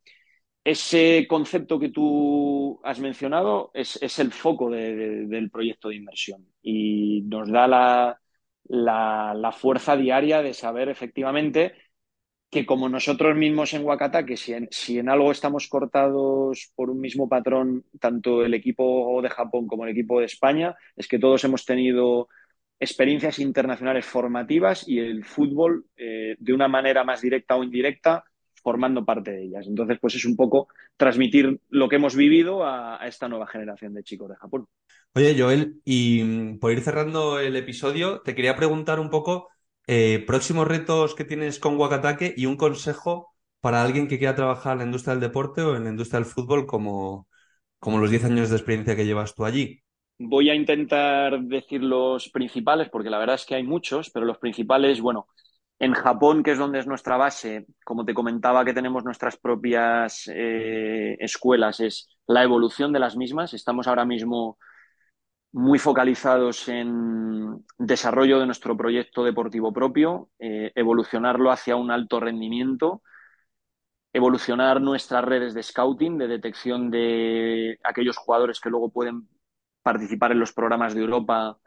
ese 0.64 1.26
concepto 1.28 1.80
que 1.80 1.90
tú 1.90 2.80
has 2.84 3.00
mencionado 3.00 3.72
es, 3.74 3.98
es 4.02 4.20
el 4.20 4.32
foco 4.32 4.70
de, 4.70 4.96
de, 4.96 5.28
del 5.28 5.50
proyecto 5.50 5.90
de 5.90 5.96
inversión 5.96 6.46
y 6.62 7.22
nos 7.24 7.50
da 7.50 7.68
la, 7.68 8.20
la, 8.70 9.34
la, 9.36 9.52
fuerza 9.52 9.98
diaria 9.98 10.42
de 10.42 10.54
saber 10.54 10.90
efectivamente 10.90 11.74
que 12.50 12.66
como 12.66 12.90
nosotros 12.90 13.36
mismos 13.36 13.74
en 13.74 13.84
Wakata, 13.84 14.26
que 14.26 14.38
si 14.38 14.54
en, 14.54 14.68
si 14.72 14.98
en 14.98 15.10
algo 15.10 15.32
estamos 15.32 15.68
cortados 15.68 16.72
por 16.76 16.90
un 16.90 17.00
mismo 17.00 17.30
patrón, 17.30 17.86
tanto 18.00 18.44
el 18.44 18.54
equipo 18.54 19.22
de 19.22 19.30
Japón 19.30 19.68
como 19.68 19.86
el 19.86 19.92
equipo 19.92 20.20
de 20.20 20.26
España, 20.26 20.76
es 20.96 21.08
que 21.08 21.20
todos 21.20 21.44
hemos 21.44 21.66
tenido 21.66 22.28
experiencias 22.80 23.40
internacionales 23.40 24.06
formativas 24.06 24.88
y 24.88 25.00
el 25.00 25.26
fútbol 25.26 25.86
eh, 25.98 26.36
de 26.40 26.54
una 26.54 26.68
manera 26.68 27.04
más 27.04 27.22
directa 27.22 27.56
o 27.56 27.64
indirecta 27.64 28.24
formando 28.62 29.06
parte 29.06 29.32
de 29.32 29.44
ellas. 29.44 29.68
Entonces, 29.68 29.98
pues 30.00 30.16
es 30.16 30.26
un 30.26 30.36
poco 30.36 30.68
transmitir 30.98 31.60
lo 31.70 31.90
que 31.90 31.98
hemos 31.98 32.16
vivido 32.16 32.64
a, 32.66 33.02
a 33.02 33.08
esta 33.08 33.28
nueva 33.30 33.48
generación 33.48 33.94
de 33.94 34.04
chicos 34.04 34.30
de 34.30 34.36
Japón. 34.36 34.68
Oye, 35.16 35.36
Joel, 35.38 35.82
y 35.86 36.24
mm, 36.24 36.60
por 36.60 36.72
ir 36.72 36.82
cerrando 36.82 37.40
el 37.40 37.56
episodio, 37.56 38.22
te 38.22 38.36
quería 38.36 38.56
preguntar 38.56 39.00
un 39.00 39.10
poco 39.10 39.50
eh, 39.88 40.24
próximos 40.28 40.68
retos 40.68 41.16
que 41.16 41.26
tienes 41.26 41.60
con 41.60 41.78
Wakatake 41.78 42.34
y 42.38 42.46
un 42.46 42.58
consejo 42.58 43.34
para 43.60 43.82
alguien 43.82 44.08
que 44.08 44.18
quiera 44.20 44.36
trabajar 44.36 44.74
en 44.74 44.80
la 44.80 44.86
industria 44.86 45.14
del 45.14 45.22
deporte 45.22 45.62
o 45.62 45.76
en 45.76 45.84
la 45.86 45.90
industria 45.90 46.20
del 46.20 46.30
fútbol 46.30 46.66
como, 46.68 47.28
como 47.80 48.00
los 48.00 48.12
10 48.12 48.24
años 48.26 48.50
de 48.50 48.58
experiencia 48.58 48.96
que 48.96 49.06
llevas 49.06 49.36
tú 49.36 49.46
allí. 49.46 49.84
Voy 50.22 50.50
a 50.50 50.56
intentar 50.56 51.40
decir 51.42 51.82
los 51.82 52.30
principales, 52.30 52.90
porque 52.90 53.10
la 53.10 53.20
verdad 53.20 53.36
es 53.36 53.46
que 53.46 53.56
hay 53.56 53.64
muchos, 53.64 54.10
pero 54.10 54.26
los 54.26 54.38
principales, 54.38 55.00
bueno, 55.00 55.28
en 55.80 55.94
Japón, 55.94 56.44
que 56.44 56.52
es 56.52 56.58
donde 56.58 56.80
es 56.80 56.88
nuestra 56.88 57.18
base, 57.18 57.66
como 57.86 58.06
te 58.06 58.14
comentaba 58.14 58.66
que 58.66 58.74
tenemos 58.74 59.04
nuestras 59.06 59.38
propias 59.38 60.30
eh, 60.34 61.16
escuelas, 61.20 61.80
es 61.80 62.10
la 62.28 62.44
evolución 62.44 62.92
de 62.92 63.00
las 63.00 63.16
mismas. 63.16 63.54
Estamos 63.54 63.88
ahora 63.88 64.06
mismo 64.06 64.58
muy 65.52 65.80
focalizados 65.80 66.68
en 66.68 67.66
desarrollo 67.78 68.40
de 68.40 68.46
nuestro 68.46 68.78
proyecto 68.78 69.24
deportivo 69.24 69.74
propio, 69.74 70.30
eh, 70.40 70.72
evolucionarlo 70.76 71.52
hacia 71.52 71.76
un 71.76 71.92
alto 71.92 72.20
rendimiento, 72.20 73.02
evolucionar 74.14 74.82
nuestras 74.82 75.24
redes 75.24 75.54
de 75.54 75.64
scouting, 75.64 76.18
de 76.18 76.28
detección 76.28 76.92
de 76.92 77.80
aquellos 77.84 78.18
jugadores 78.18 78.60
que 78.60 78.70
luego 78.70 78.92
pueden 78.92 79.28
participar 79.82 80.32
en 80.34 80.40
los 80.40 80.54
programas 80.54 80.94
de 80.94 81.02
Europa 81.02 81.58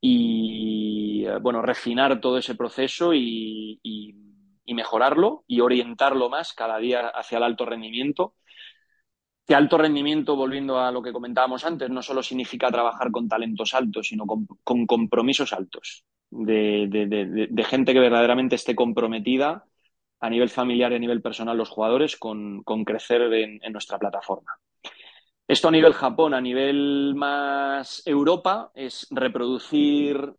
y, 0.00 1.26
bueno, 1.40 1.62
refinar 1.62 2.20
todo 2.20 2.38
ese 2.38 2.54
proceso 2.54 3.12
y, 3.14 3.80
mejorarlo 4.66 5.44
y 5.48 5.60
orientarlo 5.60 6.30
más 6.30 6.52
cada 6.52 6.78
día 6.78 7.08
hacia 7.08 7.38
el 7.38 7.44
alto 7.44 7.66
rendimiento. 7.66 8.34
Que 9.46 9.54
alto 9.54 9.78
rendimiento, 9.78 10.36
volviendo 10.36 10.78
a 10.78 10.92
lo 10.92 11.02
que 11.02 11.12
comentábamos 11.12 11.64
antes, 11.64 11.90
no 11.90 12.02
solo 12.02 12.22
significa 12.22 12.70
trabajar 12.70 13.10
con 13.10 13.28
talentos 13.28 13.74
altos, 13.74 14.06
sino 14.08 14.26
con, 14.26 14.46
compromisos 14.86 15.52
altos, 15.52 16.04
de, 16.30 17.64
gente 17.68 17.92
que 17.92 17.98
verdaderamente 17.98 18.54
esté 18.54 18.76
comprometida 18.76 19.64
a 20.20 20.30
nivel 20.30 20.50
familiar 20.50 20.92
y 20.92 20.96
a 20.96 21.00
nivel 21.00 21.20
personal 21.20 21.56
los 21.58 21.68
jugadores 21.68 22.16
con, 22.16 22.62
crecer 22.84 23.22
en 23.32 23.72
nuestra 23.72 23.98
plataforma. 23.98 24.52
Esto 25.50 25.66
a 25.66 25.72
nivel 25.72 25.94
Japón, 25.94 26.32
a 26.32 26.40
nivel 26.40 27.16
más 27.16 28.04
Europa, 28.06 28.70
es 28.72 29.08
reproducir 29.10 30.32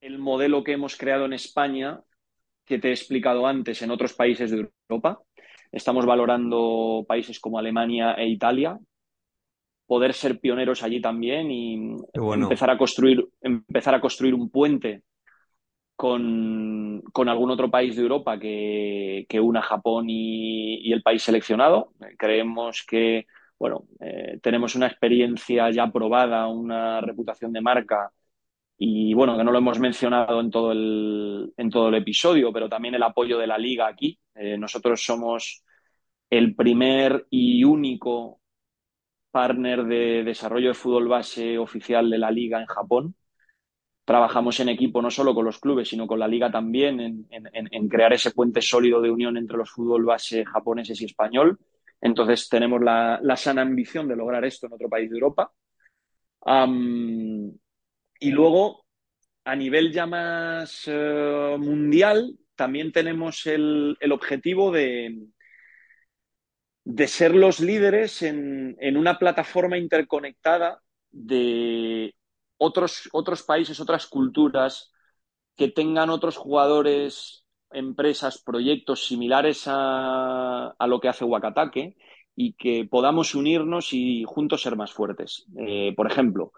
el 0.00 0.18
modelo 0.18 0.64
que 0.64 0.72
hemos 0.72 0.96
creado 0.96 1.26
en 1.26 1.34
España, 1.34 2.00
que 2.64 2.78
te 2.78 2.88
he 2.88 2.92
explicado 2.92 3.46
antes, 3.46 3.82
en 3.82 3.90
otros 3.90 4.14
países 4.14 4.50
de 4.50 4.70
Europa. 4.88 5.20
Estamos 5.70 6.06
valorando 6.06 7.04
países 7.06 7.38
como 7.38 7.58
Alemania 7.58 8.14
e 8.14 8.28
Italia, 8.28 8.78
poder 9.86 10.14
ser 10.14 10.40
pioneros 10.40 10.82
allí 10.82 11.02
también 11.02 11.50
y 11.50 11.94
bueno. 12.14 12.44
empezar, 12.44 12.70
a 12.70 12.78
construir, 12.78 13.28
empezar 13.42 13.94
a 13.94 14.00
construir 14.00 14.32
un 14.32 14.48
puente 14.48 15.02
con, 15.96 17.02
con, 17.12 17.28
algún 17.28 17.50
otro 17.50 17.70
país 17.70 17.94
de 17.94 18.00
Europa 18.00 18.38
que, 18.38 19.26
que 19.28 19.38
una 19.38 19.60
Japón 19.60 20.06
y, 20.08 20.76
y, 20.76 20.94
el 20.94 21.02
país 21.02 21.22
seleccionado. 21.22 21.92
Creemos 22.16 22.86
que 22.88 23.26
bueno, 23.58 23.86
eh, 24.00 24.38
tenemos 24.42 24.74
una 24.74 24.86
experiencia 24.86 25.70
ya 25.70 25.90
probada, 25.90 26.46
una 26.48 27.00
reputación 27.00 27.52
de 27.52 27.60
marca 27.62 28.12
y 28.78 29.14
bueno, 29.14 29.36
que 29.36 29.44
no 29.44 29.52
lo 29.52 29.58
hemos 29.58 29.78
mencionado 29.80 30.40
en 30.40 30.50
todo 30.50 30.72
el, 30.72 31.52
en 31.56 31.70
todo 31.70 31.88
el 31.88 31.94
episodio, 31.96 32.52
pero 32.52 32.68
también 32.68 32.94
el 32.94 33.02
apoyo 33.02 33.38
de 33.38 33.46
la 33.46 33.58
liga 33.58 33.88
aquí. 33.88 34.18
Eh, 34.34 34.58
nosotros 34.58 35.02
somos 35.04 35.64
el 36.30 36.54
primer 36.54 37.26
y 37.30 37.64
único 37.64 38.40
partner 39.30 39.84
de 39.84 40.24
desarrollo 40.24 40.68
de 40.68 40.74
fútbol 40.74 41.08
base 41.08 41.58
oficial 41.58 42.10
de 42.10 42.18
la 42.18 42.30
liga 42.30 42.60
en 42.60 42.66
Japón. 42.66 43.14
Trabajamos 44.04 44.60
en 44.60 44.68
equipo 44.70 45.02
no 45.02 45.10
solo 45.10 45.34
con 45.34 45.44
los 45.44 45.58
clubes, 45.60 45.88
sino 45.88 46.06
con 46.06 46.20
la 46.20 46.28
liga 46.28 46.50
también 46.50 47.00
en, 47.00 47.26
en, 47.30 47.48
en 47.52 47.88
crear 47.88 48.12
ese 48.12 48.30
puente 48.30 48.62
sólido 48.62 49.00
de 49.00 49.10
unión 49.10 49.36
entre 49.36 49.56
los 49.56 49.70
fútbol 49.70 50.04
base 50.04 50.44
japoneses 50.44 51.00
y 51.00 51.06
español. 51.06 51.58
Entonces 52.00 52.48
tenemos 52.48 52.82
la, 52.82 53.18
la, 53.22 53.36
sana 53.36 53.62
ambición 53.62 54.08
de 54.08 54.16
lograr 54.16 54.44
esto 54.44 54.66
en 54.66 54.74
otro 54.74 54.88
país 54.88 55.10
de 55.10 55.16
Europa. 55.16 55.52
Y 58.18 58.30
luego, 58.30 58.86
a 59.44 59.56
nivel 59.56 59.92
ya 59.92 60.06
más 60.06 60.86
uh, 60.88 61.58
mundial, 61.58 62.36
también 62.54 62.92
tenemos 62.92 63.46
el, 63.46 63.96
el 64.00 64.12
objetivo 64.12 64.70
de, 64.72 65.28
de, 66.84 67.08
ser 67.08 67.34
los 67.34 67.60
líderes 67.60 68.22
en, 68.22 68.76
en, 68.80 68.96
una 68.96 69.18
plataforma 69.18 69.76
interconectada 69.76 70.80
de 71.10 72.14
otros, 72.56 73.08
otros 73.12 73.42
países, 73.42 73.78
otras 73.80 74.06
culturas, 74.06 74.92
que 75.56 75.68
tengan 75.68 76.10
otros 76.10 76.36
jugadores 76.36 77.45
empresas, 77.70 78.38
proyectos 78.38 79.06
similares 79.06 79.64
a, 79.66 80.68
a, 80.78 80.86
lo 80.86 81.00
que 81.00 81.08
hace 81.08 81.24
Wakatake 81.24 81.96
y 82.34 82.52
que 82.54 82.86
podamos 82.88 83.34
unirnos 83.34 83.92
y 83.92 84.24
juntos 84.26 84.62
ser 84.62 84.76
más 84.76 84.92
fuertes. 84.92 85.46
Eh, 85.58 85.94
por 85.96 86.10
ejemplo, 86.10 86.52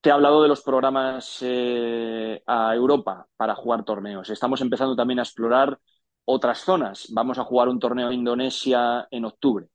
te 0.00 0.10
he 0.10 0.12
hablado 0.12 0.42
de 0.42 0.48
los 0.48 0.62
programas 0.62 1.38
eh, 1.42 2.42
a 2.46 2.74
Europa 2.74 3.26
para 3.36 3.54
jugar 3.54 3.84
torneos. 3.84 4.30
Estamos 4.30 4.60
empezando 4.60 4.94
también 4.96 5.18
a 5.18 5.22
explorar 5.22 5.78
otras 6.24 6.60
zonas. 6.60 7.08
Vamos 7.10 7.38
a 7.38 7.44
jugar 7.44 7.68
un 7.68 7.80
torneo 7.80 8.08
en 8.08 8.20
Indonesia 8.20 9.08
en 9.10 9.24
octubre. 9.24 9.66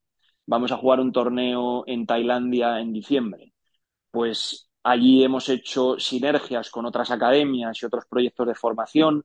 Vamos 0.46 0.72
a 0.72 0.76
jugar 0.76 1.00
un 1.00 1.12
torneo 1.12 1.84
en 1.86 2.06
Tailandia 2.06 2.80
en 2.80 2.92
diciembre. 2.92 3.52
Pues 4.10 4.70
allí 4.82 5.24
hemos 5.24 5.48
hecho 5.48 5.98
sinergias 5.98 6.70
con 6.70 6.86
otras 6.86 7.10
academias 7.10 7.82
y 7.82 7.86
otros 7.86 8.04
proyectos 8.08 8.46
de 8.46 8.54
formación 8.54 9.24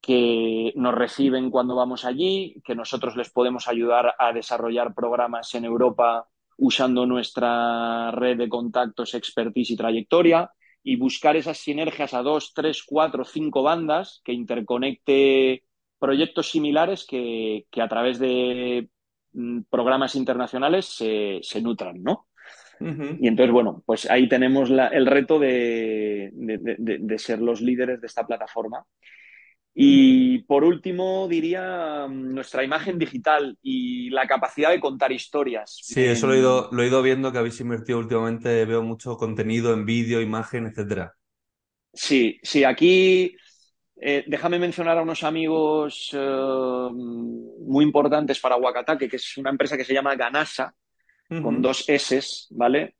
que 0.00 0.72
nos 0.76 0.94
reciben 0.94 1.50
cuando 1.50 1.76
vamos 1.76 2.04
allí, 2.04 2.60
que 2.64 2.74
nosotros 2.74 3.16
les 3.16 3.30
podemos 3.30 3.68
ayudar 3.68 4.14
a 4.18 4.32
desarrollar 4.32 4.94
programas 4.94 5.54
en 5.54 5.64
Europa 5.64 6.26
usando 6.56 7.06
nuestra 7.06 8.10
red 8.10 8.38
de 8.38 8.48
contactos, 8.48 9.14
expertise 9.14 9.70
y 9.70 9.76
trayectoria 9.76 10.50
y 10.82 10.96
buscar 10.96 11.36
esas 11.36 11.58
sinergias 11.58 12.14
a 12.14 12.22
dos, 12.22 12.52
tres, 12.54 12.82
cuatro, 12.84 13.24
cinco 13.24 13.62
bandas 13.62 14.20
que 14.24 14.32
interconecte 14.32 15.64
proyectos 15.98 16.50
similares 16.50 17.06
que, 17.06 17.66
que 17.70 17.82
a 17.82 17.88
través 17.88 18.18
de 18.18 18.88
mm, 19.32 19.60
programas 19.68 20.14
internacionales 20.14 20.86
se, 20.86 21.40
se 21.42 21.60
nutran, 21.60 22.02
¿no? 22.02 22.26
Uh 22.80 22.86
-huh. 22.86 23.18
Y 23.20 23.28
entonces, 23.28 23.52
bueno, 23.52 23.82
pues 23.84 24.10
ahí 24.10 24.26
tenemos 24.26 24.70
la, 24.70 24.88
el 24.88 25.04
reto 25.04 25.38
de, 25.38 26.30
de, 26.32 26.58
de, 26.58 26.98
de, 26.98 27.18
ser 27.18 27.42
los 27.42 27.60
líderes 27.60 28.00
de 28.00 28.06
esta 28.06 28.26
plataforma 28.26 28.86
y 29.74 30.38
por 30.42 30.64
último, 30.64 31.28
diría 31.28 32.06
mm, 32.08 32.34
nuestra 32.34 32.64
imagen 32.64 32.98
digital 32.98 33.56
y 33.62 34.10
la 34.10 34.26
capacidad 34.26 34.70
de 34.70 34.80
contar 34.80 35.12
historias. 35.12 35.78
Sí, 35.82 36.02
eso 36.02 36.26
lo 36.26 36.34
he, 36.34 36.38
ido, 36.38 36.68
lo 36.72 36.82
he 36.82 36.88
ido 36.88 37.02
viendo 37.02 37.30
que 37.32 37.38
habéis 37.38 37.60
invertido 37.60 37.98
últimamente, 37.98 38.64
veo 38.64 38.82
mucho 38.82 39.16
contenido 39.16 39.72
en 39.72 39.86
vídeo, 39.86 40.20
imagen, 40.20 40.66
etcétera. 40.66 41.14
Sí, 41.92 42.38
sí, 42.42 42.64
aquí 42.64 43.36
eh, 44.00 44.24
déjame 44.26 44.58
mencionar 44.58 44.96
a 44.98 45.02
unos 45.02 45.22
amigos 45.24 46.10
eh, 46.12 46.88
muy 46.90 47.84
importantes 47.84 48.40
para 48.40 48.56
Wakatake, 48.56 49.08
que 49.08 49.16
es 49.16 49.36
una 49.36 49.50
empresa 49.50 49.76
que 49.76 49.84
se 49.84 49.92
llama 49.92 50.16
Ganasa, 50.16 50.74
uh 51.30 51.34
-huh. 51.34 51.42
con 51.42 51.60
dos 51.60 51.88
S, 51.88 52.20
¿vale? 52.50 52.96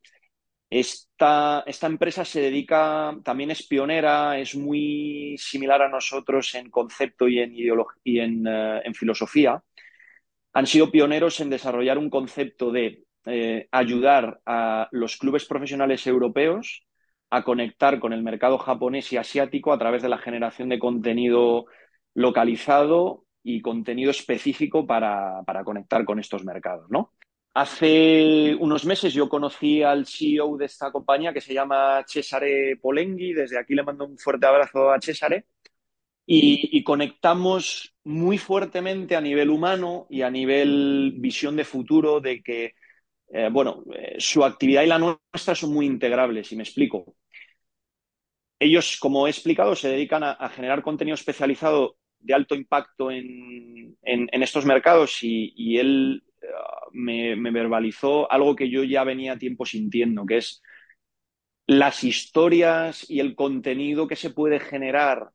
Esta, 0.71 1.65
empresa 1.81 2.23
se 2.23 2.39
dedica, 2.39 3.13
también 3.25 3.51
es 3.51 3.67
pionera, 3.67 4.39
es 4.39 4.55
muy 4.55 5.35
similar 5.37 5.81
a 5.81 5.89
nosotros 5.89 6.55
en 6.55 6.69
concepto 6.71 7.27
y 7.27 7.39
en, 7.39 7.53
y 8.05 8.19
en, 8.19 8.47
uh, 8.47 8.79
en 8.81 8.93
filosofía. 8.95 9.61
Han 10.53 10.67
sido 10.67 10.89
pioneros 10.89 11.41
en 11.41 11.49
desarrollar 11.49 11.97
un 11.97 12.09
concepto 12.09 12.71
de 12.71 13.03
eh, 13.25 13.67
ayudar 13.71 14.39
a 14.45 14.87
los 14.91 15.17
clubes 15.17 15.45
profesionales 15.45 16.07
europeos 16.07 16.87
a 17.29 17.43
conectar 17.43 17.99
con 17.99 18.13
el 18.13 18.23
mercado 18.23 18.57
japonés 18.57 19.11
y 19.11 19.17
asiático 19.17 19.73
a 19.73 19.77
través 19.77 20.01
de 20.01 20.09
la 20.09 20.19
generación 20.19 20.69
de 20.69 20.79
contenido 20.79 21.65
localizado 22.13 23.25
y 23.43 23.61
contenido 23.61 24.11
específico 24.11 24.87
para, 24.87 25.43
para 25.43 25.65
conectar 25.65 26.05
con 26.05 26.19
estos 26.19 26.45
mercados, 26.45 26.89
¿no? 26.89 27.11
Hace 27.53 28.55
unos 28.55 28.85
meses 28.85 29.13
yo 29.13 29.27
conocí 29.27 29.83
al 29.83 30.05
CEO 30.05 30.55
de 30.55 30.65
esta 30.65 30.89
compañía 30.89 31.33
que 31.33 31.41
se 31.41 31.53
llama 31.53 32.03
Cesare 32.07 32.77
Polenghi. 32.77 33.33
Desde 33.33 33.59
aquí 33.59 33.75
le 33.75 33.83
mando 33.83 34.05
un 34.05 34.17
fuerte 34.17 34.45
abrazo 34.45 34.89
a 34.89 35.01
Cesare. 35.01 35.47
Y, 36.25 36.81
conectamos 36.83 37.93
muy 38.05 38.37
fuertemente 38.37 39.17
a 39.17 39.21
nivel 39.21 39.49
humano 39.49 40.07
y 40.09 40.21
a 40.21 40.31
nivel 40.31 41.13
visión 41.17 41.57
de 41.57 41.65
futuro 41.65 42.21
de 42.21 42.41
que, 42.41 42.75
eh, 43.33 43.49
bueno, 43.51 43.83
eh, 43.93 44.15
su 44.19 44.45
actividad 44.45 44.83
y 44.83 44.87
la 44.87 44.99
nuestra 44.99 45.55
son 45.55 45.73
muy 45.73 45.85
integrables. 45.85 46.51
Y 46.53 46.55
me 46.55 46.63
explico. 46.63 47.15
Ellos, 48.59 48.97
como 48.97 49.27
he 49.27 49.29
explicado, 49.29 49.75
se 49.75 49.89
dedican 49.89 50.23
a, 50.23 50.49
generar 50.49 50.81
contenido 50.83 51.15
especializado 51.15 51.97
de 52.19 52.33
alto 52.33 52.55
impacto 52.55 53.11
en 53.11 53.97
estos 54.03 54.65
mercados 54.65 55.23
y, 55.23 55.53
y 55.55 55.79
él 55.79 56.23
me, 56.93 57.35
verbalizó 57.35 58.31
algo 58.31 58.55
que 58.55 58.69
yo 58.69 58.83
ya 58.83 59.03
venía 59.03 59.37
tiempo 59.37 59.65
sintiendo, 59.65 60.25
que 60.25 60.37
es 60.37 60.61
las 61.67 62.03
historias 62.03 63.09
y 63.09 63.19
el 63.19 63.35
contenido 63.35 64.07
que 64.07 64.15
se 64.15 64.31
puede 64.31 64.59
generar 64.59 65.31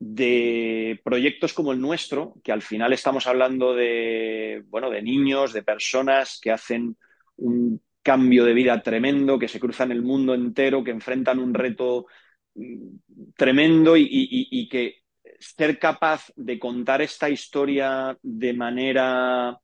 de 0.00 1.00
proyectos 1.04 1.52
como 1.52 1.72
el 1.72 1.80
nuestro, 1.80 2.34
que 2.44 2.52
al 2.52 2.62
final 2.62 2.92
estamos 2.92 3.26
hablando 3.26 3.74
de, 3.74 4.62
bueno, 4.68 4.90
de 4.90 5.02
niños, 5.02 5.52
de 5.52 5.62
personas 5.62 6.38
que 6.40 6.52
hacen 6.52 6.96
un 7.36 7.82
cambio 8.02 8.44
de 8.44 8.54
vida 8.54 8.82
tremendo, 8.82 9.38
que 9.38 9.48
se 9.48 9.60
cruzan 9.60 9.92
el 9.92 10.02
mundo 10.02 10.34
entero, 10.34 10.84
que 10.84 10.92
enfrentan 10.92 11.40
un 11.40 11.52
reto 11.52 12.06
mm, 12.54 13.32
tremendo 13.36 13.96
y 13.96 14.68
que 14.70 15.02
ser 15.38 15.78
capaz 15.78 16.32
de 16.36 16.58
contar 16.58 17.02
esta 17.02 17.28
historia 17.30 18.16
de 18.22 18.52
manera 18.52 19.58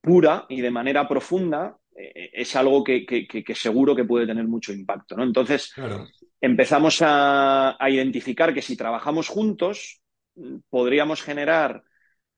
pura 0.00 0.46
y 0.48 0.60
de 0.60 0.70
manera 0.70 1.08
profunda 1.08 1.76
eh, 1.96 2.30
es 2.32 2.54
algo 2.56 2.84
que, 2.84 3.06
que, 3.06 3.26
que, 3.26 3.54
seguro 3.54 3.94
que 3.94 4.04
puede 4.04 4.26
tener 4.26 4.46
mucho 4.46 4.72
impacto. 4.72 5.16
¿no? 5.16 5.24
Entonces, 5.24 5.72
claro. 5.72 6.06
empezamos 6.40 7.02
a, 7.02 7.76
a, 7.78 7.90
identificar 7.90 8.52
que 8.52 8.62
si 8.62 8.76
trabajamos 8.76 9.28
juntos, 9.28 10.00
podríamos 10.68 11.22
generar 11.22 11.82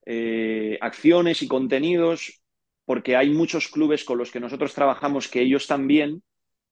eh, 0.07 0.79
acciones 0.81 1.43
y 1.43 1.49
contenidos, 1.49 2.43
porque 2.85 3.17
hay 3.17 3.31
muchos 3.31 3.69
clubes 3.69 4.05
con 4.05 4.19
los 4.19 4.31
que 4.31 4.41
nosotros 4.41 4.73
trabajamos 4.73 5.29
que 5.29 5.43
ellos 5.43 5.67
también, 5.67 6.23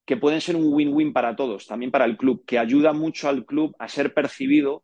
que 0.05 0.17
pueden 0.17 0.41
ser 0.41 0.55
un 0.55 0.73
win-win 0.73 1.13
para 1.13 1.35
todos, 1.35 1.67
también 1.67 1.91
para 1.91 2.05
el 2.05 2.17
club, 2.17 2.43
que 2.45 2.57
ayuda 2.57 2.93
mucho 2.93 3.29
al 3.29 3.45
club 3.45 3.75
a 3.77 3.87
ser 3.87 4.13
percibido 4.13 4.83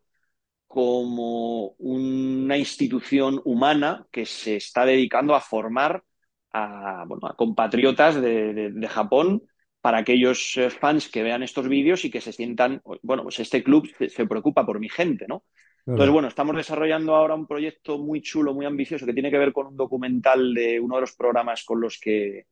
como 0.74 1.76
una 1.78 2.58
institución 2.58 3.40
humana 3.44 4.08
que 4.10 4.26
se 4.26 4.56
está 4.56 4.84
dedicando 4.84 5.36
a 5.36 5.40
formar 5.40 6.02
a, 6.50 7.04
bueno, 7.06 7.28
a 7.28 7.36
compatriotas 7.36 8.20
de, 8.20 8.52
de, 8.52 8.70
de, 8.72 8.88
Japón 8.88 9.44
para 9.80 9.98
aquellos 9.98 10.56
eh, 10.56 10.70
fans 10.70 11.08
que 11.08 11.22
vean 11.22 11.44
estos 11.44 11.68
vídeos 11.68 12.04
y 12.04 12.10
que 12.10 12.20
se 12.20 12.32
sientan, 12.32 12.82
bueno, 13.02 13.22
pues 13.22 13.38
este 13.38 13.62
club 13.62 13.88
se, 13.96 14.08
se 14.08 14.26
preocupa 14.26 14.66
por 14.66 14.80
mi 14.80 14.88
gente, 14.88 15.26
¿no? 15.28 15.44
Claro. 15.84 15.94
Entonces, 15.94 16.12
bueno, 16.12 16.26
estamos 16.26 16.56
desarrollando 16.56 17.14
ahora 17.14 17.36
un 17.36 17.46
proyecto 17.46 17.98
muy 17.98 18.20
chulo, 18.20 18.52
muy 18.52 18.66
ambicioso, 18.66 19.06
que 19.06 19.14
tiene 19.14 19.30
que 19.30 19.38
ver 19.38 19.52
con 19.52 19.68
un 19.68 19.76
documental 19.76 20.54
de 20.54 20.80
uno 20.80 20.96
de 20.96 21.02
los 21.02 21.12
programas 21.12 21.62
con 21.62 21.80
los 21.80 22.00
que 22.00 22.46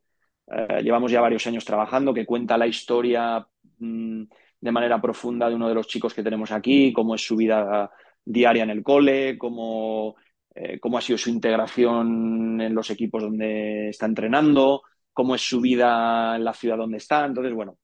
eh, 0.46 0.80
llevamos 0.84 1.10
ya 1.10 1.20
varios 1.20 1.44
años 1.48 1.64
trabajando, 1.64 2.14
que 2.14 2.24
cuenta 2.24 2.56
la 2.56 2.68
historia 2.68 3.44
mm, 3.78 4.22
de 4.60 4.72
manera 4.72 5.00
profunda 5.00 5.48
de 5.48 5.56
uno 5.56 5.68
de 5.68 5.74
los 5.74 5.88
chicos 5.88 6.14
que 6.14 6.22
tenemos 6.22 6.52
aquí, 6.52 6.92
cómo 6.92 7.16
es 7.16 7.26
su 7.26 7.34
vida 7.34 7.90
diaria 8.24 8.62
en 8.62 8.70
el 8.70 8.82
cole, 8.82 9.38
cómo, 9.38 10.16
eh, 10.54 10.78
cómo 10.80 10.98
ha 10.98 11.00
sido 11.00 11.18
su 11.18 11.30
integración 11.30 12.60
en 12.60 12.74
los 12.74 12.90
equipos 12.90 13.22
donde 13.22 13.88
está 13.90 14.06
entrenando, 14.06 14.82
cómo 15.12 15.34
es 15.34 15.42
su 15.42 15.60
vida 15.60 16.36
en 16.36 16.44
la 16.44 16.54
ciudad 16.54 16.76
donde 16.76 16.98
está. 16.98 17.24
Entonces, 17.26 17.54
bueno, 17.54 17.78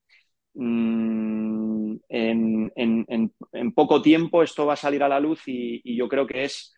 mm, 0.54 1.96
en, 2.08 2.72
en, 2.76 3.72
poco 3.72 4.02
tiempo 4.02 4.42
esto 4.42 4.66
va 4.66 4.74
a 4.74 4.76
salir 4.76 5.02
a 5.02 5.08
la 5.08 5.20
luz 5.20 5.42
y, 5.46 5.96
yo 5.96 6.08
creo 6.08 6.26
que 6.26 6.44
es 6.44 6.74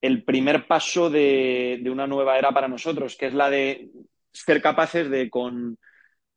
el 0.00 0.24
primer 0.24 0.66
paso 0.66 1.10
de, 1.10 1.80
de, 1.82 1.90
una 1.90 2.06
nueva 2.06 2.38
era 2.38 2.52
para 2.52 2.68
nosotros, 2.68 3.16
que 3.16 3.26
es 3.26 3.34
la 3.34 3.50
de 3.50 3.90
ser 4.32 4.62
capaces 4.62 5.10
de, 5.10 5.28
con, 5.30 5.78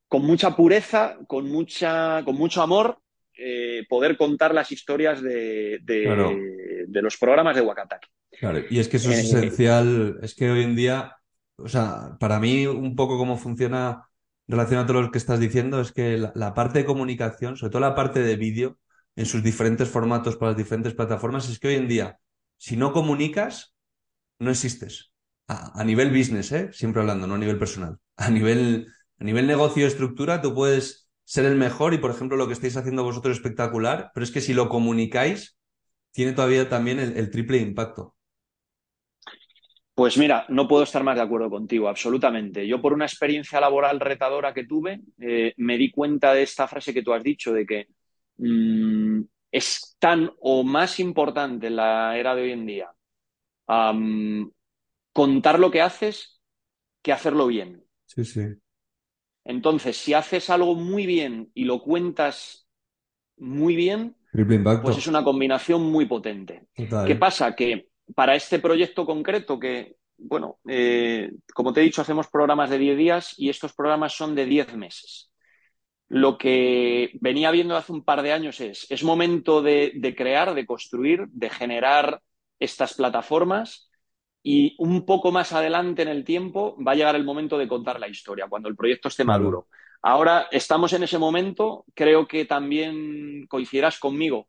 con 0.08 0.26
mucha 0.26 0.56
pureza, 0.56 1.18
con, 1.28 1.50
mucha, 1.50 2.24
con 2.26 2.36
mucho 2.36 2.62
amor, 2.62 3.01
eh, 3.44 3.86
poder 3.90 4.18
contar 4.18 4.54
las 4.54 4.72
historias 4.72 5.22
de, 5.22 5.80
de, 5.82 6.86
de, 6.88 7.02
los 7.02 7.18
programas 7.18 7.56
de 7.56 7.62
Wakataki. 7.62 8.08
Claro, 8.40 8.62
y 8.70 8.80
es 8.80 8.88
que 8.88 8.98
eso 8.98 9.12
es 9.12 9.18
eh, 9.18 9.22
esencial, 9.22 10.20
es 10.22 10.36
que 10.36 10.52
hoy 10.52 10.64
en 10.64 10.76
día, 10.76 11.16
o 11.56 11.68
sea, 11.68 12.18
para 12.20 12.40
mí 12.40 12.68
un 12.68 12.96
poco 12.96 13.18
cómo 13.18 13.38
funciona 13.38 14.08
relacionado 14.48 14.84
a 14.84 14.88
todo 14.88 15.02
lo 15.02 15.12
que 15.12 15.18
estás 15.18 15.40
diciendo 15.40 15.82
es 15.82 15.92
que 15.92 16.18
la, 16.18 16.54
parte 16.54 16.80
de 16.80 16.86
comunicación, 16.86 17.58
sobre 17.58 17.72
todo 17.72 17.82
la 17.82 17.96
parte 17.96 18.20
de 18.20 18.36
vídeo, 18.36 18.78
en 19.16 19.26
sus 19.26 19.42
diferentes 19.42 19.90
formatos 19.90 20.38
para 20.38 20.52
las 20.52 20.58
diferentes 20.58 20.94
plataformas, 20.94 21.50
es 21.50 21.60
que 21.60 21.70
hoy 21.70 21.76
en 21.76 21.88
día, 21.88 22.20
si 22.58 22.78
no 22.78 22.94
comunicas, 22.94 23.74
no 24.40 24.52
existes. 24.52 25.12
A, 25.48 25.84
nivel 25.84 26.12
business, 26.12 26.52
¿eh? 26.52 26.70
siempre 26.72 27.02
hablando, 27.02 27.28
no 27.28 27.36
a 27.36 27.40
nivel 27.40 27.58
personal. 27.58 27.98
A 28.16 28.30
nivel, 28.30 28.88
a 29.20 29.24
nivel 29.24 29.48
negocio 29.48 29.88
estructura, 29.88 30.42
tú 30.42 30.54
puedes 30.54 31.01
ser 31.32 31.46
el 31.46 31.56
mejor 31.56 31.94
y, 31.94 31.98
por 31.98 32.12
ejemplo, 32.12 32.36
lo 32.36 32.48
que 32.48 32.52
estáis 32.52 32.76
haciendo 32.76 33.06
vosotros 33.06 33.32
es 33.32 33.38
espectacular, 33.38 34.12
pero 34.14 34.26
es 34.26 34.32
que 34.32 34.42
si 34.42 34.54
lo 34.54 34.68
comunicáis, 34.68 35.58
tiene 36.12 36.34
todavía 36.34 36.68
también 36.68 37.00
el 37.00 37.32
triple 37.32 37.56
impacto. 37.60 38.16
Pues 39.96 40.18
mira, 40.18 40.46
no 40.50 40.68
puedo 40.68 40.84
estar 40.84 41.06
más 41.06 41.16
de 41.16 41.22
acuerdo 41.22 41.50
contigo, 41.50 41.88
absolutamente. 41.88 42.68
Yo 42.68 42.82
por 42.82 42.92
una 42.92 43.06
experiencia 43.06 43.62
laboral 43.62 44.02
retadora 44.02 44.54
que 44.54 44.66
tuve, 44.66 45.00
eh, 45.22 45.54
me 45.56 45.78
di 45.78 45.90
cuenta 45.90 46.34
de 46.34 46.44
esta 46.44 46.68
frase 46.68 46.94
que 46.94 47.02
tú 47.02 47.14
has 47.14 47.24
dicho, 47.24 47.54
de 47.54 47.66
que 47.66 47.88
mm, 48.36 49.22
es 49.52 49.96
tan 50.00 50.30
o 50.42 50.66
más 50.66 51.00
importante 51.00 51.68
en 51.68 51.78
la 51.78 52.18
era 52.18 52.36
de 52.36 52.42
hoy 52.42 52.52
en 52.52 52.66
día 52.66 52.90
contar 55.14 55.60
lo 55.60 55.72
que 55.72 55.82
haces 55.82 56.42
que 57.02 57.14
hacerlo 57.14 57.48
bien. 57.48 57.86
Sí, 58.06 58.26
sí. 58.26 58.42
Entonces, 59.44 59.98
si 59.98 60.14
haces 60.14 60.50
algo 60.50 60.76
muy 60.76 61.06
bien 61.06 61.52
y 61.54 61.66
lo 61.66 61.82
cuentas 61.82 62.68
muy 63.38 63.76
bien, 63.76 64.16
pues 64.82 64.98
es 64.98 65.08
una 65.08 65.24
combinación 65.24 65.84
muy 65.84 66.06
potente. 66.06 66.68
¿Qué 66.76 67.16
pasa? 67.16 67.56
Que 67.56 67.90
para 68.16 68.36
este 68.36 68.60
proyecto 68.60 69.06
concreto 69.06 69.60
que, 69.60 69.98
bueno, 70.18 70.60
eh, 70.68 71.32
como 71.54 71.74
te 71.74 71.82
he 71.82 71.84
dicho, 71.84 72.02
hacemos 72.02 72.28
programas 72.28 72.70
de 72.70 72.78
10 72.78 72.98
días 72.98 73.34
y 73.38 73.50
estos 73.50 73.74
programas 73.74 74.14
son 74.14 74.36
de 74.36 74.46
10 74.46 74.76
meses. 74.76 75.32
Lo 76.08 76.38
que 76.38 77.12
venía 77.22 77.52
viendo 77.52 77.76
hace 77.76 77.94
un 77.94 78.04
par 78.04 78.22
de 78.22 78.34
años 78.34 78.60
es, 78.60 78.86
es 78.90 79.04
momento 79.04 79.62
de, 79.62 80.14
crear, 80.18 80.54
de 80.54 80.66
construir, 80.66 81.28
de 81.30 81.50
generar 81.50 82.22
estas 82.60 82.96
plataformas 82.96 83.90
y 84.44 84.76
un 84.80 85.06
poco 85.06 85.32
más 85.32 85.54
adelante 85.54 86.02
en 86.02 86.08
el 86.08 86.24
tiempo 86.24 86.76
va 86.86 86.94
a 86.94 86.96
llegar 86.96 87.16
el 87.16 87.24
momento 87.24 87.58
de 87.58 87.68
contar 87.68 88.00
la 88.00 88.08
historia, 88.08 88.48
cuando 88.50 88.70
el 88.70 88.76
proyecto 88.76 89.08
esté 89.08 89.24
maduro. 89.24 89.68
Ahora 90.02 90.48
estamos 90.52 90.94
en 90.94 91.04
ese 91.04 91.20
momento, 91.20 91.86
creo 91.94 92.28
que 92.28 92.46
también 92.46 93.46
coincidirás 93.48 94.00
conmigo 94.00 94.48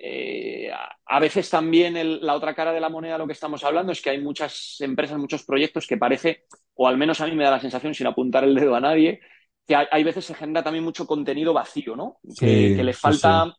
eh, 0.00 0.70
a 1.06 1.18
veces 1.18 1.50
también 1.50 2.24
la 2.24 2.34
otra 2.36 2.54
cara 2.54 2.72
de 2.72 2.80
la 2.80 2.88
moneda 2.88 3.14
de 3.14 3.18
lo 3.18 3.26
que 3.26 3.32
estamos 3.32 3.64
hablando 3.64 3.90
es 3.90 4.00
que 4.00 4.10
hay 4.10 4.20
muchas 4.20 4.76
empresas, 4.78 5.18
muchos 5.18 5.42
proyectos 5.42 5.88
que 5.88 5.96
parece, 5.96 6.44
o 6.74 6.86
al 6.86 6.96
menos 6.96 7.20
a 7.20 7.26
mí 7.26 7.34
me 7.34 7.42
da 7.42 7.50
la 7.50 7.60
sensación, 7.60 7.94
sin 7.94 8.06
apuntar 8.06 8.44
el 8.44 8.54
dedo 8.54 8.76
a 8.76 8.80
nadie, 8.80 9.20
que 9.66 9.74
hay, 9.74 10.04
veces 10.04 10.24
se 10.24 10.34
genera 10.34 10.62
también 10.62 10.84
mucho 10.84 11.06
contenido 11.06 11.52
vacío, 11.52 11.96
¿no? 11.96 12.18
que, 12.38 12.82
le 12.82 12.92
falta, 12.92 13.54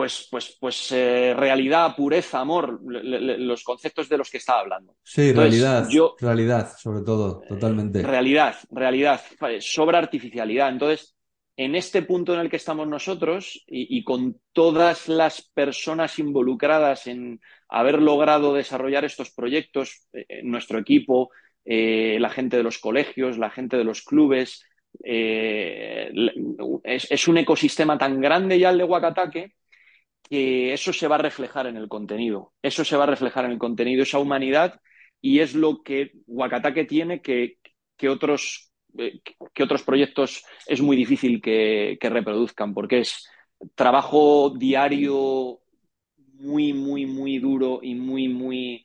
pues, 0.00 0.28
pues, 0.30 0.56
pues 0.58 0.92
eh, 0.92 1.34
realidad, 1.36 1.94
pureza, 1.94 2.40
amor, 2.40 2.80
los 2.82 3.62
conceptos 3.62 4.08
de 4.08 4.16
los 4.16 4.30
que 4.30 4.38
estaba 4.38 4.60
hablando. 4.60 4.96
Sí, 5.02 5.30
realidad, 5.30 5.86
realidad, 6.18 6.72
sobre 6.78 7.02
todo, 7.02 7.42
totalmente. 7.46 8.00
realidad, 8.00 8.56
realidad, 8.70 9.20
sobra 9.58 9.98
artificialidad. 9.98 10.70
Entonces, 10.70 11.14
en 11.54 11.74
este 11.74 12.00
punto 12.00 12.32
en 12.32 12.40
el 12.40 12.48
que 12.48 12.56
estamos 12.56 12.88
nosotros 12.88 13.62
y, 13.66 14.02
con 14.02 14.40
todas 14.54 15.06
las 15.06 15.42
personas 15.52 16.18
involucradas 16.18 17.06
en 17.06 17.38
haber 17.68 18.00
logrado 18.00 18.54
desarrollar 18.54 19.04
estos 19.04 19.30
proyectos, 19.30 20.08
eh, 20.14 20.40
nuestro 20.44 20.78
equipo, 20.78 21.28
eh, 21.66 22.16
la 22.20 22.30
gente 22.30 22.56
de 22.56 22.62
los 22.62 22.78
colegios, 22.78 23.36
la 23.36 23.50
gente 23.50 23.76
de 23.76 23.84
los 23.84 24.00
clubes, 24.00 24.64
eh, 25.04 26.10
es, 26.84 27.28
un 27.28 27.36
ecosistema 27.36 27.98
tan 27.98 28.18
grande 28.18 28.58
ya 28.58 28.70
el 28.70 28.78
de 28.78 28.84
Huacataque 28.84 29.52
que 30.22 30.72
eso 30.72 30.92
se 30.92 31.08
va 31.08 31.16
a 31.16 31.18
reflejar 31.18 31.66
en 31.66 31.76
el 31.76 31.88
contenido, 31.88 32.52
eso 32.62 32.84
se 32.84 32.96
va 32.96 33.04
a 33.04 33.08
reflejar 33.08 33.44
en 33.44 33.52
el 33.52 33.58
contenido, 33.58 34.02
esa 34.02 34.18
humanidad 34.18 34.80
y 35.20 35.40
es 35.40 35.54
lo 35.54 35.82
que 35.82 36.12
Huacataque 36.26 36.84
tiene 36.84 37.20
que, 37.20 37.58
que 37.96 38.08
otros 38.08 38.70
eh, 38.98 39.20
que 39.54 39.62
otros 39.62 39.82
proyectos 39.82 40.44
es 40.66 40.80
muy 40.80 40.96
difícil 40.96 41.40
que, 41.40 41.98
reproduzcan, 42.00 42.74
porque 42.74 43.00
es 43.00 43.28
trabajo 43.74 44.50
diario 44.56 45.60
muy, 46.34 46.72
muy, 46.72 47.06
muy 47.06 47.38
duro 47.38 47.80
y 47.82 47.94
muy, 47.94 48.28
muy 48.28 48.84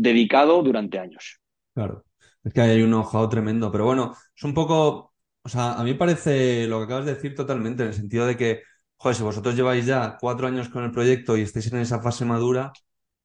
dedicado 0.00 0.60
durante 0.62 0.98
años. 0.98 1.38
Claro, 1.72 2.04
es 2.42 2.52
que 2.52 2.60
hay 2.60 2.82
un 2.82 2.94
ojado 2.94 3.28
tremendo, 3.28 3.70
pero 3.70 3.84
bueno, 3.84 4.12
es 4.34 4.42
un 4.42 4.54
poco, 4.54 5.14
o 5.42 5.48
sea, 5.48 5.74
a 5.74 5.84
mí 5.84 5.94
parece 5.94 6.66
lo 6.66 6.78
que 6.78 6.84
acabas 6.84 7.06
de 7.06 7.14
decir 7.14 7.34
totalmente, 7.34 7.82
en 7.82 7.90
el 7.90 7.94
sentido 7.94 8.26
de 8.26 8.36
que, 8.36 8.62
joder, 8.96 9.16
si 9.16 9.22
vosotros 9.22 9.54
lleváis 9.56 9.86
ya 9.86 10.16
cuatro 10.20 10.46
años 10.46 10.68
con 10.68 10.84
el 10.84 10.90
proyecto 10.92 11.36
y 11.36 11.42
estáis 11.42 11.72
en 11.72 11.78
esa 11.78 12.00
fase 12.00 12.24
madura, 12.24 12.72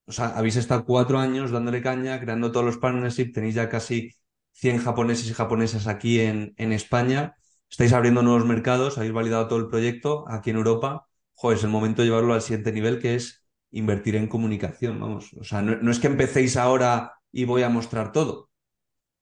o 0.05 0.11
sea, 0.11 0.27
habéis 0.37 0.55
estado 0.57 0.85
cuatro 0.85 1.19
años 1.19 1.51
dándole 1.51 1.81
caña, 1.81 2.19
creando 2.19 2.51
todos 2.51 2.65
los 2.65 2.77
partnerships, 2.77 3.33
tenéis 3.33 3.55
ya 3.55 3.69
casi 3.69 4.11
100 4.53 4.79
japoneses 4.79 5.29
y 5.29 5.33
japonesas 5.33 5.87
aquí 5.87 6.19
en, 6.19 6.53
en 6.57 6.71
España, 6.73 7.35
estáis 7.69 7.93
abriendo 7.93 8.21
nuevos 8.21 8.45
mercados, 8.45 8.97
habéis 8.97 9.13
validado 9.13 9.47
todo 9.47 9.59
el 9.59 9.67
proyecto 9.69 10.25
aquí 10.27 10.49
en 10.49 10.57
Europa, 10.57 11.07
joder, 11.33 11.57
es 11.57 11.63
el 11.63 11.69
momento 11.69 12.01
de 12.01 12.09
llevarlo 12.09 12.33
al 12.33 12.41
siguiente 12.41 12.71
nivel 12.71 12.99
que 12.99 13.15
es 13.15 13.45
invertir 13.71 14.15
en 14.15 14.27
comunicación, 14.27 14.99
vamos. 14.99 15.33
O 15.39 15.43
sea, 15.43 15.61
no, 15.61 15.91
es 15.91 15.99
que 15.99 16.07
empecéis 16.07 16.57
ahora 16.57 17.13
y 17.31 17.45
voy 17.45 17.63
a 17.63 17.69
mostrar 17.69 18.11
todo. 18.11 18.49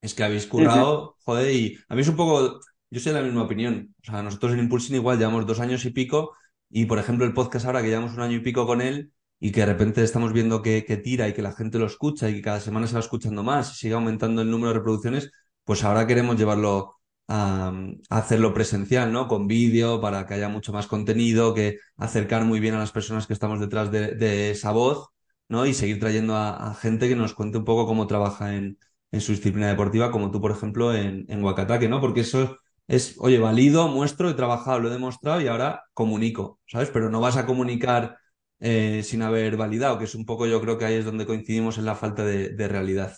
Es 0.02 0.14
que 0.14 0.24
habéis 0.24 0.48
currado, 0.48 1.18
joder, 1.26 1.54
y 1.54 1.78
a 1.90 1.96
mí 1.96 2.02
es 2.02 2.08
un 2.08 2.16
poco, 2.16 2.60
yo 2.92 3.00
soy 3.00 3.14
de 3.14 3.20
la 3.20 3.26
misma 3.26 3.44
opinión. 3.44 3.96
O 4.02 4.06
sea, 4.06 4.24
nosotros 4.24 4.54
en 4.54 4.60
Impulsing 4.60 4.96
igual 4.96 5.18
llevamos 5.18 5.46
dos 5.46 5.60
años 5.60 5.86
y 5.86 5.92
pico, 5.92 6.36
y 6.70 6.86
por 6.86 7.00
ejemplo 7.00 7.26
el 7.26 7.34
podcast 7.34 7.66
ahora 7.66 7.82
que 7.82 7.90
llevamos 7.90 8.14
un 8.14 8.22
año 8.22 8.38
y 8.38 8.40
pico 8.42 8.66
con 8.66 8.82
él, 8.82 9.12
y 9.40 9.52
que 9.52 9.62
de 9.62 9.68
repente 9.68 10.04
estamos 10.04 10.34
viendo 10.34 10.62
que, 10.62 10.82
tira 11.04 11.28
y 11.28 11.34
que 11.34 11.42
la 11.42 11.54
gente 11.54 11.80
lo 11.80 11.86
escucha 11.86 12.30
y 12.30 12.36
que 12.36 12.42
cada 12.42 12.60
semana 12.60 12.88
se 12.88 12.94
va 12.94 13.00
escuchando 13.00 13.44
más 13.44 13.72
y 13.74 13.76
sigue 13.76 13.94
aumentando 13.94 14.42
el 14.42 14.52
número 14.52 14.70
de 14.70 14.80
reproducciones, 14.80 15.32
pues 15.64 15.84
ahora 15.84 16.08
queremos 16.08 16.38
llevarlo 16.38 16.96
a, 17.28 17.74
hacerlo 18.10 18.54
presencial, 18.54 19.12
¿no? 19.14 19.28
Con 19.28 19.48
vídeo, 19.48 20.02
para 20.02 20.26
que 20.26 20.34
haya 20.34 20.50
mucho 20.50 20.74
más 20.74 20.88
contenido, 20.88 21.54
que 21.54 21.78
acercar 21.98 22.44
muy 22.46 22.60
bien 22.60 22.76
a 22.76 22.80
las 22.80 22.92
personas 22.92 23.28
que 23.28 23.34
estamos 23.34 23.60
detrás 23.60 23.92
de, 23.92 24.52
esa 24.52 24.72
voz, 24.72 25.10
¿no? 25.48 25.66
Y 25.66 25.74
seguir 25.74 26.00
trayendo 26.00 26.36
a, 26.36 26.74
gente 26.76 27.08
que 27.08 27.16
nos 27.16 27.34
cuente 27.34 27.58
un 27.60 27.66
poco 27.66 27.86
cómo 27.86 28.08
trabaja 28.08 28.56
en, 28.56 28.78
su 29.20 29.32
disciplina 29.32 29.68
deportiva, 29.68 30.12
como 30.12 30.32
tú, 30.32 30.42
por 30.42 30.52
ejemplo, 30.52 30.94
en, 30.94 31.26
en 31.30 31.42
¿no? 31.42 32.02
Porque 32.02 32.22
eso 32.22 32.58
es, 32.90 33.18
oye, 33.20 33.38
valido, 33.38 33.88
muestro, 33.88 34.32
he 34.32 34.34
trabajado, 34.34 34.80
lo 34.80 34.88
he 34.90 34.92
demostrado 34.92 35.40
y 35.40 35.48
ahora 35.48 35.84
comunico, 35.94 36.60
¿sabes? 36.66 36.90
Pero 36.90 37.12
no 37.12 37.22
vas 37.22 37.38
a 37.38 37.46
comunicar 37.46 38.18
eh, 38.60 39.04
sin 39.04 39.22
haber 39.22 39.58
validado, 39.58 40.00
que 40.00 40.06
es 40.06 40.16
un 40.16 40.26
poco 40.26 40.48
yo 40.48 40.60
creo 40.60 40.80
que 40.80 40.86
ahí 40.86 40.96
es 40.96 41.06
donde 41.06 41.28
coincidimos 41.28 41.78
en 41.78 41.86
la 41.86 41.94
falta 41.94 42.26
de, 42.26 42.68
realidad. 42.68 43.16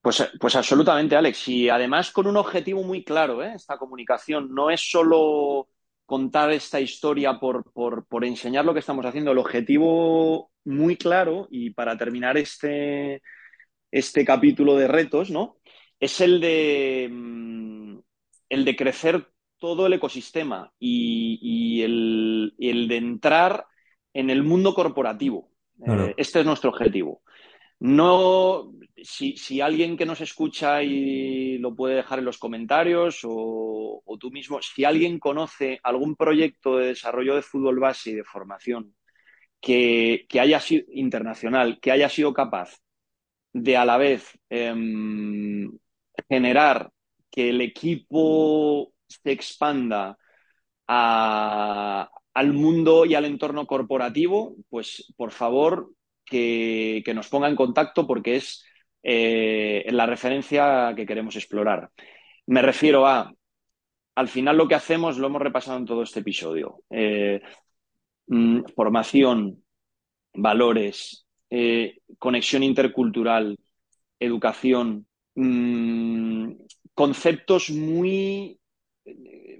Pues, 0.00 0.26
pues, 0.40 0.56
absolutamente, 0.56 1.14
Alex. 1.14 1.46
Y 1.48 1.68
además 1.68 2.10
con 2.10 2.26
un 2.26 2.38
objetivo 2.38 2.82
muy 2.82 3.04
claro, 3.04 3.44
¿eh? 3.44 3.52
esta 3.54 3.76
comunicación. 3.76 4.54
No 4.54 4.70
es 4.70 4.80
solo 4.80 5.68
contar 6.06 6.50
esta 6.52 6.80
historia 6.80 7.38
por, 7.38 7.70
por, 7.70 8.24
enseñar 8.24 8.64
lo 8.64 8.72
que 8.72 8.80
estamos 8.80 9.04
haciendo. 9.04 9.32
El 9.32 9.38
objetivo 9.38 10.50
muy 10.64 10.96
claro, 10.96 11.48
y 11.50 11.68
para 11.68 11.98
terminar 11.98 12.38
este, 12.38 13.20
este 13.90 14.24
capítulo 14.24 14.74
de 14.74 14.88
retos, 14.88 15.30
¿no? 15.30 15.58
Es 16.00 16.20
el 16.20 16.40
de, 16.40 17.08
mm, 17.10 17.98
el 18.48 18.64
de 18.64 18.76
crecer 18.76 19.28
todo 19.58 19.86
el 19.86 19.94
ecosistema 19.94 20.72
y, 20.78 21.82
el, 21.82 22.54
y 22.58 22.68
el 22.68 22.88
de 22.88 22.96
entrar 22.96 23.66
en 24.12 24.30
el 24.30 24.42
mundo 24.42 24.74
corporativo. 24.74 25.50
Eh, 25.86 26.14
este 26.16 26.40
es 26.40 26.46
nuestro 26.46 26.70
objetivo. 26.70 27.22
No, 27.78 28.72
si, 28.96 29.36
si, 29.36 29.60
alguien 29.60 29.98
que 29.98 30.06
nos 30.06 30.22
escucha 30.22 30.82
y 30.82 31.58
lo 31.58 31.74
puede 31.74 31.96
dejar 31.96 32.20
en 32.20 32.24
los 32.24 32.38
comentarios 32.38 33.20
o, 33.24 34.02
o, 34.02 34.18
tú 34.18 34.30
mismo, 34.30 34.62
si 34.62 34.84
alguien 34.84 35.18
conoce 35.18 35.78
algún 35.82 36.16
proyecto 36.16 36.78
de 36.78 36.88
desarrollo 36.88 37.34
de 37.34 37.42
fútbol 37.42 37.78
base 37.78 38.10
y 38.10 38.14
de 38.14 38.24
formación 38.24 38.94
que, 39.60 40.26
que 40.28 40.40
haya 40.40 40.60
sido 40.60 40.84
internacional, 40.92 41.78
que 41.80 41.92
haya 41.92 42.08
sido 42.08 42.32
capaz 42.32 42.78
de 43.52 43.76
a 43.76 43.84
la 43.84 43.98
vez 43.98 44.38
eh, 44.48 44.74
generar 46.28 46.90
que 47.36 47.50
el 47.50 47.60
equipo 47.60 48.92
se 49.06 49.30
expanda 49.30 50.16
al 50.86 52.52
mundo 52.52 53.04
y 53.04 53.14
al 53.14 53.26
entorno 53.26 53.66
corporativo, 53.66 54.56
pues 54.70 55.12
por 55.16 55.32
favor 55.32 55.90
que, 56.24 57.04
nos 57.14 57.28
ponga 57.28 57.48
en 57.48 57.56
contacto 57.56 58.06
porque 58.06 58.36
es 58.36 58.64
eh, 59.02 59.84
la 59.90 60.06
referencia 60.06 60.94
que 60.96 61.04
queremos 61.04 61.36
explorar. 61.36 61.90
Me 62.46 62.62
refiero 62.62 63.06
a, 63.06 63.30
al 64.14 64.28
final 64.28 64.56
lo 64.56 64.66
que 64.66 64.74
hacemos 64.74 65.18
lo 65.18 65.26
hemos 65.26 65.42
repasado 65.42 65.76
en 65.76 65.84
todo 65.84 66.02
este 66.02 66.20
episodio. 66.20 66.82
Eh, 66.88 67.42
mm, 68.28 68.62
formación, 68.74 69.62
valores, 70.32 71.26
eh, 71.50 71.98
conexión 72.18 72.62
intercultural, 72.62 73.58
educación, 74.18 75.06
mmm, 75.34 76.65
conceptos 76.96 77.70
muy, 77.70 78.58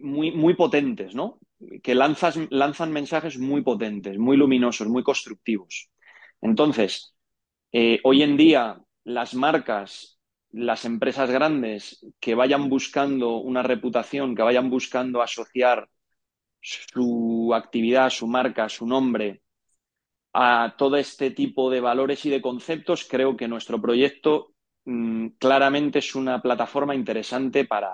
muy, 0.00 0.32
muy 0.32 0.54
potentes, 0.54 1.14
¿no? 1.14 1.38
Que 1.82 1.94
lanzas, 1.94 2.38
lanzan 2.50 2.92
mensajes 2.92 3.38
muy 3.38 3.62
potentes, 3.62 4.18
muy 4.18 4.36
luminosos, 4.38 4.88
muy 4.88 5.02
constructivos. 5.02 5.90
Entonces, 6.40 7.14
eh, 7.72 8.00
hoy 8.04 8.22
en 8.22 8.38
día 8.38 8.80
las 9.04 9.34
marcas, 9.34 10.18
las 10.50 10.86
empresas 10.86 11.30
grandes 11.30 12.04
que 12.20 12.34
vayan 12.34 12.70
buscando 12.70 13.36
una 13.36 13.62
reputación, 13.62 14.34
que 14.34 14.42
vayan 14.42 14.70
buscando 14.70 15.20
asociar 15.20 15.88
su 16.62 17.52
actividad, 17.54 18.08
su 18.10 18.26
marca, 18.26 18.68
su 18.70 18.86
nombre 18.86 19.42
a 20.32 20.74
todo 20.78 20.96
este 20.96 21.30
tipo 21.30 21.70
de 21.70 21.80
valores 21.80 22.24
y 22.24 22.30
de 22.30 22.40
conceptos, 22.42 23.06
creo 23.08 23.36
que 23.36 23.46
nuestro 23.46 23.80
proyecto 23.80 24.55
mmm, 24.86 25.28
claramente 25.38 25.98
es 26.00 26.14
una 26.14 26.40
plataforma 26.42 26.94
interesante 26.94 27.64
para, 27.66 27.92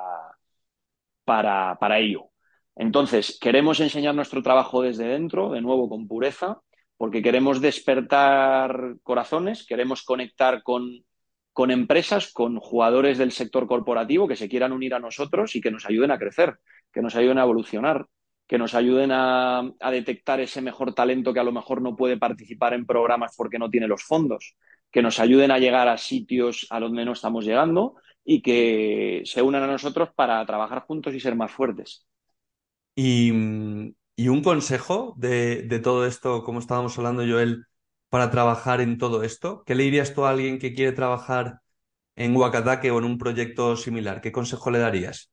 para, 1.25 1.77
para 1.79 1.99
ello. 1.99 2.31
Entonces, 2.77 3.39
queremos 3.41 3.81
enseñar 3.81 4.15
nuestro 4.15 4.43
trabajo 4.43 4.83
desde 4.83 5.07
dentro, 5.07 5.51
de 5.51 5.61
nuevo 5.61 5.89
con 5.89 6.09
pureza, 6.09 6.61
porque 6.97 7.23
queremos 7.23 7.61
despertar 7.61 8.97
corazones, 9.03 9.67
queremos 9.67 10.03
conectar 10.05 10.63
con, 10.63 11.05
con, 11.53 11.71
empresas, 11.71 12.33
con 12.33 12.59
jugadores 12.59 13.19
del 13.19 13.33
sector 13.33 13.67
corporativo 13.67 14.29
que 14.29 14.37
se 14.37 14.49
quieran 14.49 14.73
unir 14.73 14.95
a 14.95 15.01
nosotros 15.01 15.55
y 15.57 15.61
que 15.61 15.71
nos 15.71 15.85
ayuden 15.87 16.11
a 16.13 16.19
crecer, 16.19 16.59
que 16.93 17.03
nos 17.03 17.17
ayuden 17.17 17.39
a 17.39 17.43
evolucionar, 17.43 18.07
que 18.47 18.59
nos 18.59 18.75
ayuden 18.75 19.11
a 19.13 19.73
detectar 19.91 20.41
ese 20.41 20.61
mejor 20.61 20.95
talento 20.95 21.33
que 21.33 21.41
a 21.41 21.45
lo 21.45 21.53
mejor 21.53 21.83
no 21.83 21.97
puede 21.97 22.19
participar 22.19 22.75
en 22.75 22.87
programas 22.87 23.35
porque 23.37 23.59
no 23.59 23.71
tiene 23.71 23.89
los 23.89 24.03
fondos, 24.03 24.57
que 24.93 25.03
nos 25.03 25.19
ayuden 25.19 25.51
a 25.51 25.59
llegar 25.59 25.89
a 25.89 25.99
sitios 25.99 26.67
a 26.71 26.79
donde 26.79 27.05
no 27.05 27.13
estamos 27.13 27.45
llegando 27.45 27.97
y 28.25 28.43
que 28.43 29.23
se 29.25 29.43
unan 29.43 29.65
a 29.65 29.67
nosotros 29.67 30.11
para 30.15 30.45
trabajar 30.47 30.83
juntos 30.83 31.15
y 31.15 31.21
ser 31.21 31.35
más 31.35 31.51
fuertes. 31.51 32.07
Y 32.95 33.33
y 34.17 34.29
un 34.29 34.43
consejo 34.43 35.15
de, 35.17 35.63
de, 35.63 35.79
todo 35.79 36.07
esto, 36.07 36.45
como 36.45 36.59
estábamos 36.59 36.99
hablando, 36.99 37.23
Joel, 37.23 37.67
para 38.09 38.31
trabajar 38.31 38.81
en 38.81 38.99
todo 38.99 39.23
esto. 39.23 39.63
¿Qué 39.65 39.75
le 39.75 39.85
dirías 39.85 40.15
tú 40.15 40.25
a 40.25 40.31
alguien 40.31 40.59
que 40.59 40.75
quiere 40.75 40.93
trabajar 40.93 41.61
en 42.15 42.37
Huacataque 42.37 42.91
o 42.91 42.99
en 42.99 43.05
un 43.05 43.19
proyecto 43.19 43.77
similar? 43.77 44.21
¿Qué 44.21 44.31
consejo 44.31 44.71
le 44.71 44.81
darías? 44.81 45.33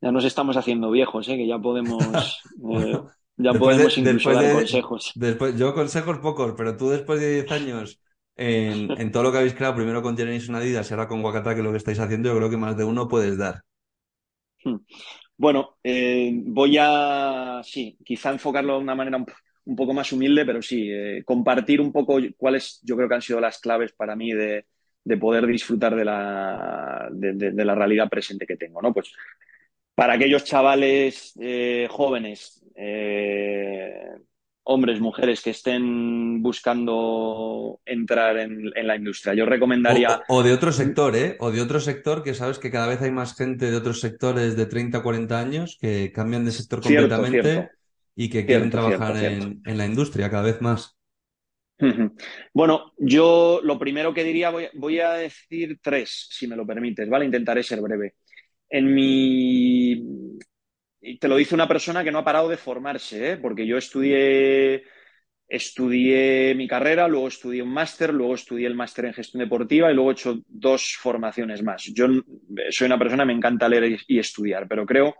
Ya 0.00 0.12
nos 0.12 0.24
estamos 0.24 0.56
haciendo 0.56 0.90
viejos, 0.90 1.28
¿eh? 1.28 1.36
que 1.36 1.46
ya 1.46 1.58
podemos, 1.58 2.40
eh, 2.72 3.00
ya 3.38 3.52
podemos 3.54 3.94
de, 3.94 4.00
incluso 4.00 4.32
dar 4.32 4.44
de, 4.44 4.52
consejos. 4.52 5.12
Después, 5.14 5.56
yo 5.56 5.74
consejos 5.74 6.18
pocos, 6.18 6.54
pero 6.56 6.76
tú 6.76 6.90
después 6.90 7.20
de 7.20 7.34
10 7.34 7.52
años 7.52 8.00
en, 8.36 8.90
en, 9.00 9.12
todo 9.12 9.22
lo 9.22 9.32
que 9.32 9.38
habéis 9.38 9.54
creado, 9.54 9.76
primero 9.76 10.02
con 10.02 10.16
Tenéis 10.16 10.48
una 10.48 10.58
Adidas 10.58 10.90
y 10.90 10.94
ahora 10.94 11.08
con 11.08 11.24
Huacataque 11.24 11.62
lo 11.62 11.70
que 11.70 11.78
estáis 11.78 12.00
haciendo, 12.00 12.28
yo 12.28 12.36
creo 12.36 12.50
que 12.50 12.56
más 12.56 12.76
de 12.76 12.84
uno 12.84 13.08
puedes 13.08 13.38
dar. 13.38 13.62
Hmm. 14.64 14.76
Bueno, 15.36 15.78
eh, 15.84 16.32
voy 16.34 16.76
a, 16.80 17.60
sí, 17.62 17.96
quizá 18.04 18.30
enfocarlo 18.30 18.74
de 18.74 18.82
una 18.82 18.96
manera 18.96 19.16
un, 19.16 19.26
un 19.66 19.76
poco 19.76 19.94
más 19.94 20.12
humilde, 20.12 20.44
pero 20.44 20.60
sí, 20.60 20.90
eh, 20.90 21.22
compartir 21.24 21.80
un 21.80 21.92
poco 21.92 22.18
cuáles 22.36 22.80
yo 22.82 22.96
creo 22.96 23.08
que 23.08 23.14
han 23.14 23.22
sido 23.22 23.38
las 23.38 23.60
claves 23.60 23.92
para 23.92 24.16
mí 24.16 24.32
de, 24.32 24.66
de 25.04 25.16
poder 25.16 25.46
disfrutar 25.46 25.94
de 25.94 26.04
la, 26.04 27.08
de, 27.12 27.34
de, 27.34 27.50
de, 27.52 27.64
la 27.64 27.76
realidad 27.76 28.08
presente 28.08 28.46
que 28.46 28.56
tengo, 28.56 28.82
¿no? 28.82 28.92
Pues 28.92 29.12
para 29.94 30.12
aquellos 30.12 30.44
chavales 30.44 31.32
eh, 31.40 31.88
jóvenes, 31.90 32.57
hombres, 34.64 35.00
mujeres 35.00 35.40
que 35.40 35.50
estén 35.50 36.42
buscando 36.42 37.80
entrar 37.86 38.38
en, 38.38 38.70
en 38.74 38.86
la 38.86 38.96
industria. 38.96 39.34
Yo 39.34 39.46
recomendaría... 39.46 40.22
O, 40.28 40.36
o, 40.36 40.42
de 40.42 40.52
otro 40.52 40.72
sector, 40.72 41.16
¿eh? 41.16 41.36
O 41.40 41.50
de 41.50 41.62
otro 41.62 41.80
sector 41.80 42.22
que 42.22 42.34
sabes 42.34 42.58
que 42.58 42.70
cada 42.70 42.86
vez 42.86 43.00
hay 43.00 43.10
más 43.10 43.34
gente 43.34 43.70
de 43.70 43.76
otros 43.76 44.00
sectores 44.00 44.56
de 44.56 44.66
30, 44.66 45.02
40 45.02 45.40
años 45.40 45.78
que 45.80 46.12
cambian 46.12 46.44
de 46.44 46.52
sector 46.52 46.84
cierto, 46.84 47.08
completamente 47.08 47.50
cierto. 47.50 47.72
y 48.14 48.28
que 48.28 48.32
Cierto, 48.32 48.46
quieren 48.46 48.70
trabajar 48.70 49.16
en 49.16 49.78
la 49.78 49.86
industria 49.86 50.30
cada 50.30 50.42
vez 50.42 50.60
más. 50.60 50.98
Bueno, 52.52 52.92
yo 52.98 53.60
lo 53.62 53.78
primero 53.78 54.12
que 54.12 54.24
diría, 54.24 54.50
voy, 54.50 54.68
voy, 54.74 54.98
a 55.00 55.12
decir 55.12 55.78
tres, 55.80 56.26
si 56.30 56.48
me 56.48 56.56
lo 56.56 56.66
permites, 56.66 57.08
¿vale? 57.08 57.24
Intentaré 57.24 57.62
ser 57.62 57.80
breve. 57.80 58.14
En 58.68 58.92
mi, 58.92 60.36
y 61.00 61.18
te 61.18 61.28
lo 61.28 61.36
dice 61.36 61.54
una 61.54 61.68
persona 61.68 62.02
que 62.04 62.10
no 62.12 62.18
ha 62.18 62.24
parado 62.24 62.48
de 62.48 62.56
formarse, 62.56 63.32
¿eh? 63.32 63.36
porque 63.36 63.66
yo 63.66 63.76
estudié, 63.76 64.84
estudié 65.46 66.54
mi 66.54 66.66
carrera, 66.66 67.08
luego 67.08 67.28
estudié 67.28 67.62
un 67.62 67.72
máster, 67.72 68.12
luego 68.12 68.34
estudié 68.34 68.66
el 68.66 68.74
máster 68.74 69.06
en 69.06 69.14
gestión 69.14 69.40
deportiva 69.42 69.90
y 69.90 69.94
luego 69.94 70.10
he 70.10 70.14
hecho 70.14 70.38
dos 70.46 70.96
formaciones 71.00 71.62
más. 71.62 71.84
Yo 71.94 72.06
soy 72.70 72.86
una 72.86 72.98
persona, 72.98 73.24
me 73.24 73.32
encanta 73.32 73.68
leer 73.68 73.98
y 74.06 74.18
estudiar, 74.18 74.66
pero 74.68 74.86
creo 74.86 75.14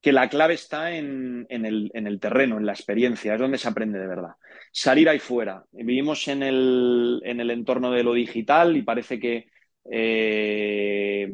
que 0.00 0.12
la 0.12 0.28
clave 0.28 0.54
está 0.54 0.94
en, 0.94 1.46
en, 1.48 1.66
el, 1.66 1.90
en 1.92 2.06
el, 2.06 2.20
terreno, 2.20 2.58
en 2.58 2.66
la 2.66 2.72
experiencia, 2.72 3.34
es 3.34 3.40
donde 3.40 3.58
se 3.58 3.68
aprende 3.68 3.98
de 3.98 4.06
verdad. 4.06 4.32
Salir 4.72 5.08
ahí 5.08 5.18
fuera. 5.18 5.64
Vivimos 5.72 6.28
en 6.28 6.42
el, 6.42 7.20
en 7.24 7.40
el 7.40 7.50
entorno 7.50 7.90
de 7.90 8.04
lo 8.04 8.14
digital 8.14 8.76
y 8.76 8.82
parece 8.82 9.18
que 9.18 9.46
eh, 9.90 11.28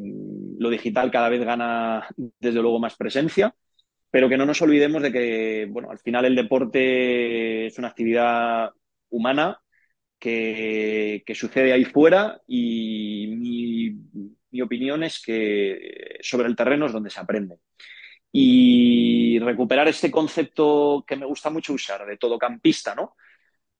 lo 0.57 0.69
digital 0.69 1.11
cada 1.11 1.29
vez 1.29 1.43
gana, 1.45 2.07
desde 2.17 2.61
luego, 2.61 2.79
más 2.79 2.95
presencia 2.95 3.53
pero 4.15 4.29
que 4.29 4.37
no 4.37 4.45
nos 4.45 4.61
olvidemos 4.61 5.01
de 5.01 5.11
que, 5.11 5.67
bueno, 5.69 5.91
al 5.91 5.99
final 5.99 6.23
el 6.23 6.37
deporte 6.37 7.65
es 7.65 7.77
una 7.77 7.89
actividad 7.89 8.69
humana 9.09 9.61
que, 10.17 11.21
sucede 11.35 11.73
ahí 11.73 11.83
fuera 11.83 12.41
y 12.47 13.27
mi, 14.51 14.61
opinión 14.61 15.03
es 15.03 15.21
que 15.21 16.17
sobre 16.21 16.47
el 16.47 16.55
terreno 16.55 16.85
es 16.85 16.93
donde 16.93 17.09
se 17.09 17.19
aprende. 17.19 17.57
Y 18.31 19.37
recuperar 19.39 19.89
este 19.89 20.09
concepto 20.09 21.03
que 21.05 21.17
me 21.17 21.25
gusta 21.25 21.49
mucho 21.49 21.73
usar, 21.73 22.05
de 22.05 22.15
todo 22.15 22.39
campista, 22.39 22.95
¿no? 22.95 23.17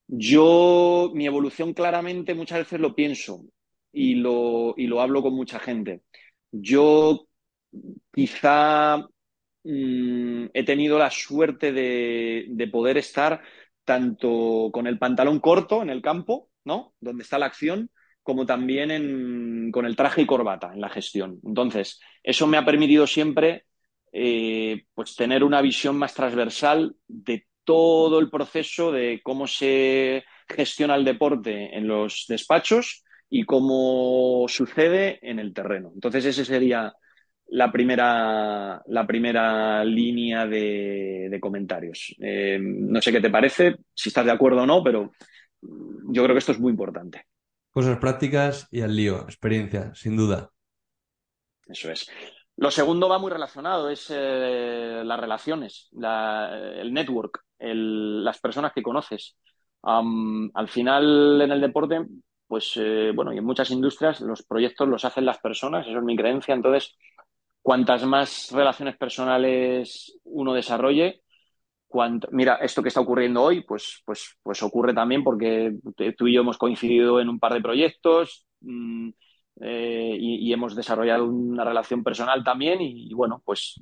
Yo, 0.05 1.11
mi 1.13 1.27
evolución 1.27 1.73
claramente 1.73 2.35
muchas 2.35 2.57
veces 2.59 2.81
lo 2.81 2.93
pienso 2.93 3.45
y 3.93 4.15
lo, 4.15 4.73
y 4.75 4.87
lo 4.87 4.99
hablo 4.99 5.21
con 5.21 5.33
mucha 5.33 5.59
gente. 5.59 6.01
Yo 6.51 7.25
quizá 8.13 9.01
mmm, 9.65 10.45
he 10.53 10.63
tenido 10.63 10.97
la 10.97 11.11
suerte 11.11 11.73
de, 11.73 12.45
de, 12.49 12.67
poder 12.67 12.97
estar 12.97 13.41
tanto 13.83 14.69
con 14.71 14.87
el 14.87 14.97
pantalón 14.97 15.39
corto 15.39 15.81
en 15.81 15.89
el 15.89 16.01
campo, 16.01 16.49
¿no? 16.63 16.93
Donde 16.99 17.23
está 17.23 17.37
la 17.39 17.47
acción, 17.47 17.89
como 18.23 18.45
también 18.45 18.91
en, 18.91 19.71
con 19.71 19.85
el 19.85 19.95
traje 19.95 20.23
y 20.23 20.25
corbata 20.25 20.71
en 20.73 20.81
la 20.81 20.89
gestión. 20.89 21.39
Entonces, 21.43 21.99
eso 22.23 22.47
me 22.47 22.57
ha 22.57 22.65
permitido 22.65 23.05
siempre 23.05 23.65
eh, 24.11 24.85
pues 24.93 25.15
tener 25.15 25.43
una 25.43 25.61
visión 25.61 25.97
más 25.97 26.13
transversal 26.13 26.95
de 27.07 27.45
todo 27.63 28.19
el 28.19 28.29
proceso 28.29 28.91
de 28.91 29.21
cómo 29.23 29.45
se 29.47 30.23
gestiona 30.47 30.95
el 30.95 31.05
deporte 31.05 31.77
en 31.77 31.87
los 31.87 32.25
despachos 32.27 33.03
y 33.29 33.43
cómo 33.43 34.45
sucede 34.47 35.19
en 35.21 35.39
el 35.39 35.53
terreno. 35.53 35.91
Entonces, 35.93 36.25
ese 36.25 36.45
sería 36.45 36.93
la 37.47 37.71
primera, 37.71 38.81
la 38.87 39.07
primera 39.07 39.83
línea 39.83 40.45
de, 40.45 41.27
de 41.29 41.39
comentarios. 41.39 42.15
Eh, 42.19 42.59
no 42.61 43.01
sé 43.01 43.11
qué 43.11 43.21
te 43.21 43.29
parece, 43.29 43.77
si 43.93 44.09
estás 44.09 44.25
de 44.25 44.31
acuerdo 44.31 44.63
o 44.63 44.65
no, 44.65 44.83
pero 44.83 45.11
yo 45.61 46.23
creo 46.23 46.33
que 46.33 46.39
esto 46.39 46.51
es 46.51 46.59
muy 46.59 46.71
importante. 46.71 47.25
Cosas 47.71 47.97
prácticas 47.97 48.67
y 48.71 48.81
al 48.81 48.95
lío, 48.95 49.21
experiencia, 49.23 49.93
sin 49.93 50.15
duda. 50.15 50.49
Eso 51.67 51.91
es. 51.91 52.09
Lo 52.57 52.71
segundo 52.71 53.09
va 53.09 53.19
muy 53.19 53.31
relacionado, 53.31 53.89
es 53.89 54.07
eh, 54.09 55.01
las 55.03 55.19
relaciones, 55.19 55.89
la, 55.91 56.57
el 56.79 56.93
network, 56.93 57.41
el, 57.59 58.23
las 58.23 58.39
personas 58.39 58.71
que 58.73 58.81
conoces. 58.81 59.35
Um, 59.81 60.49
al 60.53 60.69
final, 60.69 61.41
en 61.41 61.51
el 61.51 61.59
deporte, 61.59 62.05
pues 62.47 62.73
eh, 62.77 63.11
bueno, 63.13 63.33
y 63.33 63.39
en 63.39 63.43
muchas 63.43 63.71
industrias 63.71 64.21
los 64.21 64.43
proyectos 64.43 64.87
los 64.87 65.03
hacen 65.03 65.25
las 65.25 65.39
personas, 65.39 65.85
eso 65.85 65.97
es 65.97 66.03
mi 66.03 66.15
creencia. 66.15 66.53
Entonces, 66.55 66.95
cuantas 67.65 68.05
más 68.05 68.51
relaciones 68.51 68.95
personales 68.95 70.19
uno 70.25 70.53
desarrolle, 70.53 71.23
mira, 72.29 72.57
esto 72.57 72.83
que 72.83 72.89
está 72.89 73.01
ocurriendo 73.01 73.41
hoy, 73.41 73.61
pues, 73.63 74.03
pues, 74.05 74.37
pues 74.43 74.61
ocurre 74.61 74.93
también 74.93 75.23
porque 75.23 75.73
tú 76.15 76.27
y 76.27 76.35
yo 76.35 76.41
hemos 76.41 76.59
coincidido 76.59 77.19
en 77.19 77.27
un 77.27 77.39
par 77.39 77.55
de 77.55 77.61
proyectos 77.61 78.45
mmm, 78.61 79.09
eh, 79.61 80.15
y, 80.19 80.53
hemos 80.53 80.75
desarrollado 80.75 81.25
una 81.25 81.63
relación 81.63 82.03
personal 82.03 82.43
también 82.43 82.81
y, 82.81 83.11
bueno, 83.15 83.41
pues 83.43 83.81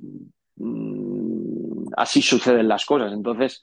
mmm, 0.56 1.84
así 1.94 2.22
suceden 2.22 2.68
las 2.68 2.86
cosas. 2.86 3.12
Entonces, 3.12 3.60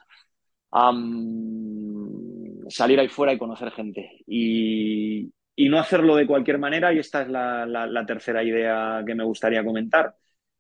salir 2.70 3.00
ahí 3.00 3.08
fuera 3.08 3.34
y 3.34 3.40
conocer 3.40 3.72
gente 3.72 4.22
y, 4.28 5.32
y, 5.66 5.70
no 5.70 5.80
hacerlo 5.80 6.16
de 6.16 6.28
cualquier 6.28 6.58
manera 6.60 6.94
y 6.94 7.00
esta 7.00 7.22
es 7.24 7.30
la, 7.30 8.06
tercera 8.08 8.44
idea 8.44 9.04
que 9.06 9.16
me 9.16 9.24
gustaría 9.24 9.64
comentar 9.64 10.16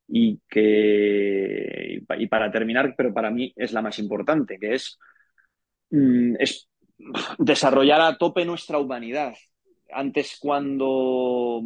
y 0.07 0.39
que, 0.47 2.01
y 2.17 2.27
para 2.27 2.51
terminar, 2.51 2.93
pero 2.97 3.13
para 3.13 3.31
mí 3.31 3.53
es 3.55 3.71
la 3.71 3.81
más 3.81 3.99
importante, 3.99 4.57
que 4.59 4.75
es, 4.75 4.99
mm, 5.91 6.35
es 6.39 6.69
desarrollar 7.37 8.01
a 8.01 8.17
tope 8.17 8.45
nuestra 8.45 8.77
humanidad. 8.77 9.33
Antes 9.91 10.37
cuando, 10.39 11.61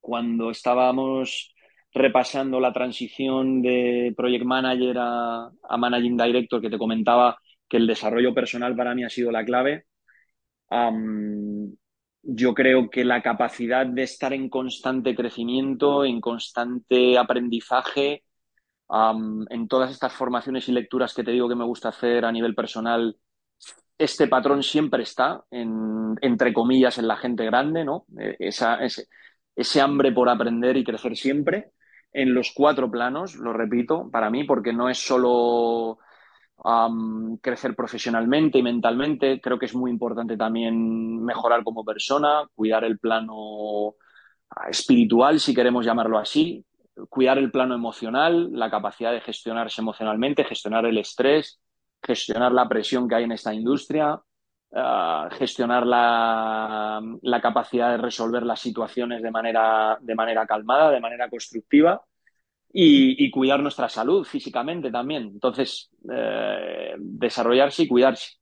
cuando 0.00 0.50
estábamos 0.50 1.54
repasando 1.92 2.60
la 2.60 2.72
transición 2.72 3.62
de 3.62 4.12
Project 4.16 4.44
Manager 4.44 4.96
a, 4.98 5.50
Managing 5.76 6.16
Director, 6.16 6.60
que 6.60 6.70
te 6.70 6.78
comentaba 6.78 7.38
que 7.68 7.76
el 7.76 7.86
desarrollo 7.86 8.34
personal 8.34 8.74
para 8.76 8.94
mí 8.94 9.04
ha 9.04 9.10
sido 9.10 9.30
la 9.30 9.44
clave, 9.44 9.84
yo 12.30 12.52
creo 12.52 12.90
que 12.90 13.04
la 13.06 13.22
capacidad 13.22 13.86
de 13.86 14.02
estar 14.02 14.34
en 14.34 14.50
constante 14.50 15.14
crecimiento, 15.14 16.04
en 16.04 16.20
constante 16.20 17.16
aprendizaje, 17.16 18.24
en 19.50 19.68
todas 19.68 19.90
estas 19.90 20.12
formaciones 20.12 20.68
y 20.68 20.72
lecturas 20.72 21.14
que 21.14 21.24
te 21.24 21.30
digo 21.30 21.48
que 21.48 21.54
me 21.54 21.64
gusta 21.64 21.88
hacer 21.88 22.26
a 22.26 22.32
nivel 22.32 22.54
personal, 22.54 23.16
este 23.96 24.28
patrón 24.28 24.62
siempre 24.62 25.04
está, 25.04 25.42
en, 25.50 26.16
entre 26.20 26.52
comillas, 26.52 26.98
en 26.98 27.08
la 27.08 27.16
gente 27.16 27.46
grande, 27.46 27.84
¿no? 27.86 28.04
Esa, 28.38 28.76
ese, 28.84 29.06
ese 29.56 29.80
hambre 29.80 30.12
por 30.12 30.28
aprender 30.28 30.76
y 30.76 30.84
crecer 30.84 31.16
siempre, 31.16 31.72
en 32.12 32.34
los 32.34 32.52
cuatro 32.54 32.90
planos, 32.90 33.36
lo 33.36 33.54
repito, 33.54 34.10
para 34.10 34.28
mí, 34.28 34.44
porque 34.44 34.74
no 34.74 34.90
es 34.90 34.98
solo 34.98 35.98
crecer 37.40 37.74
profesionalmente 37.74 38.58
y 38.58 38.62
mentalmente. 38.62 39.40
Creo 39.40 39.58
que 39.58 39.66
es 39.66 39.74
muy 39.74 39.90
importante 39.90 40.36
también 40.36 41.24
mejorar 41.24 41.62
como 41.64 41.84
persona, 41.84 42.42
cuidar 42.54 42.84
el 42.84 42.98
plano 42.98 43.94
espiritual, 44.70 45.40
si 45.40 45.54
queremos 45.54 45.84
llamarlo 45.84 46.18
así, 46.18 46.64
cuidar 47.08 47.38
el 47.38 47.50
plano 47.50 47.74
emocional, 47.74 48.50
la 48.52 48.70
capacidad 48.70 49.12
de 49.12 49.20
gestionarse 49.20 49.80
emocionalmente, 49.80 50.44
gestionar 50.44 50.84
el 50.86 50.98
estrés, 50.98 51.60
gestionar 52.02 52.52
la 52.52 52.68
presión 52.68 53.08
que 53.08 53.14
hay 53.14 53.24
en 53.24 53.32
esta 53.32 53.54
industria, 53.54 54.14
uh, 54.14 55.30
gestionar 55.32 55.86
la, 55.86 57.00
la, 57.22 57.40
capacidad 57.40 57.90
de 57.90 57.98
resolver 57.98 58.42
las 58.44 58.60
situaciones 58.60 59.22
de 59.22 59.30
manera, 59.30 59.98
de 60.00 60.14
manera 60.14 60.46
calmada, 60.46 60.90
de 60.90 61.00
manera 61.00 61.28
constructiva 61.28 62.02
y, 62.72 63.30
cuidar 63.30 63.60
nuestra 63.62 63.88
salud 63.88 64.24
físicamente 64.24 64.90
también. 64.90 65.24
Entonces, 65.24 65.90
eh, 66.10 66.94
desarrollarse 66.98 67.84
y 67.84 67.88
cuidarse. 67.88 68.32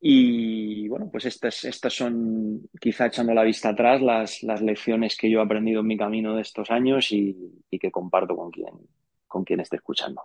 Y 0.00 0.88
bueno, 0.88 1.08
pues 1.10 1.24
estas, 1.24 1.64
estas 1.64 1.94
son, 1.94 2.68
quizá 2.80 3.06
echando 3.06 3.32
la 3.32 3.42
vista 3.42 3.70
atrás, 3.70 4.02
las, 4.02 4.42
las 4.42 4.60
lecciones 4.60 5.16
que 5.16 5.30
yo 5.30 5.40
he 5.40 5.42
aprendido 5.42 5.80
en 5.80 5.86
mi 5.86 5.96
camino 5.96 6.34
de 6.34 6.42
estos 6.42 6.70
años 6.70 7.10
y, 7.10 7.36
y 7.70 7.78
que 7.78 7.90
comparto 7.90 8.36
con 8.36 8.50
quien, 8.50 8.74
con 9.26 9.44
quien 9.44 9.60
esté 9.60 9.76
escuchando. 9.76 10.22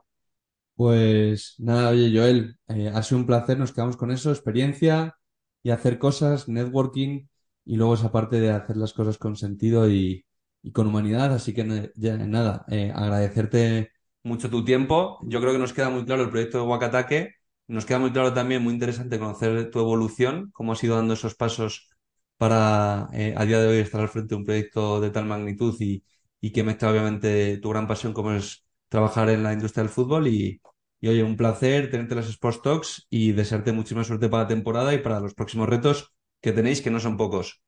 Pues 0.75 1.55
nada, 1.59 1.89
oye 1.89 2.11
Joel, 2.17 2.57
eh, 2.69 2.89
ha 2.93 3.03
sido 3.03 3.19
un 3.19 3.25
placer, 3.25 3.57
nos 3.57 3.73
quedamos 3.73 3.97
con 3.97 4.11
eso, 4.11 4.31
experiencia 4.31 5.17
y 5.61 5.71
hacer 5.71 5.99
cosas, 5.99 6.47
networking 6.47 7.27
y 7.65 7.75
luego 7.75 7.95
esa 7.95 8.11
parte 8.11 8.39
de 8.39 8.51
hacer 8.51 8.77
las 8.77 8.93
cosas 8.93 9.17
con 9.17 9.35
sentido 9.35 9.89
y, 9.89 10.25
y 10.61 10.71
con 10.71 10.87
humanidad. 10.87 11.33
Así 11.33 11.53
que 11.53 11.91
ya, 11.95 12.17
nada, 12.17 12.65
eh, 12.69 12.91
agradecerte 12.95 13.91
mucho 14.23 14.49
tu 14.49 14.63
tiempo. 14.65 15.19
Yo 15.23 15.39
creo 15.41 15.53
que 15.53 15.59
nos 15.59 15.73
queda 15.73 15.89
muy 15.89 16.05
claro 16.05 16.23
el 16.23 16.29
proyecto 16.29 16.59
de 16.59 16.63
Wakatake. 16.65 17.35
Nos 17.67 17.85
queda 17.85 17.99
muy 17.99 18.11
claro 18.11 18.33
también, 18.33 18.63
muy 18.63 18.73
interesante 18.73 19.19
conocer 19.19 19.69
tu 19.71 19.79
evolución, 19.79 20.49
cómo 20.53 20.73
has 20.73 20.83
ido 20.83 20.95
dando 20.95 21.13
esos 21.13 21.35
pasos 21.35 21.89
para 22.37 23.09
eh, 23.13 23.33
a 23.37 23.45
día 23.45 23.59
de 23.59 23.67
hoy 23.67 23.77
estar 23.79 24.01
al 24.01 24.09
frente 24.09 24.29
de 24.29 24.35
un 24.37 24.45
proyecto 24.45 25.01
de 25.01 25.11
tal 25.11 25.25
magnitud 25.25 25.75
y, 25.79 26.03
que 26.51 26.63
mezcla 26.63 26.89
obviamente 26.89 27.57
tu 27.57 27.69
gran 27.69 27.87
pasión 27.87 28.13
como 28.13 28.31
es 28.31 28.65
trabajar 28.87 29.29
en 29.29 29.43
la 29.43 29.53
industria 29.53 29.83
del 29.83 29.91
fútbol 29.91 30.27
y, 30.27 30.61
oye, 31.03 31.23
un 31.23 31.35
placer 31.37 31.91
tenerte 31.91 32.13
en 32.13 32.21
las 32.21 32.29
Sports 32.29 32.61
Talks 32.61 33.07
y 33.09 33.33
desearte 33.33 33.71
muchísima 33.73 34.03
suerte 34.03 34.29
para 34.29 34.43
la 34.43 34.49
temporada 34.49 34.93
y 34.93 34.99
para 34.99 35.19
los 35.19 35.33
próximos 35.33 35.69
retos 35.69 36.13
que 36.41 36.53
tenéis, 36.53 36.81
que 36.81 36.91
no 36.91 36.99
son 36.99 37.17
pocos. 37.17 37.61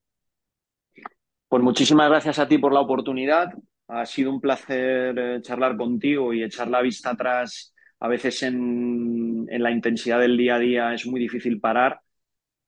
Pues 1.51 1.63
muchísimas 1.63 2.07
gracias 2.07 2.39
a 2.39 2.47
ti 2.47 2.59
por 2.59 2.71
la 2.71 2.79
oportunidad. 2.79 3.49
Ha 3.89 4.05
sido 4.05 4.31
un 4.31 4.39
placer 4.39 5.19
eh, 5.19 5.41
charlar 5.41 5.75
contigo 5.75 6.33
y 6.33 6.43
echar 6.43 6.69
la 6.69 6.81
vista 6.81 7.09
atrás. 7.09 7.75
A 7.99 8.07
veces 8.07 8.41
en, 8.43 9.47
en, 9.49 9.61
la 9.61 9.69
intensidad 9.69 10.21
del 10.21 10.37
día 10.37 10.55
a 10.55 10.59
día 10.59 10.93
es 10.93 11.05
muy 11.05 11.19
difícil 11.19 11.59
parar. 11.59 11.99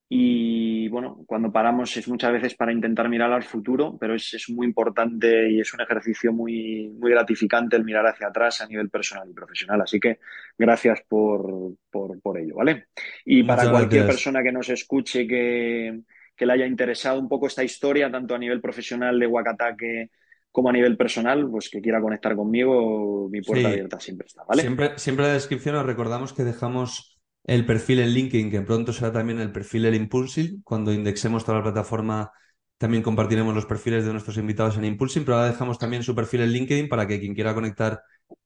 Y 0.09 0.89
bueno, 0.89 1.23
cuando 1.25 1.49
paramos 1.49 1.95
es 1.95 2.09
muchas 2.09 2.33
veces 2.33 2.55
para 2.55 2.73
intentar 2.73 3.07
mirar 3.07 3.31
al 3.31 3.43
futuro, 3.43 3.97
pero 3.97 4.15
es, 4.15 4.33
es 4.33 4.49
muy 4.49 4.67
importante 4.67 5.49
y 5.49 5.61
es 5.61 5.73
un 5.73 5.79
ejercicio 5.79 6.33
muy, 6.33 6.89
muy 6.89 7.11
gratificante 7.11 7.77
el 7.77 7.85
mirar 7.85 8.05
hacia 8.05 8.27
atrás 8.27 8.59
a 8.59 8.67
nivel 8.67 8.89
personal 8.89 9.29
y 9.29 9.33
profesional. 9.33 9.79
Así 9.79 9.97
que 9.97 10.19
gracias 10.57 10.99
por, 11.07 11.71
por, 11.89 12.19
por 12.21 12.37
ello, 12.37 12.55
¿vale? 12.57 12.87
Y 13.23 13.43
Muchas 13.43 13.69
para 13.69 13.71
cualquier 13.71 14.03
gracias. 14.03 14.07
persona 14.07 14.43
que 14.43 14.51
nos 14.51 14.67
escuche 14.67 15.25
que, 15.25 16.01
que 16.35 16.45
le 16.45 16.53
haya 16.53 16.65
interesado 16.65 17.19
un 17.19 17.29
poco 17.29 17.47
esta 17.47 17.63
historia, 17.63 18.11
tanto 18.11 18.35
a 18.35 18.39
nivel 18.39 18.61
profesional 18.61 19.19
de 19.19 19.27
Wakatake 19.27 20.09
como 20.51 20.69
a 20.69 20.73
nivel 20.73 20.97
personal, 20.97 21.49
pues 21.49 21.69
que 21.69 21.81
quiera 21.81 21.99
conectar 21.99 22.35
conmigo, 22.35 23.27
mi 23.29 23.41
puerta 23.41 23.67
sí. 23.67 23.73
abierta 23.73 23.99
siempre 23.99 24.27
está, 24.27 24.43
¿vale? 24.47 24.61
Siempre, 24.61 24.91
siempre 24.97 25.25
en 25.25 25.29
la 25.29 25.33
descripción 25.35 25.75
os 25.75 25.85
recordamos 25.85 26.31
que 26.31 26.43
dejamos 26.43 27.19
el 27.43 27.65
perfil 27.65 27.99
en 27.99 28.09
LinkedIn, 28.09 28.51
que 28.51 28.61
pronto 28.61 28.93
será 28.93 29.11
también 29.11 29.39
el 29.39 29.51
perfil 29.51 29.85
en 29.85 29.95
Impulsing. 29.95 30.61
Cuando 30.63 30.93
indexemos 30.93 31.43
toda 31.43 31.57
la 31.57 31.63
plataforma, 31.63 32.31
también 32.77 33.03
compartiremos 33.03 33.55
los 33.55 33.65
perfiles 33.65 34.05
de 34.05 34.11
nuestros 34.11 34.37
invitados 34.37 34.77
en 34.77 34.85
Impulsing, 34.85 35.25
pero 35.25 35.37
ahora 35.37 35.51
dejamos 35.51 35.79
también 35.79 36.03
su 36.03 36.15
perfil 36.15 36.41
en 36.41 36.51
LinkedIn 36.51 36.87
para 36.87 37.07
que 37.07 37.19
quien 37.19 37.33
quiera 37.33 37.53
conectar 37.53 38.01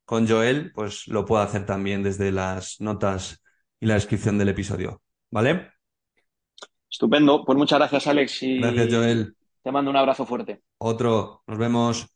con 0.05 0.27
Joel, 0.27 0.71
pues 0.73 1.07
lo 1.07 1.25
pueda 1.25 1.43
hacer 1.43 1.65
también 1.65 2.03
desde 2.03 2.31
las 2.31 2.79
notas 2.79 3.43
y 3.79 3.85
la 3.85 3.95
descripción 3.95 4.37
del 4.37 4.49
episodio, 4.49 5.01
¿vale? 5.29 5.71
Estupendo. 6.89 7.43
Pues 7.45 7.57
muchas 7.57 7.79
gracias, 7.79 8.07
Alex. 8.07 8.43
Y 8.43 8.59
gracias, 8.59 8.93
Joel. 8.93 9.35
Te 9.63 9.71
mando 9.71 9.91
un 9.91 9.97
abrazo 9.97 10.25
fuerte. 10.25 10.61
Otro. 10.77 11.43
Nos 11.47 11.57
vemos. 11.57 12.07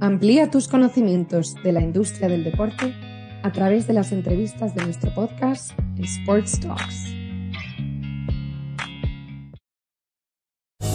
Amplía 0.00 0.50
tus 0.50 0.68
conocimientos 0.68 1.54
de 1.64 1.72
la 1.72 1.80
industria 1.80 2.28
del 2.28 2.44
deporte 2.44 2.94
a 3.42 3.50
través 3.50 3.86
de 3.86 3.94
las 3.94 4.12
entrevistas 4.12 4.74
de 4.74 4.84
nuestro 4.84 5.12
podcast 5.14 5.72
Sports 5.98 6.60
Talks. 6.60 7.15